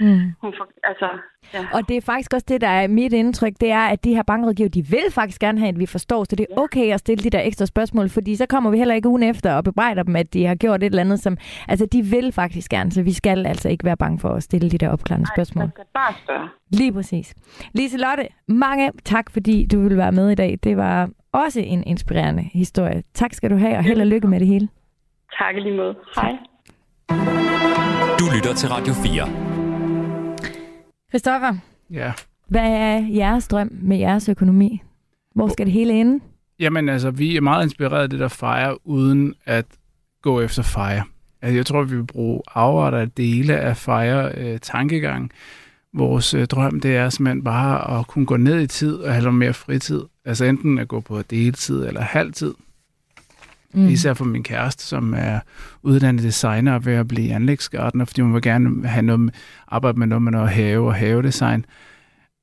mm. 0.00 0.32
hun 0.42 0.54
for, 0.58 0.68
altså, 0.84 1.08
ja. 1.54 1.66
Og 1.74 1.88
det 1.88 1.96
er 1.96 2.00
faktisk 2.00 2.34
også 2.34 2.46
det, 2.48 2.60
der 2.60 2.68
er 2.68 2.88
mit 2.88 3.12
indtryk, 3.12 3.52
det 3.60 3.70
er, 3.70 3.84
at 3.94 4.04
de 4.04 4.14
her 4.14 4.22
bankrådgiver, 4.22 4.68
de 4.68 4.86
vil 4.86 5.06
faktisk 5.10 5.40
gerne 5.40 5.58
have, 5.58 5.68
at 5.68 5.78
vi 5.78 5.86
forstår, 5.86 6.24
så 6.24 6.36
det 6.36 6.46
er 6.50 6.60
okay 6.62 6.92
at 6.92 7.00
stille 7.00 7.24
de 7.24 7.30
der 7.30 7.40
ekstra 7.40 7.66
spørgsmål, 7.66 8.08
fordi 8.08 8.36
så 8.36 8.46
kommer 8.46 8.70
vi 8.70 8.78
heller 8.78 8.94
ikke 8.94 9.08
ugen 9.08 9.22
efter 9.22 9.54
og 9.54 9.64
bebrejder 9.64 10.02
dem, 10.02 10.16
at 10.16 10.34
de 10.34 10.46
har 10.46 10.54
gjort 10.54 10.82
et 10.82 10.86
eller 10.86 11.00
andet, 11.00 11.20
som, 11.20 11.36
altså 11.68 11.86
de 11.86 12.02
vil 12.02 12.32
faktisk 12.32 12.70
gerne, 12.70 12.92
så 12.92 13.02
vi 13.02 13.12
skal 13.12 13.46
altså 13.46 13.68
ikke 13.68 13.84
være 13.84 13.96
bange 13.96 14.18
for 14.18 14.28
at 14.28 14.42
stille 14.42 14.70
de 14.70 14.78
der 14.78 14.88
opklarende 14.88 15.26
Nej, 15.26 15.34
spørgsmål. 15.34 15.64
Nej, 15.64 15.86
bare 15.94 16.14
spørge. 16.24 16.48
Lige 16.72 16.92
præcis. 16.92 17.34
Lise 17.74 17.98
Lotte, 17.98 18.28
mange 18.48 18.92
tak, 19.04 19.30
fordi 19.30 19.66
du 19.72 19.80
ville 19.82 19.98
være 19.98 20.12
med 20.12 20.30
i 20.30 20.34
dag. 20.34 20.58
Det 20.64 20.76
var 20.76 21.10
også 21.32 21.60
en 21.60 21.84
inspirerende 21.86 22.19
historie. 22.52 23.02
Tak 23.14 23.32
skal 23.34 23.50
du 23.50 23.56
have, 23.56 23.76
og 23.76 23.84
held 23.84 24.00
og 24.00 24.06
lykke 24.06 24.28
med 24.28 24.40
det 24.40 24.46
hele. 24.48 24.68
Tak 25.38 25.54
lige 25.54 25.76
måde. 25.76 25.94
Hej. 26.16 26.32
Du 28.18 28.24
lytter 28.36 28.54
til 28.56 28.68
Radio 28.68 28.92
4. 28.94 29.28
Christoffer, 31.10 31.54
Ja. 31.90 32.12
hvad 32.48 32.70
er 32.72 33.06
jeres 33.14 33.48
drøm 33.48 33.68
med 33.72 33.96
jeres 33.98 34.28
økonomi? 34.28 34.82
Hvor 35.34 35.48
skal 35.48 35.66
det 35.66 35.72
hele 35.72 35.92
ende? 36.00 36.24
Jamen 36.60 36.88
altså, 36.88 37.10
vi 37.10 37.36
er 37.36 37.40
meget 37.40 37.64
inspireret 37.64 38.02
af 38.02 38.10
det 38.10 38.20
der 38.20 38.28
fejre, 38.28 38.86
uden 38.86 39.34
at 39.46 39.66
gå 40.22 40.40
efter 40.40 40.62
fejre. 40.62 41.02
Altså, 41.42 41.56
jeg 41.56 41.66
tror, 41.66 41.82
vi 41.82 41.96
vil 41.96 42.06
bruge 42.06 42.40
afretter 42.54 42.98
af 42.98 43.10
dele 43.10 43.56
af 43.56 43.76
fejre 43.76 44.32
øh, 44.36 44.58
tankegang. 44.58 45.30
Vores 45.94 46.34
øh, 46.34 46.46
drøm, 46.46 46.80
det 46.80 46.96
er 46.96 47.08
simpelthen 47.08 47.44
bare 47.44 47.98
at 47.98 48.06
kunne 48.06 48.26
gå 48.26 48.36
ned 48.36 48.60
i 48.60 48.66
tid 48.66 48.94
og 48.94 49.12
have 49.12 49.22
noget 49.22 49.38
mere 49.38 49.52
fritid. 49.52 50.02
Altså 50.24 50.44
enten 50.44 50.78
at 50.78 50.88
gå 50.88 51.00
på 51.00 51.22
deltid 51.22 51.86
eller 51.86 52.00
halvtid. 52.00 52.54
Mm. 53.74 53.88
Især 53.88 54.14
for 54.14 54.24
min 54.24 54.42
kæreste, 54.42 54.84
som 54.84 55.14
er 55.16 55.40
uddannet 55.82 56.22
designer 56.22 56.78
ved 56.78 56.92
at 56.92 57.08
blive 57.08 57.34
anlægsgartner, 57.34 58.04
fordi 58.04 58.20
hun 58.20 58.34
vil 58.34 58.42
gerne 58.42 58.88
have 58.88 59.02
noget 59.02 59.34
arbejde 59.68 59.98
med 59.98 60.06
noget 60.06 60.22
med 60.22 60.32
noget 60.32 60.48
have 60.48 60.86
og 60.86 60.94
havedesign. 60.94 61.64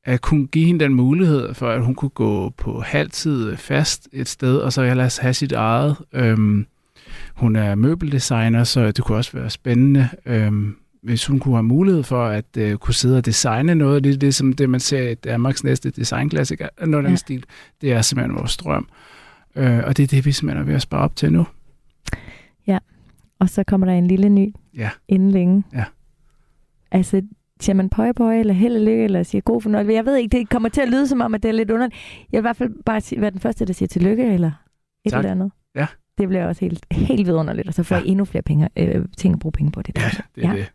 At 0.06 0.22
kunne 0.22 0.48
give 0.48 0.66
hende 0.66 0.86
den 0.86 0.93
mulighed 0.93 1.54
for, 1.54 1.70
at 1.70 1.86
hun 1.86 1.95
kunne 1.95 2.10
gå 2.10 2.50
på 2.50 2.82
halvtid 2.82 3.58
fast 3.58 4.10
et 4.12 4.28
sted, 4.28 4.58
og 4.58 4.74
så 4.74 4.82
ellers 4.82 5.18
have 5.18 5.34
sit 5.34 5.52
eget. 5.52 5.98
Øhm, 6.14 6.66
hun 7.36 7.56
er 7.56 7.76
møbeldesigner, 7.76 8.64
så 8.64 8.91
det 8.91 9.04
kunne 9.04 9.18
også 9.18 9.32
være 9.38 9.50
spændende, 9.50 10.10
øhm, 10.26 10.76
hvis 11.02 11.26
hun 11.26 11.39
kunne 11.39 11.54
have 11.56 11.64
mulighed 11.64 12.04
for 12.04 12.26
at 12.26 12.45
øh, 12.58 12.78
kunne 12.78 12.93
sidde 12.93 13.18
og 13.18 13.26
designe 13.26 13.76
noget. 13.76 14.04
Det 14.04 14.14
er 14.14 14.18
det, 14.18 14.36
som 14.36 14.54
det, 14.54 14.70
man 14.70 14.80
ser 14.80 15.10
i 15.10 15.16
Danmarks 15.16 15.64
næste 15.64 15.89
designklassiker, 15.89 16.68
noget 16.86 16.95
af 16.95 17.02
den 17.04 17.12
Ja. 17.12 17.16
stil. 17.16 17.45
Det 17.82 17.91
er 17.93 18.02
simpelthen 18.02 18.36
vores 18.36 18.58
drøm. 18.58 18.88
Øh, 19.56 19.80
og 19.86 19.98
det 19.98 20.04
er 20.04 20.08
det, 20.08 20.26
vi 20.26 20.32
simpelthen 20.32 20.62
er 20.62 20.66
ved 20.66 20.76
at 20.76 20.82
spare 20.82 21.02
op 21.02 21.16
til 21.16 21.34
nu. 21.34 21.48
Og 23.39 23.50
så 23.50 23.64
kommer 23.64 23.88
der 23.88 23.93
en 23.93 24.08
lille 24.08 24.30
ny 24.30 24.54
Ja. 24.76 24.89
inden 25.08 25.32
længe. 25.32 25.64
Ja. 25.74 25.84
Altså, 26.91 27.22
siger 27.62 27.74
man 27.76 27.89
pøje 27.89 28.14
pøje, 28.14 28.39
eller 28.39 28.54
held 28.54 28.76
og 28.76 28.82
lykke, 28.82 29.04
eller 29.04 29.24
siger 29.24 29.41
god 29.41 29.62
fornøjelse? 29.62 29.93
Jeg 29.93 30.06
ved 30.06 30.16
ikke, 30.18 30.38
det 30.38 30.50
kommer 30.50 30.70
til 30.70 30.82
at 30.82 30.89
lyde 30.89 31.08
som 31.08 31.22
om, 31.22 31.36
at 31.36 31.43
det 31.43 31.50
er 31.50 31.54
lidt 31.54 31.72
underligt. 31.72 32.02
Jeg 32.32 32.38
vil 32.38 32.39
i 32.39 32.41
hvert 32.41 32.56
fald 32.58 32.84
bare 32.86 33.02
sige, 33.02 33.22
være 33.22 33.32
den 33.32 33.39
første, 33.39 33.66
der 33.66 33.74
siger 33.74 33.88
tillykke, 33.88 34.34
eller 34.34 34.52
et 35.06 35.12
Tak. 35.12 35.20
eller 35.20 35.32
andet. 35.32 35.52
Ja. 36.18 36.22
Det 36.22 36.30
bliver 36.30 36.47
også 36.47 36.65
helt, 36.65 36.86
helt 36.91 37.28
vidunderligt, 37.28 37.68
og 37.68 37.74
så 37.74 37.84
får 37.84 37.95
Ja. 37.95 38.01
jeg 38.01 38.09
endnu 38.09 38.26
flere 38.26 38.41
penge, 38.41 38.70
øh, 38.78 39.05
ting 39.18 39.34
at 39.34 39.39
bruge 39.39 39.51
penge 39.51 39.72
på. 39.72 39.82
Det, 39.82 39.97
Ja, 39.97 40.01
der. 40.01 40.09
det 40.36 40.43
er 40.43 40.47
Ja. 40.47 40.53
ja. 40.53 40.59
det. 40.59 40.70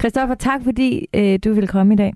Christoffer, 0.00 0.34
tak 0.34 0.60
fordi 0.64 1.06
øh, 1.14 1.38
du 1.44 1.52
ville 1.52 1.66
komme 1.68 1.94
i 1.94 1.96
dag. 1.96 2.14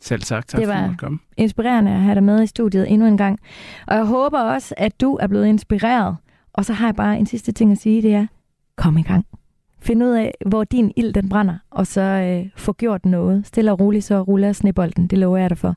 Selv 0.00 0.20
tak. 0.22 0.46
Tak 0.48 0.58
Det 0.60 0.66
for 0.66 0.72
var- 0.74 0.80
at 0.80 0.86
måtte 0.90 0.98
komme. 0.98 1.18
Inspirerende 1.36 1.90
at 1.90 2.00
have 2.00 2.14
dig 2.14 2.22
med 2.22 2.42
i 2.42 2.46
studiet 2.46 2.92
endnu 2.92 3.06
en 3.06 3.16
gang. 3.16 3.38
Og 3.86 3.96
jeg 3.96 4.04
håber 4.04 4.40
også, 4.40 4.74
at 4.76 5.00
du 5.00 5.14
er 5.20 5.26
blevet 5.26 5.46
inspireret. 5.46 6.16
Og 6.52 6.64
så 6.64 6.72
har 6.72 6.86
jeg 6.86 6.94
bare 6.94 7.18
en 7.18 7.26
sidste 7.26 7.52
ting 7.52 7.72
at 7.72 7.78
sige, 7.78 8.02
det 8.02 8.14
er, 8.14 8.26
kom 8.76 8.98
i 8.98 9.02
gang. 9.02 9.26
Find 9.86 10.02
ud 10.02 10.10
af, 10.10 10.34
hvor 10.46 10.64
din 10.64 10.92
ild 10.96 11.12
den 11.12 11.28
brænder, 11.28 11.58
og 11.70 11.86
så 11.86 12.00
øh, 12.00 12.50
få 12.56 12.72
gjort 12.72 13.04
noget. 13.04 13.46
Stille 13.46 13.72
og 13.72 13.80
roligt, 13.80 14.04
så 14.04 14.22
ruller 14.22 14.52
snebolden. 14.52 15.06
Det 15.06 15.18
lover 15.18 15.36
jeg 15.38 15.50
dig 15.50 15.58
for. 15.58 15.74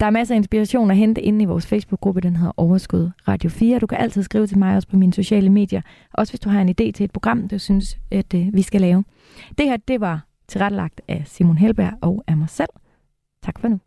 Der 0.00 0.06
er 0.06 0.10
masser 0.10 0.34
af 0.34 0.36
inspiration 0.36 0.90
at 0.90 0.96
hente 0.96 1.22
inde 1.22 1.42
i 1.42 1.44
vores 1.44 1.66
Facebook-gruppe, 1.66 2.20
den 2.20 2.36
hedder 2.36 2.52
Overskud 2.56 3.10
Radio 3.28 3.50
4. 3.50 3.78
Du 3.78 3.86
kan 3.86 3.98
altid 3.98 4.22
skrive 4.22 4.46
til 4.46 4.58
mig 4.58 4.76
også 4.76 4.88
på 4.88 4.96
mine 4.96 5.12
sociale 5.12 5.50
medier. 5.50 5.80
Også 6.14 6.32
hvis 6.32 6.40
du 6.40 6.48
har 6.48 6.60
en 6.60 6.68
idé 6.68 6.92
til 6.92 7.04
et 7.04 7.12
program, 7.12 7.48
du 7.48 7.58
synes, 7.58 7.98
at 8.10 8.34
øh, 8.34 8.46
vi 8.52 8.62
skal 8.62 8.80
lave. 8.80 9.04
Det 9.58 9.66
her, 9.66 9.76
det 9.76 10.00
var 10.00 10.26
tilrettelagt 10.48 11.00
af 11.08 11.22
Simon 11.26 11.58
Helberg 11.58 11.92
og 12.00 12.24
af 12.26 12.36
mig 12.36 12.48
selv. 12.48 12.70
Tak 13.42 13.58
for 13.58 13.68
nu. 13.68 13.78